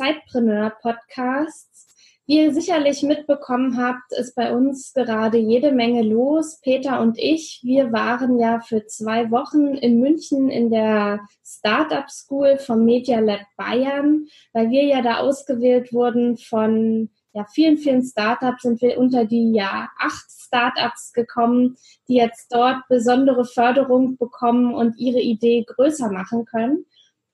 Sidepreneur 0.00 0.70
Podcasts. 0.80 1.86
Wie 2.26 2.38
ihr 2.38 2.54
sicherlich 2.54 3.02
mitbekommen 3.02 3.76
habt, 3.76 4.12
ist 4.12 4.34
bei 4.34 4.50
uns 4.50 4.94
gerade 4.94 5.36
jede 5.36 5.72
Menge 5.72 6.00
los. 6.00 6.58
Peter 6.62 7.02
und 7.02 7.18
ich, 7.18 7.60
wir 7.62 7.92
waren 7.92 8.38
ja 8.38 8.60
für 8.60 8.86
zwei 8.86 9.30
Wochen 9.30 9.74
in 9.74 10.00
München 10.00 10.48
in 10.48 10.70
der 10.70 11.20
Startup 11.44 12.08
School 12.08 12.56
vom 12.56 12.86
Media 12.86 13.20
Lab 13.20 13.40
Bayern, 13.58 14.26
weil 14.54 14.70
wir 14.70 14.84
ja 14.84 15.02
da 15.02 15.18
ausgewählt 15.18 15.92
wurden 15.92 16.38
von 16.38 17.10
ja, 17.34 17.44
vielen, 17.52 17.76
vielen 17.76 18.02
Startups 18.02 18.62
sind 18.62 18.80
wir 18.80 18.96
unter 18.96 19.26
die 19.26 19.52
ja 19.52 19.90
acht 19.98 20.30
Startups 20.30 21.12
gekommen, 21.12 21.76
die 22.08 22.14
jetzt 22.14 22.52
dort 22.52 22.88
besondere 22.88 23.44
Förderung 23.44 24.16
bekommen 24.16 24.72
und 24.74 24.96
ihre 24.98 25.20
Idee 25.20 25.64
größer 25.66 26.10
machen 26.10 26.46
können. 26.46 26.86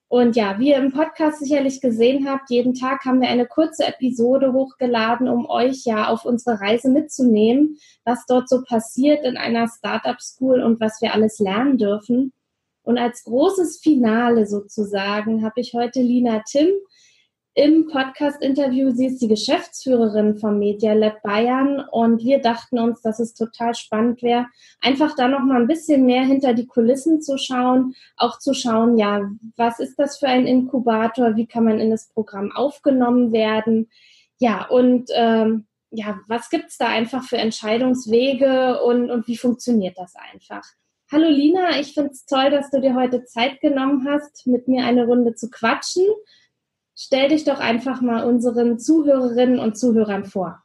Und 0.09 0.37
ja, 0.37 0.59
wie 0.61 0.69
ihr 0.69 0.77
im 0.77 0.93
Podcast 0.93 1.41
sicherlich 1.41 1.81
gesehen 1.81 2.29
habt, 2.29 2.49
jeden 2.49 2.75
Tag 2.75 3.05
haben 3.05 3.21
wir 3.21 3.29
eine 3.29 3.47
kurze 3.47 3.87
Episode 3.87 4.53
hochgeladen, 4.53 5.29
um 5.29 5.47
euch 5.51 5.85
ja 5.85 6.09
auf 6.09 6.25
unsere 6.25 6.61
Reise 6.61 6.91
mitzunehmen, 6.91 7.79
was 8.05 8.25
dort 8.27 8.49
so 8.49 8.63
passiert 8.63 9.25
in 9.25 9.37
einer 9.37 9.67
Startup 9.69 10.21
School 10.21 10.63
und 10.63 10.81
was 10.81 11.01
wir 11.03 11.13
alles 11.13 11.41
lernen 11.41 11.77
dürfen. 11.77 12.33
Und 12.83 12.99
als 12.99 13.25
großes 13.25 13.81
Finale 13.81 14.47
sozusagen 14.47 15.45
habe 15.45 15.61
ich 15.61 15.75
heute 15.75 16.01
Lina 16.01 16.43
Tim 16.49 16.69
im 17.57 17.89
Podcast-Interview. 17.89 18.91
Sie 18.91 19.07
ist 19.07 19.23
die 19.23 19.29
Geschäftsführerin 19.29 20.37
vom 20.37 20.59
Media 20.59 20.93
Lab 20.93 21.23
Bayern 21.23 21.81
und 21.91 22.23
wir 22.23 22.43
dachten 22.43 22.79
uns, 22.79 23.01
dass 23.01 23.19
es 23.19 23.33
total 23.33 23.75
spannend 23.75 24.23
wäre, 24.23 24.47
einfach 24.83 25.17
da 25.17 25.27
noch 25.27 25.41
mal 25.41 25.63
ein 25.63 25.67
bisschen 25.67 26.05
mehr 26.05 26.23
hinter 26.23 26.53
die 26.53 26.67
Kulissen 26.67 27.23
zu 27.23 27.39
schauen, 27.39 27.95
auch 28.19 28.39
zu 28.39 28.53
schauen, 28.53 28.99
ja, 28.99 29.23
was 29.57 29.81
ist 29.81 29.99
das 29.99 30.19
für 30.19 30.29
ein 30.29 30.47
Inkubator, 30.47 31.37
wie 31.37 31.47
kann 31.47 31.65
man 31.65 31.81
in 31.81 31.91
das 31.91 32.11
Programm 32.11 32.53
aufgenommen 32.55 33.33
werden, 33.33 33.89
ja 34.39 34.67
und 34.67 35.09
ähm, 35.15 35.67
ja, 35.91 36.21
was 36.29 36.51
gibt's 36.51 36.77
da 36.77 36.89
einfach 36.89 37.25
für 37.25 37.39
Entscheidungswege 37.39 38.83
und, 38.83 39.11
und 39.11 39.27
wie 39.29 39.39
funktioniert 39.39 39.97
das 39.97 40.13
einfach? 40.31 40.63
Hallo 41.11 41.29
Lina, 41.29 41.81
ich 41.81 41.95
finde 41.95 42.11
es 42.11 42.27
toll, 42.27 42.51
dass 42.51 42.71
du 42.71 42.83
dir 42.83 42.95
heute 42.95 43.25
Zeit 43.25 43.61
genommen 43.63 44.07
hast, 44.07 44.47
mit 44.47 44.69
mir 44.69 44.85
eine 44.85 45.07
Runde 45.07 45.35
zu 45.35 45.49
quatschen. 45.49 46.05
Stell 46.99 47.29
dich 47.29 47.45
doch 47.45 47.61
einfach 47.61 48.01
mal 48.01 48.25
unseren 48.25 48.79
Zuhörerinnen 48.79 49.59
und 49.59 49.77
Zuhörern 49.77 50.25
vor. 50.25 50.63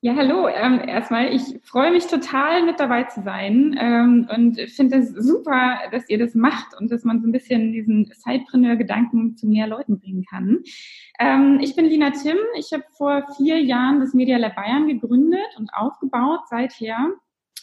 Ja, 0.00 0.16
hallo. 0.16 0.48
Ähm, 0.48 0.80
erstmal, 0.88 1.34
ich 1.34 1.42
freue 1.62 1.92
mich 1.92 2.06
total, 2.06 2.64
mit 2.64 2.80
dabei 2.80 3.04
zu 3.04 3.22
sein 3.22 3.76
ähm, 3.78 4.26
und 4.34 4.58
finde 4.70 4.96
es 4.96 5.10
super, 5.10 5.78
dass 5.92 6.08
ihr 6.08 6.18
das 6.18 6.34
macht 6.34 6.74
und 6.80 6.90
dass 6.90 7.04
man 7.04 7.20
so 7.20 7.28
ein 7.28 7.32
bisschen 7.32 7.70
diesen 7.72 8.10
Sidepreneur-Gedanken 8.10 9.36
zu 9.36 9.46
mehr 9.46 9.66
Leuten 9.66 10.00
bringen 10.00 10.24
kann. 10.24 10.60
Ähm, 11.18 11.58
ich 11.60 11.76
bin 11.76 11.84
Lina 11.84 12.12
Tim. 12.12 12.38
Ich 12.58 12.72
habe 12.72 12.84
vor 12.96 13.26
vier 13.36 13.60
Jahren 13.60 14.00
das 14.00 14.14
Media 14.14 14.38
Lab 14.38 14.56
Bayern 14.56 14.88
gegründet 14.88 15.54
und 15.58 15.68
aufgebaut 15.74 16.48
seither. 16.48 16.96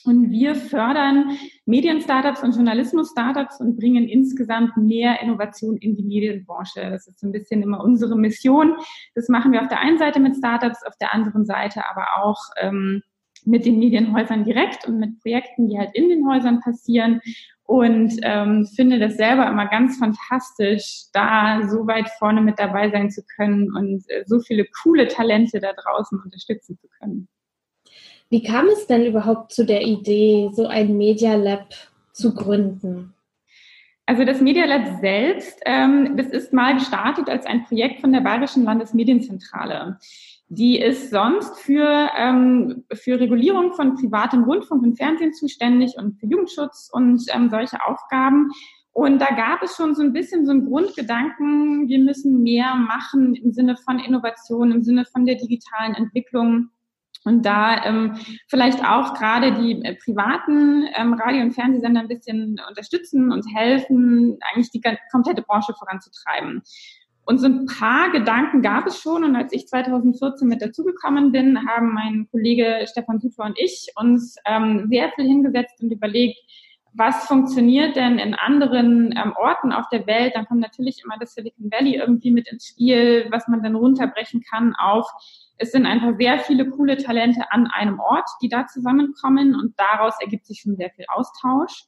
Und 0.07 0.31
wir 0.31 0.56
fördern 0.56 1.38
Medien-Startups 1.66 2.41
und 2.41 2.56
Journalismus-Startups 2.56 3.59
und 3.59 3.78
bringen 3.78 4.07
insgesamt 4.07 4.78
mehr 4.78 5.22
Innovation 5.22 5.78
in 5.78 5.95
die 5.95 6.03
Medienbranche. 6.03 6.90
Das 6.90 7.07
ist 7.07 7.19
so 7.19 7.28
ein 7.28 7.34
bisschen 7.34 7.62
immer 7.62 7.84
unsere 7.84 8.18
Mission. 8.18 8.75
Das 9.16 9.28
machen 9.28 9.51
wir 9.51 9.62
auf 9.62 9.68
der 9.68 9.79
einen 9.79 9.97
Seite 9.97 10.19
mit 10.19 10.38
Startups, 10.38 10.85
auf 10.85 10.95
der 11.01 11.13
anderen 11.13 11.45
Seite 11.45 11.84
aber 11.90 12.06
auch 12.23 12.40
ähm, 12.62 13.03
mit 13.45 13.66
den 13.66 13.79
Medienhäusern 13.79 14.44
direkt 14.44 14.88
und 14.88 14.97
mit 14.97 15.19
Projekten, 15.22 15.68
die 15.68 15.78
halt 15.78 15.91
in 15.94 16.09
den 16.09 16.28
Häusern 16.28 16.62
passieren. 16.62 17.22
Und 17.63 18.18
ähm, 18.22 18.66
finde 18.66 18.97
das 18.97 19.18
selber 19.18 19.45
immer 19.47 19.68
ganz 19.68 19.97
fantastisch, 19.97 21.07
da 21.12 21.68
so 21.68 21.85
weit 21.85 22.09
vorne 22.18 22.39
mit 22.39 22.59
dabei 22.59 22.89
sein 22.89 23.09
zu 23.09 23.24
können 23.35 23.75
und 23.75 24.09
äh, 24.09 24.24
so 24.25 24.39
viele 24.39 24.66
coole 24.84 25.09
Talente 25.09 25.59
da 25.59 25.74
draußen 25.74 26.18
unterstützen 26.24 26.78
zu 26.79 26.88
können. 26.97 27.28
Wie 28.29 28.43
kam 28.43 28.67
es 28.67 28.88
denn 28.88 29.05
überhaupt 29.05 29.53
zu 29.53 29.65
der 29.65 29.83
Idee, 29.83 30.49
so 30.53 30.67
ein 30.67 30.97
Media 30.97 31.35
Lab 31.35 31.69
zu 32.11 32.33
gründen? 32.33 33.13
Also 34.05 34.23
das 34.23 34.41
Media 34.41 34.65
Lab 34.65 34.99
selbst, 35.01 35.61
ähm, 35.65 36.15
das 36.17 36.27
ist 36.27 36.53
mal 36.53 36.73
gestartet 36.75 37.29
als 37.29 37.45
ein 37.45 37.65
Projekt 37.65 38.01
von 38.01 38.11
der 38.11 38.21
Bayerischen 38.21 38.63
Landesmedienzentrale. 38.63 39.99
Die 40.49 40.79
ist 40.79 41.11
sonst 41.11 41.59
für, 41.59 42.09
ähm, 42.17 42.85
für 42.93 43.19
Regulierung 43.19 43.73
von 43.73 43.95
privatem 43.95 44.44
Rundfunk 44.44 44.81
und 44.81 44.95
Fernsehen 44.95 45.33
zuständig 45.33 45.95
und 45.97 46.19
für 46.19 46.25
Jugendschutz 46.25 46.89
und 46.91 47.23
ähm, 47.33 47.49
solche 47.49 47.85
Aufgaben. 47.85 48.49
Und 48.94 49.19
da 49.19 49.27
gab 49.27 49.61
es 49.61 49.75
schon 49.75 49.94
so 49.94 50.01
ein 50.01 50.13
bisschen 50.13 50.45
so 50.45 50.51
einen 50.51 50.65
Grundgedanken, 50.65 51.88
wir 51.88 51.99
müssen 51.99 52.44
mehr 52.44 52.75
machen 52.75 53.35
im 53.35 53.51
Sinne 53.51 53.75
von 53.75 53.99
Innovation, 53.99 54.71
im 54.71 54.83
Sinne 54.83 55.05
von 55.05 55.25
der 55.25 55.35
digitalen 55.35 55.95
Entwicklung 55.95 56.69
und 57.27 57.45
da 57.45 57.83
ähm, 57.85 58.15
vielleicht 58.47 58.83
auch 58.83 59.13
gerade 59.13 59.53
die 59.53 59.83
äh, 59.83 59.95
privaten 59.95 60.88
ähm, 60.95 61.13
Radio- 61.13 61.41
und 61.41 61.51
Fernsehsender 61.51 61.99
ein 61.99 62.07
bisschen 62.07 62.59
unterstützen 62.67 63.31
und 63.31 63.45
helfen, 63.53 64.38
eigentlich 64.49 64.71
die 64.71 64.81
komplette 65.11 65.41
Branche 65.41 65.73
voranzutreiben. 65.73 66.61
Und 67.25 67.39
so 67.39 67.47
ein 67.47 67.65
paar 67.65 68.09
Gedanken 68.11 68.61
gab 68.61 68.88
es 68.88 69.01
schon. 69.01 69.25
Und 69.25 69.35
als 69.35 69.51
ich 69.51 69.67
2014 69.67 70.47
mit 70.47 70.61
dazugekommen 70.61 71.33
bin, 71.33 71.67
haben 71.67 71.93
mein 71.93 72.27
Kollege 72.31 72.85
Stefan 72.89 73.19
Sutor 73.19 73.47
und 73.47 73.59
ich 73.59 73.91
uns 73.97 74.38
ähm, 74.45 74.88
sehr 74.89 75.11
viel 75.11 75.25
hingesetzt 75.25 75.81
und 75.81 75.91
überlegt, 75.91 76.39
was 76.94 77.27
funktioniert 77.27 77.97
denn 77.97 78.17
in 78.17 78.33
anderen 78.33 79.13
ähm, 79.17 79.33
Orten 79.38 79.73
auf 79.73 79.89
der 79.91 80.07
Welt? 80.07 80.35
Dann 80.35 80.45
kommt 80.45 80.61
natürlich 80.61 81.03
immer 81.03 81.17
das 81.19 81.33
Silicon 81.33 81.69
Valley 81.69 81.95
irgendwie 81.95 82.31
mit 82.31 82.47
ins 82.49 82.67
Spiel, 82.67 83.27
was 83.29 83.47
man 83.49 83.61
dann 83.61 83.75
runterbrechen 83.75 84.41
kann 84.49 84.73
auf 84.75 85.05
es 85.57 85.72
sind 85.72 85.85
einfach 85.85 86.18
sehr 86.18 86.40
viele 86.40 86.69
coole 86.69 86.97
Talente 86.97 87.41
an 87.51 87.68
einem 87.68 88.00
Ort, 88.00 88.29
die 88.41 88.50
da 88.50 88.68
zusammenkommen 88.68 89.56
und 89.56 89.73
daraus 89.78 90.13
ergibt 90.22 90.45
sich 90.45 90.62
schon 90.62 90.75
sehr 90.75 90.91
viel 90.91 91.06
Austausch. 91.07 91.84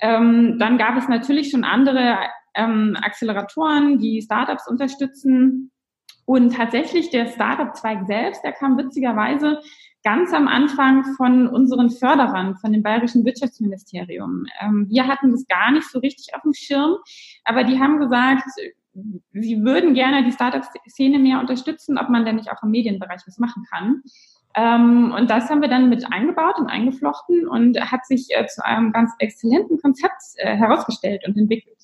Ähm, 0.00 0.58
dann 0.58 0.78
gab 0.78 0.96
es 0.96 1.08
natürlich 1.08 1.50
schon 1.50 1.64
andere 1.64 2.18
ähm, 2.54 2.96
Acceleratoren, 3.00 3.98
die 3.98 4.20
Startups 4.22 4.68
unterstützen. 4.68 5.70
Und 6.26 6.54
tatsächlich 6.54 7.10
der 7.10 7.28
Startup-Zweig 7.28 8.06
selbst, 8.06 8.42
der 8.42 8.52
kam 8.52 8.76
witzigerweise 8.76 9.60
ganz 10.02 10.32
am 10.32 10.48
Anfang 10.48 11.04
von 11.16 11.48
unseren 11.48 11.90
Förderern, 11.90 12.56
von 12.56 12.72
dem 12.72 12.82
Bayerischen 12.82 13.24
Wirtschaftsministerium. 13.24 14.44
Ähm, 14.60 14.86
wir 14.88 15.06
hatten 15.06 15.30
das 15.30 15.46
gar 15.48 15.70
nicht 15.70 15.88
so 15.90 16.00
richtig 16.00 16.34
auf 16.34 16.42
dem 16.42 16.52
Schirm, 16.52 16.96
aber 17.44 17.64
die 17.64 17.78
haben 17.80 17.98
gesagt, 17.98 18.44
sie 19.32 19.62
würden 19.62 19.94
gerne 19.94 20.24
die 20.24 20.32
Startup-Szene 20.32 21.18
mehr 21.18 21.40
unterstützen, 21.40 21.98
ob 21.98 22.08
man 22.08 22.24
denn 22.24 22.36
nicht 22.36 22.50
auch 22.50 22.62
im 22.62 22.70
Medienbereich 22.70 23.22
was 23.26 23.38
machen 23.38 23.64
kann. 23.70 24.02
Ähm, 24.54 25.12
und 25.16 25.28
das 25.28 25.50
haben 25.50 25.60
wir 25.60 25.68
dann 25.68 25.90
mit 25.90 26.10
eingebaut 26.10 26.58
und 26.58 26.68
eingeflochten 26.68 27.46
und 27.46 27.78
hat 27.78 28.06
sich 28.06 28.28
äh, 28.30 28.46
zu 28.46 28.64
einem 28.64 28.92
ganz 28.92 29.12
exzellenten 29.18 29.78
Konzept 29.80 30.22
äh, 30.36 30.56
herausgestellt 30.56 31.22
und 31.26 31.36
entwickelt. 31.36 31.76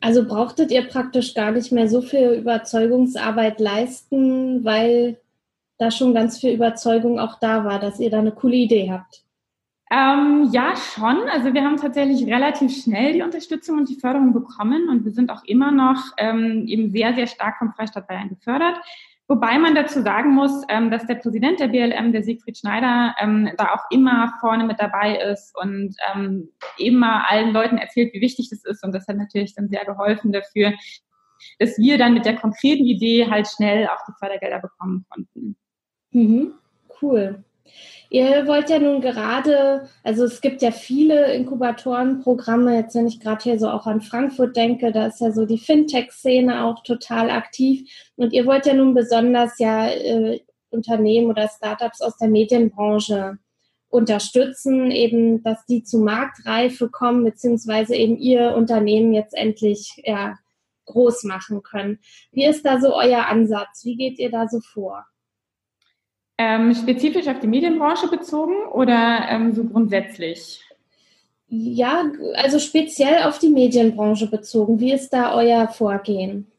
Also 0.00 0.26
brauchtet 0.26 0.70
ihr 0.70 0.82
praktisch 0.88 1.34
gar 1.34 1.52
nicht 1.52 1.72
mehr 1.72 1.88
so 1.88 2.02
viel 2.02 2.32
Überzeugungsarbeit 2.32 3.60
leisten, 3.60 4.64
weil 4.64 5.18
da 5.78 5.90
schon 5.90 6.14
ganz 6.14 6.38
viel 6.38 6.52
Überzeugung 6.52 7.18
auch 7.18 7.38
da 7.38 7.64
war, 7.64 7.78
dass 7.78 8.00
ihr 8.00 8.10
da 8.10 8.18
eine 8.18 8.32
coole 8.32 8.56
Idee 8.56 8.90
habt. 8.90 9.24
Ähm, 9.92 10.48
ja, 10.52 10.76
schon. 10.76 11.28
Also 11.28 11.52
wir 11.52 11.64
haben 11.64 11.76
tatsächlich 11.76 12.24
relativ 12.26 12.70
schnell 12.82 13.12
die 13.12 13.22
Unterstützung 13.22 13.78
und 13.78 13.88
die 13.88 13.98
Förderung 13.98 14.32
bekommen 14.32 14.88
und 14.88 15.04
wir 15.04 15.10
sind 15.10 15.30
auch 15.30 15.42
immer 15.44 15.72
noch 15.72 16.12
ähm, 16.16 16.64
eben 16.68 16.90
sehr, 16.90 17.12
sehr 17.14 17.26
stark 17.26 17.58
vom 17.58 17.72
Freistaat 17.72 18.06
Bayern 18.06 18.28
gefördert. 18.28 18.78
Wobei 19.26 19.58
man 19.58 19.74
dazu 19.74 20.02
sagen 20.02 20.34
muss, 20.34 20.64
ähm, 20.68 20.90
dass 20.90 21.06
der 21.06 21.16
Präsident 21.16 21.60
der 21.60 21.68
BLM, 21.68 22.12
der 22.12 22.22
Siegfried 22.22 22.58
Schneider, 22.58 23.14
ähm, 23.20 23.50
da 23.56 23.74
auch 23.74 23.84
immer 23.90 24.32
vorne 24.40 24.64
mit 24.64 24.80
dabei 24.80 25.16
ist 25.18 25.56
und 25.56 25.94
ähm, 26.12 26.50
immer 26.78 27.28
allen 27.28 27.52
Leuten 27.52 27.78
erzählt, 27.78 28.12
wie 28.12 28.20
wichtig 28.20 28.48
das 28.50 28.64
ist. 28.64 28.84
Und 28.84 28.92
das 28.92 29.06
hat 29.08 29.16
natürlich 29.16 29.54
dann 29.54 29.68
sehr 29.68 29.84
geholfen 29.84 30.32
dafür, 30.32 30.72
dass 31.58 31.78
wir 31.78 31.98
dann 31.98 32.14
mit 32.14 32.24
der 32.24 32.36
konkreten 32.36 32.84
Idee 32.84 33.28
halt 33.30 33.48
schnell 33.48 33.86
auch 33.86 34.04
die 34.08 34.14
Fördergelder 34.18 34.60
bekommen 34.60 35.04
konnten. 35.08 35.56
Mhm. 36.10 36.54
Cool. 37.00 37.44
Ihr 38.12 38.48
wollt 38.48 38.70
ja 38.70 38.80
nun 38.80 39.00
gerade, 39.00 39.88
also 40.02 40.24
es 40.24 40.40
gibt 40.40 40.62
ja 40.62 40.72
viele 40.72 41.32
Inkubatorenprogramme, 41.32 42.74
jetzt 42.74 42.96
wenn 42.96 43.06
ich 43.06 43.20
gerade 43.20 43.44
hier 43.44 43.58
so 43.58 43.68
auch 43.68 43.86
an 43.86 44.00
Frankfurt 44.00 44.56
denke, 44.56 44.90
da 44.90 45.06
ist 45.06 45.20
ja 45.20 45.30
so 45.30 45.46
die 45.46 45.58
Fintech-Szene 45.58 46.64
auch 46.64 46.82
total 46.82 47.30
aktiv. 47.30 47.88
Und 48.16 48.32
ihr 48.32 48.46
wollt 48.46 48.66
ja 48.66 48.74
nun 48.74 48.94
besonders 48.94 49.60
ja 49.60 49.88
äh, 49.88 50.40
Unternehmen 50.70 51.28
oder 51.30 51.48
Startups 51.48 52.00
aus 52.00 52.16
der 52.16 52.28
Medienbranche 52.28 53.38
unterstützen, 53.90 54.90
eben, 54.90 55.42
dass 55.42 55.64
die 55.66 55.82
zu 55.84 55.98
Marktreife 55.98 56.88
kommen, 56.88 57.24
beziehungsweise 57.24 57.94
eben 57.94 58.16
ihr 58.16 58.54
Unternehmen 58.56 59.12
jetzt 59.12 59.34
endlich 59.34 60.00
ja, 60.04 60.36
groß 60.86 61.24
machen 61.24 61.62
können. 61.62 61.98
Wie 62.32 62.44
ist 62.44 62.64
da 62.64 62.80
so 62.80 62.94
euer 62.94 63.26
Ansatz? 63.26 63.84
Wie 63.84 63.96
geht 63.96 64.18
ihr 64.18 64.30
da 64.30 64.48
so 64.48 64.60
vor? 64.60 65.06
Ähm, 66.42 66.74
spezifisch 66.74 67.28
auf 67.28 67.38
die 67.40 67.46
Medienbranche 67.46 68.08
bezogen 68.08 68.64
oder 68.72 69.26
ähm, 69.28 69.52
so 69.52 69.62
grundsätzlich? 69.62 70.62
Ja, 71.48 72.04
also 72.36 72.58
speziell 72.58 73.24
auf 73.24 73.38
die 73.38 73.50
Medienbranche 73.50 74.26
bezogen. 74.26 74.80
Wie 74.80 74.90
ist 74.90 75.10
da 75.10 75.34
euer 75.34 75.68
Vorgehen? 75.68 76.50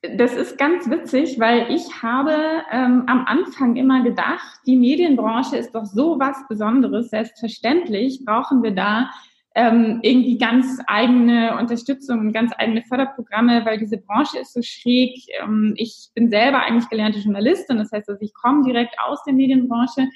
Das 0.00 0.32
ist 0.32 0.56
ganz 0.56 0.88
witzig, 0.88 1.38
weil 1.38 1.70
ich 1.70 2.02
habe 2.02 2.32
ähm, 2.72 3.02
am 3.06 3.26
Anfang 3.26 3.76
immer 3.76 4.02
gedacht, 4.02 4.60
die 4.64 4.76
Medienbranche 4.76 5.58
ist 5.58 5.74
doch 5.74 5.84
so 5.84 6.18
was 6.18 6.48
Besonderes. 6.48 7.10
Selbstverständlich 7.10 8.24
brauchen 8.24 8.62
wir 8.62 8.70
da 8.70 9.10
ähm, 9.54 10.00
irgendwie 10.02 10.38
ganz 10.38 10.80
eigene 10.86 11.56
Unterstützung 11.58 12.32
ganz 12.32 12.52
eigene 12.56 12.82
Förderprogramme, 12.82 13.64
weil 13.64 13.78
diese 13.78 13.98
Branche 13.98 14.38
ist 14.38 14.54
so 14.54 14.62
schräg. 14.62 15.18
Ähm, 15.42 15.74
ich 15.76 16.08
bin 16.14 16.30
selber 16.30 16.62
eigentlich 16.62 16.88
gelernte 16.88 17.18
Journalistin, 17.18 17.78
das 17.78 17.92
heißt, 17.92 18.08
also 18.08 18.20
ich 18.22 18.32
komme 18.34 18.64
direkt 18.64 18.96
aus 19.06 19.22
der 19.24 19.34
Medienbranche 19.34 20.08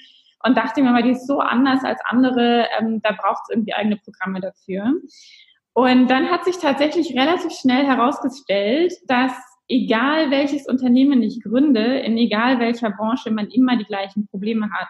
und 0.43 0.57
dachte 0.57 0.81
mir 0.81 0.91
mal, 0.91 1.03
die 1.03 1.11
ist 1.11 1.27
so 1.27 1.39
anders 1.39 1.83
als 1.83 1.99
andere, 2.05 2.67
ähm, 2.79 3.01
da 3.01 3.11
braucht 3.11 3.43
es 3.43 3.55
irgendwie 3.55 3.73
eigene 3.73 3.97
Programme 3.97 4.39
dafür. 4.39 4.93
Und 5.73 6.07
dann 6.09 6.31
hat 6.31 6.43
sich 6.45 6.57
tatsächlich 6.57 7.15
relativ 7.15 7.51
schnell 7.51 7.85
herausgestellt, 7.85 8.93
dass 9.07 9.31
egal 9.67 10.31
welches 10.31 10.67
Unternehmen 10.67 11.21
ich 11.21 11.43
gründe, 11.43 11.99
in 11.99 12.17
egal 12.17 12.59
welcher 12.59 12.89
Branche 12.89 13.31
man 13.31 13.49
immer 13.49 13.77
die 13.77 13.85
gleichen 13.85 14.27
Probleme 14.27 14.71
hat 14.71 14.89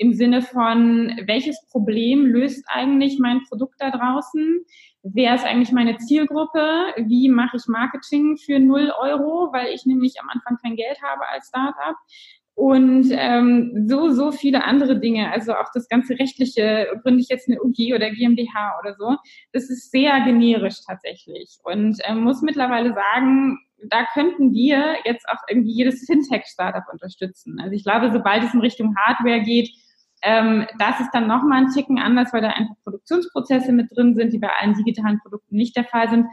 im 0.00 0.14
Sinne 0.14 0.40
von, 0.40 1.12
welches 1.26 1.62
Problem 1.70 2.24
löst 2.24 2.64
eigentlich 2.68 3.18
mein 3.18 3.42
Produkt 3.44 3.74
da 3.78 3.90
draußen? 3.90 4.64
Wer 5.02 5.34
ist 5.34 5.44
eigentlich 5.44 5.72
meine 5.72 5.98
Zielgruppe? 5.98 6.94
Wie 7.06 7.28
mache 7.28 7.58
ich 7.58 7.66
Marketing 7.66 8.38
für 8.38 8.58
0 8.58 8.92
Euro, 8.98 9.52
weil 9.52 9.74
ich 9.74 9.84
nämlich 9.84 10.14
am 10.18 10.30
Anfang 10.30 10.56
kein 10.62 10.76
Geld 10.76 11.02
habe 11.02 11.28
als 11.28 11.48
Startup? 11.48 11.96
Und 12.54 13.08
ähm, 13.10 13.86
so, 13.88 14.10
so 14.10 14.32
viele 14.32 14.64
andere 14.64 14.98
Dinge, 14.98 15.30
also 15.32 15.52
auch 15.52 15.68
das 15.74 15.86
ganze 15.88 16.18
rechtliche, 16.18 16.88
gründe 17.02 17.20
ich 17.20 17.28
jetzt 17.28 17.48
eine 17.48 17.62
UG 17.62 17.94
oder 17.94 18.10
GmbH 18.10 18.78
oder 18.80 18.94
so, 18.94 19.16
das 19.52 19.68
ist 19.68 19.90
sehr 19.90 20.18
generisch 20.24 20.78
tatsächlich. 20.86 21.58
Und 21.62 21.98
ähm, 22.04 22.22
muss 22.22 22.40
mittlerweile 22.40 22.94
sagen, 22.94 23.58
da 23.90 24.06
könnten 24.14 24.52
wir 24.52 24.96
jetzt 25.04 25.26
auch 25.28 25.42
irgendwie 25.48 25.72
jedes 25.72 26.06
Fintech-Startup 26.06 26.84
unterstützen. 26.90 27.60
Also 27.60 27.74
ich 27.74 27.84
glaube, 27.84 28.10
sobald 28.12 28.44
es 28.44 28.54
in 28.54 28.60
Richtung 28.60 28.94
Hardware 28.96 29.42
geht, 29.42 29.70
ähm, 30.22 30.66
das 30.78 31.00
ist 31.00 31.10
dann 31.12 31.26
nochmal 31.26 31.62
ein 31.62 31.70
Ticken 31.70 31.98
anders, 31.98 32.32
weil 32.32 32.42
da 32.42 32.48
einfach 32.48 32.74
Produktionsprozesse 32.84 33.72
mit 33.72 33.94
drin 33.94 34.14
sind, 34.14 34.32
die 34.32 34.38
bei 34.38 34.50
allen 34.60 34.74
digitalen 34.74 35.20
Produkten 35.20 35.56
nicht 35.56 35.76
der 35.76 35.84
Fall 35.84 36.08
sind. 36.10 36.26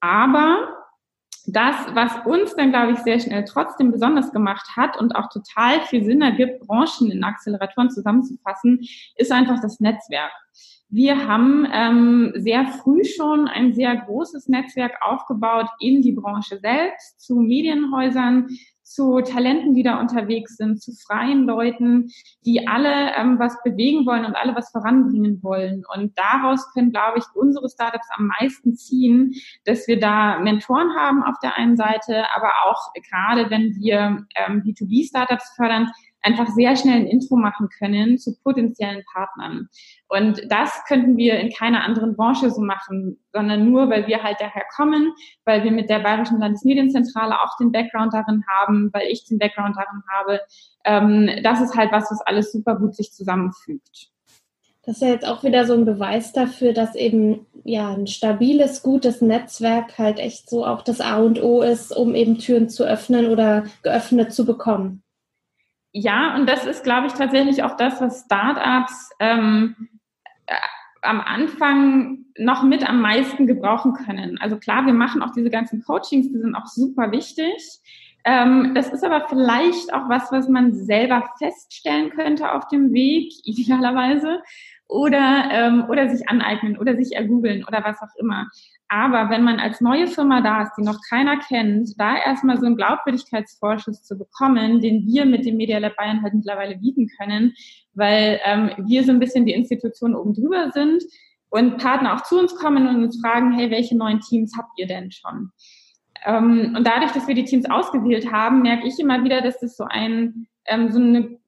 Aber 0.00 0.76
das, 1.46 1.74
was 1.94 2.26
uns 2.26 2.54
dann, 2.54 2.70
glaube 2.70 2.92
ich, 2.92 2.98
sehr 2.98 3.18
schnell 3.18 3.44
trotzdem 3.44 3.90
besonders 3.90 4.32
gemacht 4.32 4.76
hat 4.76 4.98
und 4.98 5.14
auch 5.16 5.28
total 5.30 5.80
viel 5.82 6.04
Sinn 6.04 6.22
ergibt, 6.22 6.66
Branchen 6.66 7.10
in 7.10 7.24
Acceleratoren 7.24 7.90
zusammenzufassen, 7.90 8.80
ist 9.16 9.32
einfach 9.32 9.60
das 9.60 9.80
Netzwerk. 9.80 10.32
Wir 10.88 11.28
haben 11.28 11.66
ähm, 11.72 12.32
sehr 12.34 12.66
früh 12.66 13.04
schon 13.04 13.46
ein 13.46 13.72
sehr 13.72 13.96
großes 13.96 14.48
Netzwerk 14.48 14.98
aufgebaut 15.00 15.68
in 15.78 16.02
die 16.02 16.12
Branche 16.12 16.58
selbst, 16.58 17.20
zu 17.20 17.36
Medienhäusern, 17.36 18.48
zu 18.90 19.20
Talenten, 19.20 19.74
die 19.74 19.84
da 19.84 20.00
unterwegs 20.00 20.56
sind, 20.56 20.82
zu 20.82 20.92
freien 20.92 21.44
Leuten, 21.44 22.10
die 22.44 22.66
alle 22.66 23.14
ähm, 23.16 23.38
was 23.38 23.62
bewegen 23.62 24.04
wollen 24.04 24.24
und 24.24 24.34
alle 24.34 24.56
was 24.56 24.70
voranbringen 24.70 25.40
wollen. 25.42 25.84
Und 25.94 26.18
daraus 26.18 26.72
können, 26.72 26.90
glaube 26.90 27.18
ich, 27.18 27.24
unsere 27.34 27.68
Startups 27.68 28.08
am 28.16 28.26
meisten 28.40 28.74
ziehen, 28.74 29.32
dass 29.64 29.86
wir 29.86 30.00
da 30.00 30.40
Mentoren 30.40 30.96
haben 30.96 31.22
auf 31.22 31.36
der 31.40 31.56
einen 31.56 31.76
Seite, 31.76 32.24
aber 32.34 32.50
auch 32.64 32.92
gerade 33.08 33.48
wenn 33.48 33.76
wir 33.76 34.26
ähm, 34.34 34.62
B2B-Startups 34.64 35.54
fördern, 35.54 35.92
einfach 36.22 36.48
sehr 36.48 36.76
schnell 36.76 36.96
ein 36.96 37.06
Intro 37.06 37.36
machen 37.36 37.68
können 37.78 38.18
zu 38.18 38.36
potenziellen 38.42 39.02
Partnern. 39.12 39.68
Und 40.08 40.42
das 40.50 40.84
könnten 40.86 41.16
wir 41.16 41.38
in 41.40 41.52
keiner 41.52 41.84
anderen 41.84 42.16
Branche 42.16 42.50
so 42.50 42.60
machen, 42.60 43.18
sondern 43.32 43.70
nur, 43.70 43.88
weil 43.90 44.06
wir 44.06 44.22
halt 44.22 44.36
daher 44.40 44.64
kommen, 44.74 45.12
weil 45.44 45.64
wir 45.64 45.72
mit 45.72 45.88
der 45.88 46.00
Bayerischen 46.00 46.40
Landesmedienzentrale 46.40 47.40
auch 47.40 47.56
den 47.58 47.72
Background 47.72 48.12
darin 48.12 48.44
haben, 48.48 48.90
weil 48.92 49.08
ich 49.08 49.24
den 49.26 49.38
Background 49.38 49.76
darin 49.76 50.02
habe. 50.10 50.40
Ähm, 50.84 51.42
das 51.42 51.60
ist 51.60 51.76
halt 51.76 51.92
was, 51.92 52.10
was 52.10 52.20
alles 52.22 52.52
super 52.52 52.76
gut 52.76 52.94
sich 52.94 53.12
zusammenfügt. 53.12 54.10
Das 54.82 54.96
ist 54.96 55.02
ja 55.02 55.08
jetzt 55.08 55.26
auch 55.26 55.44
wieder 55.44 55.66
so 55.66 55.74
ein 55.74 55.84
Beweis 55.84 56.32
dafür, 56.32 56.72
dass 56.72 56.94
eben 56.94 57.46
ja 57.64 57.92
ein 57.92 58.06
stabiles, 58.06 58.82
gutes 58.82 59.20
Netzwerk 59.20 59.98
halt 59.98 60.18
echt 60.18 60.48
so 60.48 60.66
auch 60.66 60.82
das 60.82 61.00
A 61.00 61.18
und 61.18 61.42
O 61.42 61.60
ist, 61.60 61.94
um 61.94 62.14
eben 62.14 62.38
Türen 62.38 62.68
zu 62.70 62.84
öffnen 62.84 63.26
oder 63.26 63.64
geöffnet 63.82 64.32
zu 64.32 64.46
bekommen. 64.46 65.02
Ja, 65.92 66.36
und 66.36 66.48
das 66.48 66.66
ist, 66.66 66.84
glaube 66.84 67.08
ich, 67.08 67.14
tatsächlich 67.14 67.62
auch 67.62 67.76
das, 67.76 68.00
was 68.00 68.24
Startups 68.24 69.10
ähm, 69.18 69.88
äh, 70.46 70.54
am 71.02 71.20
Anfang 71.20 72.26
noch 72.38 72.62
mit 72.62 72.88
am 72.88 73.00
meisten 73.00 73.46
gebrauchen 73.46 73.94
können. 73.94 74.38
Also 74.38 74.56
klar, 74.58 74.86
wir 74.86 74.92
machen 74.92 75.22
auch 75.22 75.32
diese 75.32 75.50
ganzen 75.50 75.82
Coachings, 75.82 76.30
die 76.30 76.38
sind 76.38 76.54
auch 76.54 76.66
super 76.66 77.10
wichtig. 77.10 77.80
Ähm, 78.24 78.72
das 78.74 78.92
ist 78.92 79.02
aber 79.02 79.26
vielleicht 79.28 79.92
auch 79.94 80.08
was, 80.08 80.30
was 80.30 80.48
man 80.48 80.74
selber 80.74 81.28
feststellen 81.38 82.10
könnte 82.10 82.52
auf 82.52 82.68
dem 82.68 82.92
Weg, 82.92 83.32
idealerweise, 83.44 84.42
oder, 84.86 85.48
ähm, 85.52 85.84
oder 85.88 86.08
sich 86.08 86.28
aneignen 86.28 86.76
oder 86.76 86.96
sich 86.96 87.14
ergoogeln 87.14 87.64
oder 87.64 87.82
was 87.84 88.02
auch 88.02 88.14
immer. 88.16 88.48
Aber 88.92 89.30
wenn 89.30 89.44
man 89.44 89.60
als 89.60 89.80
neue 89.80 90.08
Firma 90.08 90.40
da 90.40 90.62
ist, 90.62 90.72
die 90.76 90.82
noch 90.82 90.98
keiner 91.08 91.38
kennt, 91.38 91.90
da 91.96 92.16
erstmal 92.16 92.58
so 92.58 92.66
einen 92.66 92.76
Glaubwürdigkeitsvorschuss 92.76 94.02
zu 94.02 94.18
bekommen, 94.18 94.80
den 94.80 95.06
wir 95.06 95.26
mit 95.26 95.46
dem 95.46 95.58
Media 95.58 95.78
Lab 95.78 95.94
Bayern 95.96 96.24
halt 96.24 96.34
mittlerweile 96.34 96.76
bieten 96.76 97.08
können, 97.16 97.54
weil 97.94 98.40
ähm, 98.44 98.72
wir 98.88 99.04
so 99.04 99.12
ein 99.12 99.20
bisschen 99.20 99.46
die 99.46 99.52
Institution 99.52 100.16
oben 100.16 100.34
drüber 100.34 100.72
sind 100.72 101.04
und 101.50 101.76
Partner 101.78 102.16
auch 102.16 102.22
zu 102.22 102.36
uns 102.36 102.56
kommen 102.56 102.88
und 102.88 103.04
uns 103.04 103.20
fragen, 103.20 103.52
hey, 103.52 103.70
welche 103.70 103.96
neuen 103.96 104.18
Teams 104.18 104.54
habt 104.58 104.72
ihr 104.76 104.88
denn 104.88 105.12
schon? 105.12 105.52
Ähm, 106.24 106.74
und 106.76 106.84
dadurch, 106.84 107.12
dass 107.12 107.28
wir 107.28 107.36
die 107.36 107.44
Teams 107.44 107.70
ausgewählt 107.70 108.32
haben, 108.32 108.60
merke 108.62 108.88
ich 108.88 108.98
immer 108.98 109.22
wieder, 109.22 109.40
dass 109.40 109.60
das 109.60 109.76
so 109.76 109.84
ein 109.84 110.48
ähm, 110.66 110.90
so 110.90 110.98
eine 110.98 111.39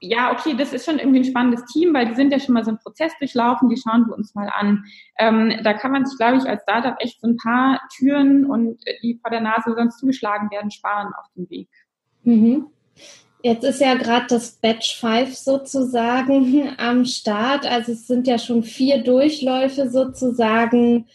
ja, 0.00 0.32
okay, 0.32 0.54
das 0.56 0.72
ist 0.72 0.86
schon 0.86 0.98
irgendwie 0.98 1.20
ein 1.20 1.24
spannendes 1.24 1.64
Team, 1.66 1.92
weil 1.92 2.06
die 2.08 2.14
sind 2.14 2.32
ja 2.32 2.40
schon 2.40 2.54
mal 2.54 2.64
so 2.64 2.70
einen 2.70 2.78
Prozess 2.78 3.12
durchlaufen, 3.18 3.68
die 3.68 3.76
schauen 3.76 4.06
wir 4.06 4.16
uns 4.16 4.34
mal 4.34 4.48
an. 4.48 4.84
Ähm, 5.18 5.60
da 5.62 5.74
kann 5.74 5.92
man 5.92 6.06
sich, 6.06 6.16
glaube 6.16 6.38
ich, 6.38 6.48
als 6.48 6.62
Startup 6.62 6.96
echt 7.00 7.20
so 7.20 7.28
ein 7.28 7.36
paar 7.36 7.80
Türen 7.94 8.46
und 8.46 8.80
äh, 8.86 8.94
die 9.02 9.18
vor 9.20 9.30
der 9.30 9.42
Nase 9.42 9.74
sonst 9.74 9.98
zugeschlagen 9.98 10.50
werden, 10.50 10.70
sparen 10.70 11.12
auf 11.18 11.26
dem 11.36 11.48
Weg. 11.50 11.68
Mhm. 12.22 12.66
Jetzt 13.42 13.64
ist 13.64 13.80
ja 13.80 13.94
gerade 13.94 14.26
das 14.28 14.52
Batch 14.52 14.98
5 15.00 15.34
sozusagen 15.34 16.74
am 16.78 17.04
Start. 17.04 17.66
Also 17.66 17.92
es 17.92 18.06
sind 18.06 18.26
ja 18.26 18.38
schon 18.38 18.62
vier 18.62 19.02
Durchläufe 19.04 19.90
sozusagen 19.90 21.06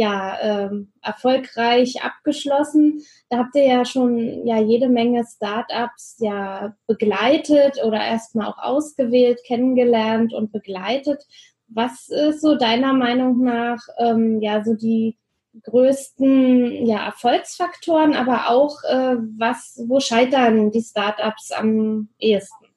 ja, 0.00 0.38
ähm, 0.40 0.92
erfolgreich 1.02 2.02
abgeschlossen. 2.02 3.02
Da 3.28 3.36
habt 3.40 3.54
ihr 3.54 3.66
ja 3.66 3.84
schon 3.84 4.46
ja 4.46 4.58
jede 4.58 4.88
Menge 4.88 5.24
Startups 5.26 6.16
ja 6.20 6.74
begleitet 6.86 7.84
oder 7.84 8.00
erstmal 8.02 8.46
auch 8.46 8.56
ausgewählt, 8.56 9.40
kennengelernt 9.46 10.32
und 10.32 10.52
begleitet. 10.52 11.26
Was 11.68 12.08
ist 12.08 12.40
so 12.40 12.54
deiner 12.54 12.94
Meinung 12.94 13.44
nach 13.44 13.80
ähm, 13.98 14.40
ja 14.40 14.64
so 14.64 14.72
die 14.72 15.18
größten 15.64 16.86
ja, 16.86 17.04
Erfolgsfaktoren, 17.04 18.14
aber 18.14 18.48
auch 18.48 18.82
äh, 18.84 19.16
was, 19.36 19.84
wo 19.86 20.00
scheitern 20.00 20.70
die 20.70 20.82
Startups 20.82 21.52
am 21.52 22.08
ehesten? 22.18 22.69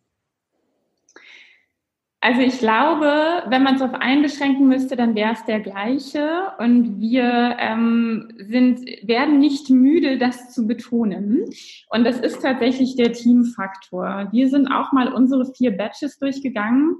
Also 2.25 2.39
ich 2.39 2.58
glaube, 2.58 3.44
wenn 3.48 3.63
man 3.63 3.75
es 3.75 3.82
auf 3.82 3.94
einen 3.96 4.22
beschränken 4.22 4.70
müsste, 4.70 4.96
dann 4.96 5.13
wäre 5.13 5.34
es 5.34 5.44
der 5.44 5.60
gleiche. 5.60 6.53
Und 6.58 7.01
wir 7.01 7.58
ähm, 7.60 8.32
sind, 8.38 8.80
werden 9.06 9.39
nicht 9.39 9.70
müde, 9.70 10.18
das 10.18 10.53
zu 10.53 10.65
betonen. 10.65 11.44
Und 11.89 12.06
das 12.06 12.22
ist 12.22 12.42
tatsächlich 12.42 12.96
der 12.96 13.12
Teamfaktor. 13.12 14.30
Wir 14.32 14.48
sind 14.48 14.70
auch 14.70 14.94
mal 14.94 15.12
unsere 15.12 15.53
vier 15.53 15.75
Batches 15.75 16.18
durchgegangen 16.18 16.96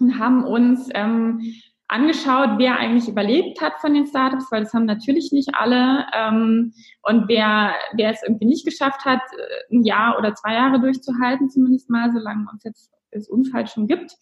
und 0.00 0.18
haben 0.18 0.42
uns 0.42 0.88
ähm, 0.94 1.52
angeschaut, 1.86 2.58
wer 2.58 2.76
eigentlich 2.76 3.08
überlebt 3.08 3.60
hat 3.60 3.74
von 3.80 3.94
den 3.94 4.08
Startups, 4.08 4.50
weil 4.50 4.64
das 4.64 4.74
haben 4.74 4.84
natürlich 4.84 5.30
nicht 5.30 5.50
alle. 5.54 6.06
Ähm, 6.12 6.72
und 7.02 7.28
wer, 7.28 7.74
wer 7.92 8.10
es 8.10 8.22
irgendwie 8.26 8.46
nicht 8.46 8.66
geschafft 8.66 9.04
hat, 9.04 9.20
äh, 9.20 9.76
ein 9.76 9.84
Jahr 9.84 10.18
oder 10.18 10.34
zwei 10.34 10.54
Jahre 10.54 10.80
durchzuhalten, 10.80 11.50
zumindest 11.50 11.88
mal, 11.88 12.10
solange 12.10 12.48
uns 12.50 12.64
jetzt 12.64 12.90
es 13.10 13.28
uns 13.28 13.52
halt 13.52 13.70
schon 13.70 13.86
gibt. 13.86 14.16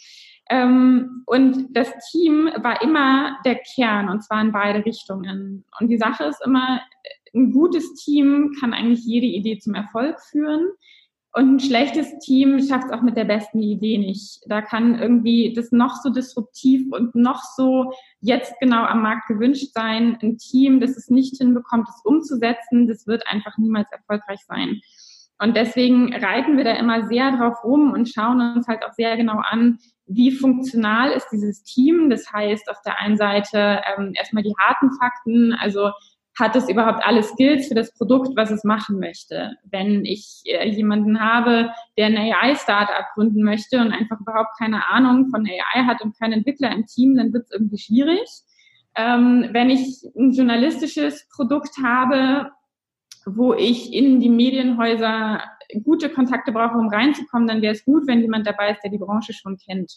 Ähm, 0.50 1.23
und 1.26 1.76
das 1.76 1.92
Team 2.11 2.50
war 2.62 2.83
immer 2.83 3.38
der 3.45 3.57
Kern 3.57 4.09
und 4.09 4.23
zwar 4.23 4.40
in 4.40 4.52
beide 4.52 4.85
Richtungen. 4.85 5.64
Und 5.78 5.88
die 5.88 5.99
Sache 5.99 6.25
ist 6.25 6.45
immer, 6.45 6.80
ein 7.35 7.52
gutes 7.52 7.95
Team 7.95 8.54
kann 8.59 8.73
eigentlich 8.73 9.04
jede 9.04 9.26
Idee 9.26 9.59
zum 9.59 9.75
Erfolg 9.75 10.21
führen. 10.21 10.68
Und 11.35 11.57
ein 11.57 11.61
schlechtes 11.61 12.18
Team 12.21 12.59
schafft 12.59 12.87
es 12.87 12.92
auch 12.92 13.02
mit 13.02 13.16
der 13.16 13.26
besten 13.26 13.62
Idee 13.62 13.99
nicht. 13.99 14.40
Da 14.47 14.62
kann 14.62 14.99
irgendwie 14.99 15.52
das 15.52 15.71
noch 15.71 15.97
so 16.02 16.11
disruptiv 16.11 16.90
und 16.90 17.14
noch 17.14 17.42
so 17.57 17.92
jetzt 18.21 18.54
genau 18.61 18.83
am 18.85 19.02
Markt 19.02 19.28
gewünscht 19.28 19.73
sein. 19.75 20.18
Ein 20.23 20.38
Team, 20.38 20.80
das 20.80 20.97
es 20.97 21.11
nicht 21.11 21.37
hinbekommt, 21.37 21.88
es 21.88 22.00
umzusetzen, 22.02 22.88
das 22.88 23.07
wird 23.07 23.26
einfach 23.28 23.59
niemals 23.59 23.92
erfolgreich 23.92 24.40
sein. 24.49 24.80
Und 25.40 25.57
deswegen 25.57 26.14
reiten 26.14 26.57
wir 26.57 26.64
da 26.64 26.73
immer 26.73 27.07
sehr 27.07 27.30
drauf 27.33 27.62
rum 27.62 27.92
und 27.92 28.09
schauen 28.09 28.40
uns 28.57 28.66
halt 28.66 28.85
auch 28.85 28.92
sehr 28.92 29.16
genau 29.16 29.40
an, 29.40 29.78
wie 30.07 30.33
funktional 30.33 31.12
ist 31.12 31.28
dieses 31.30 31.62
Team. 31.62 32.11
Das 32.11 32.33
heißt, 32.33 32.68
auf 32.71 32.80
der 32.85 32.99
einen 32.99 33.16
Seite 33.16 33.83
ähm, 33.97 34.12
erstmal 34.14 34.42
die 34.42 34.54
harten 34.59 34.90
Fakten, 34.99 35.52
also 35.52 35.90
hat 36.38 36.54
es 36.54 36.68
überhaupt 36.68 37.04
alle 37.04 37.23
Skills 37.23 37.68
für 37.68 37.75
das 37.75 37.92
Produkt, 37.95 38.37
was 38.37 38.50
es 38.50 38.62
machen 38.64 39.00
möchte. 39.00 39.57
Wenn 39.64 40.04
ich 40.04 40.42
äh, 40.45 40.68
jemanden 40.68 41.21
habe, 41.21 41.71
der 41.97 42.07
ein 42.07 42.16
AI-Startup 42.16 43.07
gründen 43.14 43.42
möchte 43.42 43.80
und 43.80 43.92
einfach 43.92 44.21
überhaupt 44.21 44.57
keine 44.59 44.88
Ahnung 44.88 45.28
von 45.30 45.47
AI 45.47 45.85
hat 45.85 46.00
und 46.02 46.18
keinen 46.18 46.35
Entwickler 46.35 46.71
im 46.73 46.87
Team, 46.87 47.16
dann 47.16 47.33
wird 47.33 47.45
es 47.45 47.52
irgendwie 47.52 47.78
schwierig. 47.78 48.28
Ähm, 48.95 49.49
wenn 49.52 49.71
ich 49.71 50.02
ein 50.16 50.33
journalistisches 50.33 51.28
Produkt 51.35 51.76
habe, 51.83 52.50
wo 53.37 53.54
ich 53.54 53.92
in 53.92 54.20
die 54.20 54.28
Medienhäuser 54.28 55.42
gute 55.85 56.08
Kontakte 56.08 56.52
brauche, 56.52 56.78
um 56.78 56.88
reinzukommen, 56.88 57.49
dann 57.49 57.62
wäre 57.62 57.75
es 57.75 57.85
gut, 57.85 58.06
wenn 58.06 58.20
jemand 58.20 58.47
dabei 58.47 58.70
ist, 58.70 58.82
der 58.82 58.90
die 58.90 58.99
Branche 58.99 59.32
schon 59.32 59.58
kennt. 59.58 59.92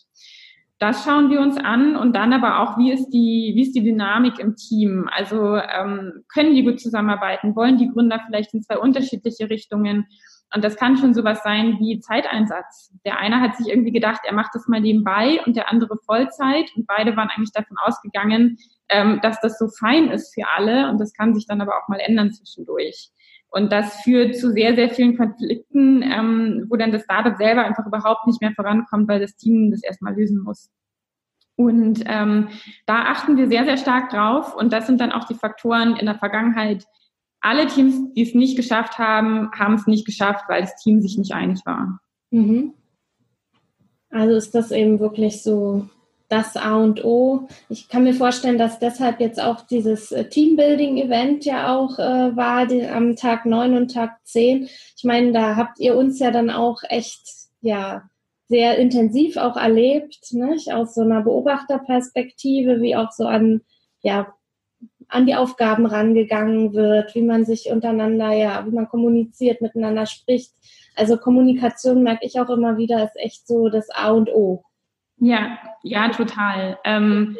Das 0.79 1.03
schauen 1.03 1.29
wir 1.29 1.39
uns 1.41 1.57
an 1.57 1.95
und 1.95 2.15
dann 2.15 2.33
aber 2.33 2.59
auch, 2.59 2.77
wie 2.79 2.91
ist 2.91 3.09
die, 3.11 3.51
wie 3.55 3.61
ist 3.61 3.75
die 3.75 3.83
Dynamik 3.83 4.39
im 4.39 4.55
Team? 4.55 5.07
Also 5.11 5.55
ähm, 5.55 6.23
können 6.33 6.55
die 6.55 6.63
gut 6.63 6.79
zusammenarbeiten? 6.79 7.55
Wollen 7.55 7.77
die 7.77 7.87
Gründer 7.87 8.19
vielleicht 8.25 8.53
in 8.55 8.63
zwei 8.63 8.79
unterschiedliche 8.79 9.47
Richtungen? 9.47 10.07
Und 10.53 10.63
das 10.63 10.75
kann 10.75 10.97
schon 10.97 11.13
sowas 11.13 11.43
sein 11.43 11.77
wie 11.79 11.99
Zeiteinsatz. 11.99 12.91
Der 13.05 13.19
eine 13.19 13.39
hat 13.39 13.55
sich 13.57 13.67
irgendwie 13.69 13.91
gedacht, 13.91 14.21
er 14.25 14.33
macht 14.33 14.55
das 14.55 14.67
mal 14.67 14.81
nebenbei 14.81 15.39
und 15.45 15.55
der 15.55 15.71
andere 15.71 15.97
Vollzeit. 16.03 16.71
Und 16.75 16.87
beide 16.87 17.15
waren 17.15 17.29
eigentlich 17.29 17.53
davon 17.53 17.77
ausgegangen, 17.85 18.57
ähm, 18.89 19.19
dass 19.21 19.39
das 19.39 19.59
so 19.59 19.67
fein 19.79 20.09
ist 20.09 20.33
für 20.33 20.49
alle. 20.57 20.89
Und 20.89 20.99
das 20.99 21.13
kann 21.13 21.35
sich 21.35 21.45
dann 21.45 21.61
aber 21.61 21.73
auch 21.77 21.87
mal 21.89 21.99
ändern 21.99 22.33
zwischendurch. 22.33 23.11
Und 23.51 23.71
das 23.71 24.01
führt 24.01 24.37
zu 24.37 24.51
sehr, 24.51 24.75
sehr 24.75 24.89
vielen 24.89 25.17
Konflikten, 25.17 26.01
ähm, 26.01 26.65
wo 26.69 26.77
dann 26.77 26.93
das 26.93 27.03
Startup 27.03 27.35
selber 27.37 27.65
einfach 27.65 27.85
überhaupt 27.85 28.25
nicht 28.25 28.41
mehr 28.41 28.53
vorankommt, 28.53 29.09
weil 29.09 29.19
das 29.19 29.35
Team 29.35 29.71
das 29.71 29.83
erstmal 29.83 30.15
lösen 30.15 30.41
muss. 30.41 30.69
Und 31.57 32.03
ähm, 32.07 32.47
da 32.85 33.03
achten 33.03 33.35
wir 33.35 33.49
sehr, 33.49 33.65
sehr 33.65 33.77
stark 33.77 34.09
drauf. 34.09 34.55
Und 34.55 34.71
das 34.71 34.87
sind 34.87 35.01
dann 35.01 35.11
auch 35.11 35.25
die 35.25 35.35
Faktoren 35.35 35.97
in 35.97 36.05
der 36.05 36.17
Vergangenheit. 36.17 36.85
Alle 37.41 37.67
Teams, 37.67 38.13
die 38.13 38.21
es 38.21 38.33
nicht 38.33 38.55
geschafft 38.55 38.97
haben, 38.97 39.51
haben 39.51 39.73
es 39.73 39.85
nicht 39.85 40.05
geschafft, 40.05 40.45
weil 40.47 40.61
das 40.61 40.75
Team 40.77 41.01
sich 41.01 41.17
nicht 41.17 41.33
einig 41.33 41.59
war. 41.65 41.99
Mhm. 42.31 42.73
Also 44.09 44.35
ist 44.35 44.55
das 44.55 44.71
eben 44.71 44.99
wirklich 44.99 45.43
so 45.43 45.89
das 46.31 46.55
A 46.55 46.77
und 46.77 47.03
O. 47.03 47.47
Ich 47.67 47.89
kann 47.89 48.03
mir 48.03 48.13
vorstellen, 48.13 48.57
dass 48.57 48.79
deshalb 48.79 49.19
jetzt 49.19 49.41
auch 49.41 49.61
dieses 49.61 50.11
äh, 50.11 50.29
Teambuilding-Event 50.29 51.43
ja 51.45 51.75
auch 51.75 51.99
äh, 51.99 52.35
war, 52.35 52.65
die, 52.65 52.85
am 52.87 53.15
Tag 53.15 53.45
9 53.45 53.75
und 53.75 53.93
Tag 53.93 54.17
10. 54.23 54.69
Ich 54.95 55.03
meine, 55.03 55.33
da 55.33 55.57
habt 55.57 55.79
ihr 55.79 55.97
uns 55.97 56.19
ja 56.19 56.31
dann 56.31 56.49
auch 56.49 56.83
echt, 56.87 57.21
ja, 57.61 58.03
sehr 58.47 58.77
intensiv 58.77 59.37
auch 59.37 59.55
erlebt, 59.55 60.31
nicht? 60.31 60.73
aus 60.73 60.93
so 60.93 61.01
einer 61.01 61.21
Beobachterperspektive, 61.21 62.81
wie 62.81 62.95
auch 62.95 63.11
so 63.11 63.25
an, 63.25 63.61
ja, 64.01 64.33
an 65.07 65.25
die 65.25 65.35
Aufgaben 65.35 65.85
rangegangen 65.85 66.73
wird, 66.73 67.13
wie 67.15 67.21
man 67.21 67.45
sich 67.45 67.69
untereinander, 67.69 68.31
ja, 68.31 68.65
wie 68.65 68.71
man 68.71 68.87
kommuniziert, 68.87 69.61
miteinander 69.61 70.05
spricht. 70.05 70.53
Also 70.95 71.17
Kommunikation 71.17 72.03
merke 72.03 72.25
ich 72.25 72.39
auch 72.39 72.49
immer 72.49 72.77
wieder, 72.77 73.03
ist 73.03 73.17
echt 73.17 73.47
so 73.47 73.69
das 73.69 73.89
A 73.89 74.11
und 74.11 74.29
O. 74.29 74.63
Ja, 75.21 75.59
ja, 75.83 76.09
total. 76.09 76.79
Ähm, 76.83 77.37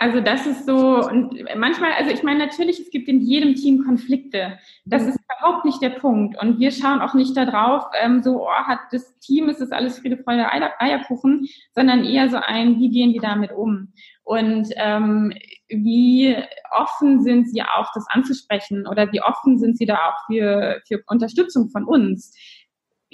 also 0.00 0.20
das 0.20 0.46
ist 0.46 0.64
so, 0.64 1.06
und 1.06 1.44
manchmal, 1.56 1.92
also 1.92 2.10
ich 2.10 2.22
meine 2.22 2.38
natürlich, 2.38 2.80
es 2.80 2.90
gibt 2.90 3.06
in 3.06 3.20
jedem 3.20 3.54
Team 3.54 3.84
Konflikte. 3.84 4.58
Das 4.86 5.02
mhm. 5.02 5.08
ist 5.10 5.18
überhaupt 5.24 5.66
nicht 5.66 5.82
der 5.82 5.90
Punkt. 5.90 6.40
Und 6.40 6.58
wir 6.58 6.70
schauen 6.70 7.00
auch 7.00 7.12
nicht 7.12 7.36
darauf, 7.36 7.84
ähm, 8.00 8.22
so, 8.22 8.46
oh, 8.46 8.50
hat 8.50 8.78
das 8.92 9.18
Team, 9.18 9.50
ist 9.50 9.60
das 9.60 9.72
alles 9.72 9.98
Friede, 9.98 10.16
Freude, 10.16 10.46
Eierkuchen, 10.80 11.46
sondern 11.74 12.02
eher 12.02 12.30
so 12.30 12.38
ein, 12.38 12.78
wie 12.78 12.88
gehen 12.88 13.12
die 13.12 13.18
damit 13.18 13.52
um? 13.52 13.92
Und 14.22 14.68
ähm, 14.76 15.34
wie 15.68 16.34
offen 16.70 17.22
sind 17.22 17.50
sie 17.50 17.62
auch, 17.62 17.90
das 17.92 18.06
anzusprechen? 18.08 18.86
Oder 18.86 19.12
wie 19.12 19.20
offen 19.20 19.58
sind 19.58 19.76
sie 19.76 19.84
da 19.84 19.96
auch 19.96 20.26
für, 20.26 20.80
für 20.88 21.02
Unterstützung 21.08 21.68
von 21.68 21.84
uns? 21.84 22.32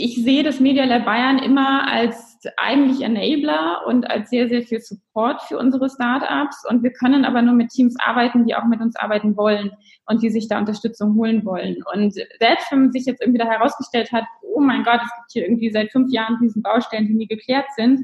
ich 0.01 0.17
sehe 0.23 0.43
das 0.43 0.61
Media 0.61 0.85
Lab 0.85 1.05
Bayern 1.05 1.39
immer 1.39 1.87
als 1.87 2.30
eigentlich 2.57 3.03
Enabler 3.03 3.83
und 3.87 4.11
als 4.11 4.31
sehr, 4.31 4.49
sehr 4.49 4.63
viel 4.63 4.81
Support 4.81 5.43
für 5.43 5.59
unsere 5.59 5.89
Startups. 5.89 6.65
Und 6.69 6.83
wir 6.83 6.93
können 6.93 7.25
aber 7.25 7.43
nur 7.43 7.55
mit 7.55 7.71
Teams 7.71 7.97
arbeiten, 8.05 8.47
die 8.47 8.55
auch 8.55 8.65
mit 8.65 8.81
uns 8.81 8.97
arbeiten 8.97 9.37
wollen 9.37 9.73
und 10.07 10.23
die 10.23 10.31
sich 10.31 10.49
da 10.49 10.59
Unterstützung 10.59 11.15
holen 11.17 11.45
wollen. 11.45 11.77
Und 11.95 12.15
selbst 12.15 12.71
wenn 12.71 12.83
man 12.83 12.93
sich 12.93 13.05
jetzt 13.07 13.21
irgendwie 13.21 13.39
da 13.39 13.47
herausgestellt 13.47 14.13
hat, 14.13 14.25
oh 14.43 14.61
mein 14.61 14.85
Gott, 14.85 15.01
es 15.03 15.11
gibt 15.17 15.33
hier 15.33 15.45
irgendwie 15.45 15.71
seit 15.71 15.93
fünf 15.93 16.13
Jahren 16.13 16.39
diesen 16.41 16.63
Baustellen, 16.63 17.07
die 17.07 17.15
nie 17.15 17.29
geklärt 17.29 17.67
sind, 17.77 18.01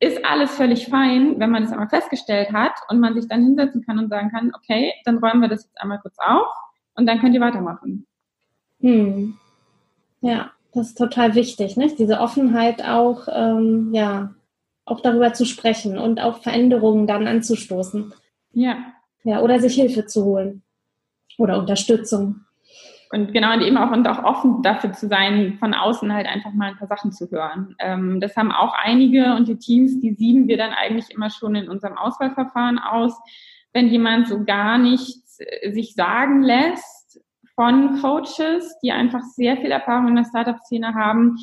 ist 0.00 0.24
alles 0.24 0.54
völlig 0.54 0.86
fein, 0.86 1.38
wenn 1.40 1.50
man 1.50 1.62
das 1.62 1.72
einmal 1.72 1.88
festgestellt 1.88 2.52
hat 2.52 2.74
und 2.88 3.00
man 3.00 3.14
sich 3.14 3.28
dann 3.28 3.42
hinsetzen 3.42 3.84
kann 3.84 3.98
und 3.98 4.08
sagen 4.08 4.30
kann, 4.30 4.52
okay, 4.54 4.92
dann 5.04 5.18
räumen 5.18 5.40
wir 5.40 5.48
das 5.48 5.64
jetzt 5.64 5.80
einmal 5.80 5.98
kurz 6.00 6.16
auf 6.18 6.46
und 6.94 7.06
dann 7.06 7.18
könnt 7.18 7.34
ihr 7.34 7.40
weitermachen. 7.40 8.06
Hm. 8.80 9.36
Ja. 10.20 10.52
Das 10.78 10.90
ist 10.90 10.98
total 10.98 11.34
wichtig, 11.34 11.76
nicht? 11.76 11.98
Diese 11.98 12.20
Offenheit 12.20 12.84
auch, 12.84 13.26
ähm, 13.32 13.92
ja, 13.92 14.34
auch 14.84 15.00
darüber 15.00 15.32
zu 15.32 15.44
sprechen 15.44 15.98
und 15.98 16.20
auch 16.20 16.40
Veränderungen 16.40 17.08
dann 17.08 17.26
anzustoßen. 17.26 18.14
Ja. 18.52 18.76
Ja, 19.24 19.40
oder 19.40 19.58
sich 19.58 19.74
Hilfe 19.74 20.06
zu 20.06 20.24
holen 20.24 20.62
oder 21.36 21.58
Unterstützung. 21.58 22.44
Und 23.10 23.32
genau, 23.32 23.54
und 23.54 23.62
eben 23.62 23.76
auch, 23.76 23.90
und 23.90 24.06
auch 24.06 24.22
offen 24.22 24.62
dafür 24.62 24.92
zu 24.92 25.08
sein, 25.08 25.56
von 25.58 25.74
außen 25.74 26.12
halt 26.12 26.28
einfach 26.28 26.52
mal 26.52 26.68
ein 26.68 26.76
paar 26.76 26.86
Sachen 26.86 27.10
zu 27.10 27.28
hören. 27.28 27.74
Ähm, 27.80 28.20
das 28.20 28.36
haben 28.36 28.52
auch 28.52 28.74
einige 28.80 29.34
und 29.34 29.48
die 29.48 29.58
Teams, 29.58 29.98
die 29.98 30.12
sieben 30.12 30.46
wir 30.46 30.58
dann 30.58 30.70
eigentlich 30.70 31.10
immer 31.10 31.30
schon 31.30 31.56
in 31.56 31.68
unserem 31.68 31.98
Auswahlverfahren 31.98 32.78
aus. 32.78 33.18
Wenn 33.72 33.88
jemand 33.88 34.28
so 34.28 34.44
gar 34.44 34.78
nichts 34.78 35.40
äh, 35.40 35.72
sich 35.72 35.94
sagen 35.94 36.42
lässt, 36.42 36.97
von 37.58 38.00
Coaches, 38.00 38.78
die 38.84 38.92
einfach 38.92 39.20
sehr 39.34 39.56
viel 39.56 39.72
Erfahrung 39.72 40.06
in 40.06 40.14
der 40.14 40.24
Startup-Szene 40.24 40.94
haben, 40.94 41.36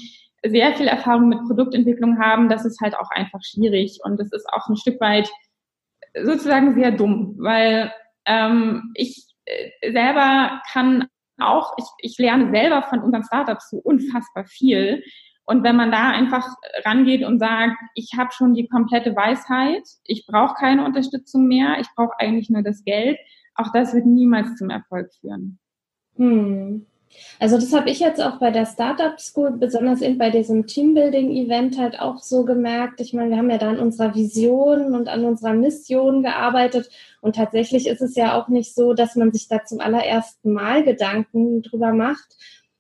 sehr 0.46 0.74
viel 0.76 0.88
Erfahrung 0.88 1.28
mit 1.28 1.44
Produktentwicklung 1.46 2.20
haben, 2.20 2.48
das 2.48 2.64
ist 2.64 2.80
halt 2.80 2.98
auch 2.98 3.12
einfach 3.12 3.42
schwierig 3.44 4.00
und 4.02 4.18
das 4.18 4.32
ist 4.32 4.48
auch 4.54 4.70
ein 4.70 4.78
Stück 4.78 5.02
weit 5.02 5.30
sozusagen 6.24 6.74
sehr 6.74 6.92
dumm, 6.92 7.36
weil 7.38 7.92
ähm, 8.26 8.94
ich 8.96 9.26
äh, 9.44 9.92
selber 9.92 10.62
kann 10.72 11.08
auch, 11.38 11.74
ich, 11.78 11.86
ich 11.98 12.18
lerne 12.18 12.50
selber 12.50 12.84
von 12.84 13.02
unseren 13.02 13.26
Startups 13.26 13.70
so 13.70 13.78
unfassbar 13.80 14.46
viel. 14.46 15.04
Und 15.44 15.64
wenn 15.64 15.76
man 15.76 15.92
da 15.92 16.12
einfach 16.12 16.48
rangeht 16.86 17.26
und 17.26 17.40
sagt, 17.40 17.76
ich 17.94 18.12
habe 18.18 18.32
schon 18.32 18.54
die 18.54 18.70
komplette 18.70 19.14
Weisheit, 19.18 19.84
ich 20.06 20.26
brauche 20.26 20.56
keine 20.56 20.86
Unterstützung 20.86 21.46
mehr, 21.48 21.76
ich 21.82 21.88
brauche 21.94 22.18
eigentlich 22.20 22.50
nur 22.50 22.64
das 22.64 22.86
Geld, 22.86 23.18
auch 23.56 23.74
das 23.74 23.94
wird 23.94 24.06
niemals 24.06 24.56
zum 24.56 24.70
Erfolg 24.70 25.14
führen. 25.20 25.60
Hm. 26.18 26.86
Also 27.40 27.58
das 27.58 27.74
habe 27.74 27.90
ich 27.90 28.00
jetzt 28.00 28.22
auch 28.22 28.40
bei 28.40 28.52
der 28.52 28.66
Startup 28.66 29.20
School, 29.20 29.52
besonders 29.52 30.02
eben 30.02 30.18
bei 30.18 30.30
diesem 30.30 30.68
Teambuilding-Event 30.68 31.78
halt 31.78 32.00
auch 32.00 32.20
so 32.20 32.46
gemerkt. 32.46 33.02
Ich 33.02 33.14
meine, 33.14 33.32
wir 33.32 33.38
haben 33.38 33.50
ja 33.50 33.58
da 33.58 33.70
an 33.70 33.80
unserer 33.80 34.16
Vision 34.16 34.94
und 34.94 35.08
an 35.08 35.26
unserer 35.26 35.54
Mission 35.54 36.24
gearbeitet 36.24 36.90
und 37.22 37.36
tatsächlich 37.36 37.88
ist 37.88 38.02
es 38.02 38.16
ja 38.16 38.40
auch 38.40 38.48
nicht 38.48 38.74
so, 38.74 38.94
dass 38.94 39.16
man 39.16 39.32
sich 39.32 39.48
da 39.48 39.64
zum 39.64 39.80
allerersten 39.80 40.54
Mal 40.54 40.84
Gedanken 40.84 41.62
drüber 41.62 41.94
macht. 41.94 42.36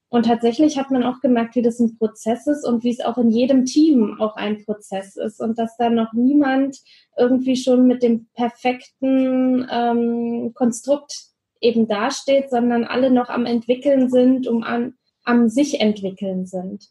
Und 0.08 0.28
tatsächlich 0.28 0.78
hat 0.78 0.92
man 0.92 1.04
auch 1.04 1.20
gemerkt, 1.20 1.56
wie 1.56 1.62
das 1.62 1.80
ein 1.80 1.98
Prozess 1.98 2.48
ist 2.48 2.66
und 2.66 2.84
wie 2.84 2.92
es 2.92 3.02
auch 3.02 3.18
in 3.18 3.32
jedem 3.32 3.66
Team 3.66 4.16
auch 4.20 4.38
ein 4.38 4.64
Prozess 4.64 5.18
ist 5.18 5.42
und 5.42 5.60
dass 5.60 5.76
da 5.78 5.90
noch 5.90 6.14
niemand 6.14 6.78
irgendwie 7.18 7.58
schon 7.58 7.86
mit 7.86 8.02
dem 8.02 8.28
perfekten 8.34 9.68
ähm, 9.70 10.54
Konstrukt 10.54 11.35
eben 11.66 11.88
dasteht, 11.88 12.50
sondern 12.50 12.84
alle 12.84 13.10
noch 13.10 13.30
am 13.30 13.46
entwickeln 13.46 14.10
sind, 14.10 14.48
um 14.48 14.64
an, 14.64 14.94
am 15.24 15.50
sich 15.50 15.82
entwickeln 15.82 16.46
sind. 16.46 16.90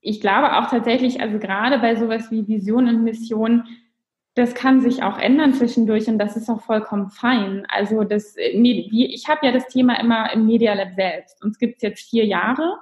Ich 0.00 0.20
glaube 0.20 0.56
auch 0.56 0.70
tatsächlich, 0.70 1.20
also 1.20 1.38
gerade 1.38 1.78
bei 1.78 1.96
sowas 1.96 2.30
wie 2.30 2.46
Vision 2.46 2.88
und 2.88 3.04
Mission, 3.04 3.64
das 4.36 4.54
kann 4.54 4.82
sich 4.82 5.02
auch 5.02 5.18
ändern 5.18 5.54
zwischendurch 5.54 6.08
und 6.08 6.18
das 6.18 6.36
ist 6.36 6.50
auch 6.50 6.60
vollkommen 6.60 7.08
fein. 7.08 7.66
Also 7.70 8.04
das, 8.04 8.36
ich 8.36 9.28
habe 9.28 9.46
ja 9.46 9.50
das 9.50 9.66
Thema 9.68 9.98
immer 9.98 10.30
im 10.32 10.46
Media 10.46 10.74
Lab 10.74 10.92
selbst. 10.94 11.42
Uns 11.42 11.58
gibt 11.58 11.76
es 11.76 11.82
jetzt 11.82 12.10
vier 12.10 12.26
Jahre 12.26 12.76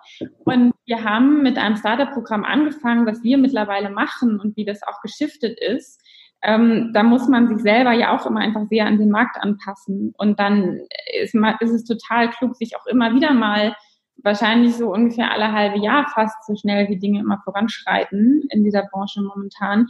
und 0.45 0.75
wir 0.85 1.05
haben 1.05 1.43
mit 1.43 1.57
einem 1.57 1.77
Startup-Programm 1.77 2.45
angefangen, 2.45 3.07
was 3.07 3.23
wir 3.23 3.39
mittlerweile 3.39 3.89
machen 3.89 4.41
und 4.41 4.57
wie 4.57 4.65
das 4.65 4.83
auch 4.83 5.01
geschiftet 5.01 5.59
ist. 5.61 6.03
Ähm, 6.45 6.91
da 6.93 7.03
muss 7.03 7.27
man 7.27 7.49
sich 7.49 7.59
selber 7.59 7.93
ja 7.93 8.15
auch 8.15 8.27
immer 8.27 8.41
einfach 8.41 8.67
sehr 8.69 8.87
an 8.87 8.99
den 8.99 9.11
Markt 9.11 9.37
anpassen. 9.41 10.15
Und 10.19 10.39
dann 10.39 10.81
ist, 11.23 11.35
ist 11.35 11.71
es 11.71 11.85
total 11.85 12.31
klug, 12.31 12.55
sich 12.55 12.77
auch 12.77 12.87
immer 12.87 13.15
wieder 13.15 13.33
mal 13.33 13.75
wahrscheinlich 14.23 14.77
so 14.77 14.93
ungefähr 14.93 15.31
alle 15.33 15.53
halbe 15.53 15.79
Jahr 15.79 16.07
fast 16.15 16.47
so 16.47 16.55
schnell 16.55 16.89
wie 16.89 16.99
Dinge 16.99 17.21
immer 17.21 17.41
voranschreiten 17.45 18.43
in 18.51 18.63
dieser 18.63 18.85
Branche 18.91 19.23
momentan, 19.23 19.89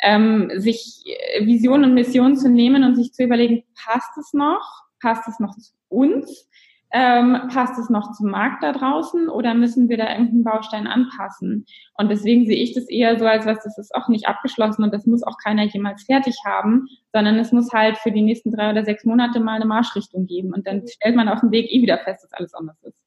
ähm, 0.00 0.50
sich 0.56 1.02
äh, 1.06 1.46
Vision 1.46 1.84
und 1.84 1.94
Mission 1.94 2.36
zu 2.36 2.50
nehmen 2.50 2.84
und 2.84 2.96
sich 2.96 3.12
zu 3.12 3.24
überlegen, 3.24 3.64
passt 3.74 4.16
es 4.18 4.32
noch? 4.34 4.84
Passt 5.00 5.26
es 5.28 5.40
noch 5.40 5.56
zu 5.56 5.72
uns? 5.88 6.48
Ähm, 6.96 7.48
passt 7.52 7.76
es 7.76 7.90
noch 7.90 8.12
zum 8.12 8.30
Markt 8.30 8.62
da 8.62 8.70
draußen 8.70 9.28
oder 9.28 9.52
müssen 9.52 9.88
wir 9.88 9.96
da 9.96 10.08
irgendeinen 10.10 10.44
Baustein 10.44 10.86
anpassen? 10.86 11.66
Und 11.98 12.08
deswegen 12.08 12.46
sehe 12.46 12.62
ich 12.62 12.72
das 12.72 12.88
eher 12.88 13.18
so, 13.18 13.26
als 13.26 13.46
was 13.46 13.64
das 13.64 13.76
ist 13.78 13.92
auch 13.96 14.06
nicht 14.06 14.28
abgeschlossen 14.28 14.84
und 14.84 14.94
das 14.94 15.04
muss 15.04 15.24
auch 15.24 15.36
keiner 15.42 15.64
jemals 15.64 16.04
fertig 16.04 16.36
haben, 16.46 16.86
sondern 17.12 17.36
es 17.40 17.50
muss 17.50 17.72
halt 17.72 17.98
für 17.98 18.12
die 18.12 18.22
nächsten 18.22 18.52
drei 18.52 18.70
oder 18.70 18.84
sechs 18.84 19.04
Monate 19.04 19.40
mal 19.40 19.56
eine 19.56 19.64
Marschrichtung 19.64 20.26
geben 20.26 20.54
und 20.54 20.68
dann 20.68 20.86
stellt 20.86 21.16
man 21.16 21.28
auf 21.28 21.40
dem 21.40 21.50
Weg 21.50 21.68
eh 21.68 21.82
wieder 21.82 21.98
fest, 21.98 22.22
dass 22.22 22.32
alles 22.32 22.54
anders 22.54 22.80
ist. 22.84 23.03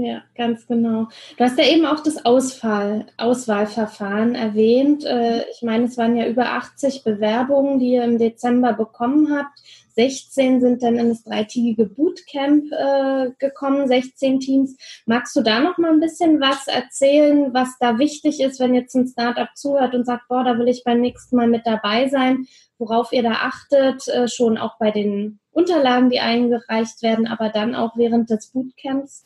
Ja, 0.00 0.22
ganz 0.36 0.64
genau. 0.68 1.08
Du 1.36 1.44
hast 1.44 1.58
ja 1.58 1.64
eben 1.64 1.84
auch 1.84 1.98
das 1.98 2.24
Auswahl, 2.24 3.06
Auswahlverfahren 3.16 4.36
erwähnt. 4.36 5.04
Äh, 5.04 5.44
ich 5.50 5.62
meine, 5.62 5.86
es 5.86 5.98
waren 5.98 6.16
ja 6.16 6.28
über 6.28 6.52
80 6.52 7.02
Bewerbungen, 7.02 7.80
die 7.80 7.94
ihr 7.94 8.04
im 8.04 8.16
Dezember 8.16 8.74
bekommen 8.74 9.36
habt. 9.36 9.58
16 9.96 10.60
sind 10.60 10.84
dann 10.84 10.98
in 10.98 11.08
das 11.08 11.24
dreitägige 11.24 11.86
Bootcamp 11.86 12.70
äh, 12.70 13.30
gekommen, 13.40 13.88
16 13.88 14.38
Teams. 14.38 14.76
Magst 15.04 15.34
du 15.34 15.40
da 15.40 15.58
noch 15.58 15.78
mal 15.78 15.90
ein 15.90 15.98
bisschen 15.98 16.40
was 16.40 16.68
erzählen, 16.68 17.52
was 17.52 17.70
da 17.80 17.98
wichtig 17.98 18.40
ist, 18.40 18.60
wenn 18.60 18.76
jetzt 18.76 18.94
ein 18.94 19.08
Startup 19.08 19.48
zuhört 19.56 19.96
und 19.96 20.06
sagt, 20.06 20.28
boah, 20.28 20.44
da 20.44 20.56
will 20.60 20.68
ich 20.68 20.84
beim 20.84 21.00
nächsten 21.00 21.34
Mal 21.34 21.48
mit 21.48 21.66
dabei 21.66 22.08
sein, 22.08 22.46
worauf 22.78 23.12
ihr 23.12 23.24
da 23.24 23.32
achtet, 23.32 24.06
äh, 24.06 24.28
schon 24.28 24.58
auch 24.58 24.78
bei 24.78 24.92
den 24.92 25.40
Unterlagen, 25.50 26.08
die 26.08 26.20
eingereicht 26.20 27.02
werden, 27.02 27.26
aber 27.26 27.48
dann 27.48 27.74
auch 27.74 27.96
während 27.96 28.30
des 28.30 28.52
Bootcamps? 28.52 29.24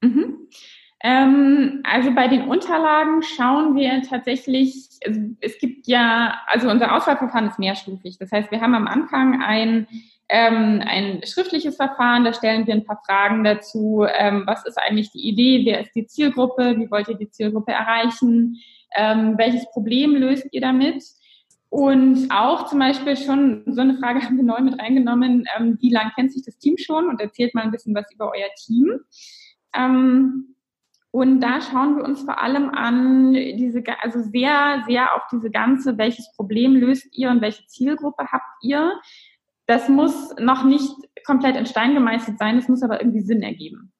Mhm. 0.00 0.48
Ähm, 1.02 1.80
also 1.82 2.14
bei 2.14 2.28
den 2.28 2.42
Unterlagen 2.42 3.22
schauen 3.22 3.74
wir 3.74 4.02
tatsächlich, 4.02 4.88
also 5.06 5.20
es 5.40 5.58
gibt 5.58 5.86
ja, 5.86 6.38
also 6.46 6.68
unser 6.68 6.94
Auswahlverfahren 6.94 7.48
ist 7.48 7.58
mehrstufig. 7.58 8.18
Das 8.18 8.30
heißt, 8.30 8.50
wir 8.50 8.60
haben 8.60 8.74
am 8.74 8.86
Anfang 8.86 9.40
ein, 9.42 9.86
ähm, 10.28 10.82
ein 10.84 11.22
schriftliches 11.24 11.76
Verfahren, 11.76 12.24
da 12.24 12.34
stellen 12.34 12.66
wir 12.66 12.74
ein 12.74 12.84
paar 12.84 13.00
Fragen 13.06 13.44
dazu. 13.44 14.04
Ähm, 14.06 14.44
was 14.46 14.66
ist 14.66 14.78
eigentlich 14.78 15.10
die 15.10 15.26
Idee? 15.26 15.64
Wer 15.64 15.80
ist 15.80 15.94
die 15.94 16.06
Zielgruppe? 16.06 16.76
Wie 16.76 16.90
wollt 16.90 17.08
ihr 17.08 17.16
die 17.16 17.30
Zielgruppe 17.30 17.72
erreichen? 17.72 18.58
Ähm, 18.94 19.38
welches 19.38 19.70
Problem 19.70 20.14
löst 20.14 20.48
ihr 20.52 20.60
damit? 20.60 21.02
Und 21.70 22.28
auch 22.30 22.66
zum 22.66 22.80
Beispiel 22.80 23.16
schon 23.16 23.62
so 23.66 23.80
eine 23.80 23.96
Frage 23.96 24.20
haben 24.24 24.36
wir 24.36 24.44
neu 24.44 24.60
mit 24.60 24.78
reingenommen, 24.78 25.46
ähm, 25.56 25.78
wie 25.80 25.90
lang 25.90 26.12
kennt 26.14 26.32
sich 26.32 26.44
das 26.44 26.58
Team 26.58 26.76
schon? 26.76 27.08
Und 27.08 27.22
erzählt 27.22 27.54
mal 27.54 27.62
ein 27.62 27.70
bisschen 27.70 27.94
was 27.94 28.12
über 28.12 28.26
euer 28.26 28.50
Team. 28.66 29.00
Ähm, 29.74 30.54
und 31.12 31.40
da 31.40 31.60
schauen 31.60 31.96
wir 31.96 32.04
uns 32.04 32.22
vor 32.22 32.40
allem 32.40 32.70
an, 32.70 33.32
diese, 33.32 33.82
also 34.00 34.20
sehr, 34.22 34.84
sehr 34.86 35.14
auf 35.16 35.22
diese 35.32 35.50
ganze, 35.50 35.98
welches 35.98 36.32
Problem 36.36 36.76
löst 36.76 37.06
ihr 37.12 37.30
und 37.30 37.40
welche 37.40 37.66
Zielgruppe 37.66 38.26
habt 38.30 38.62
ihr. 38.62 38.92
Das 39.66 39.88
muss 39.88 40.34
noch 40.38 40.64
nicht 40.64 40.92
komplett 41.24 41.56
in 41.56 41.66
Stein 41.66 41.94
gemeißelt 41.94 42.38
sein, 42.38 42.58
es 42.58 42.68
muss 42.68 42.82
aber 42.82 43.00
irgendwie 43.00 43.22
Sinn 43.22 43.42
ergeben. 43.42 43.92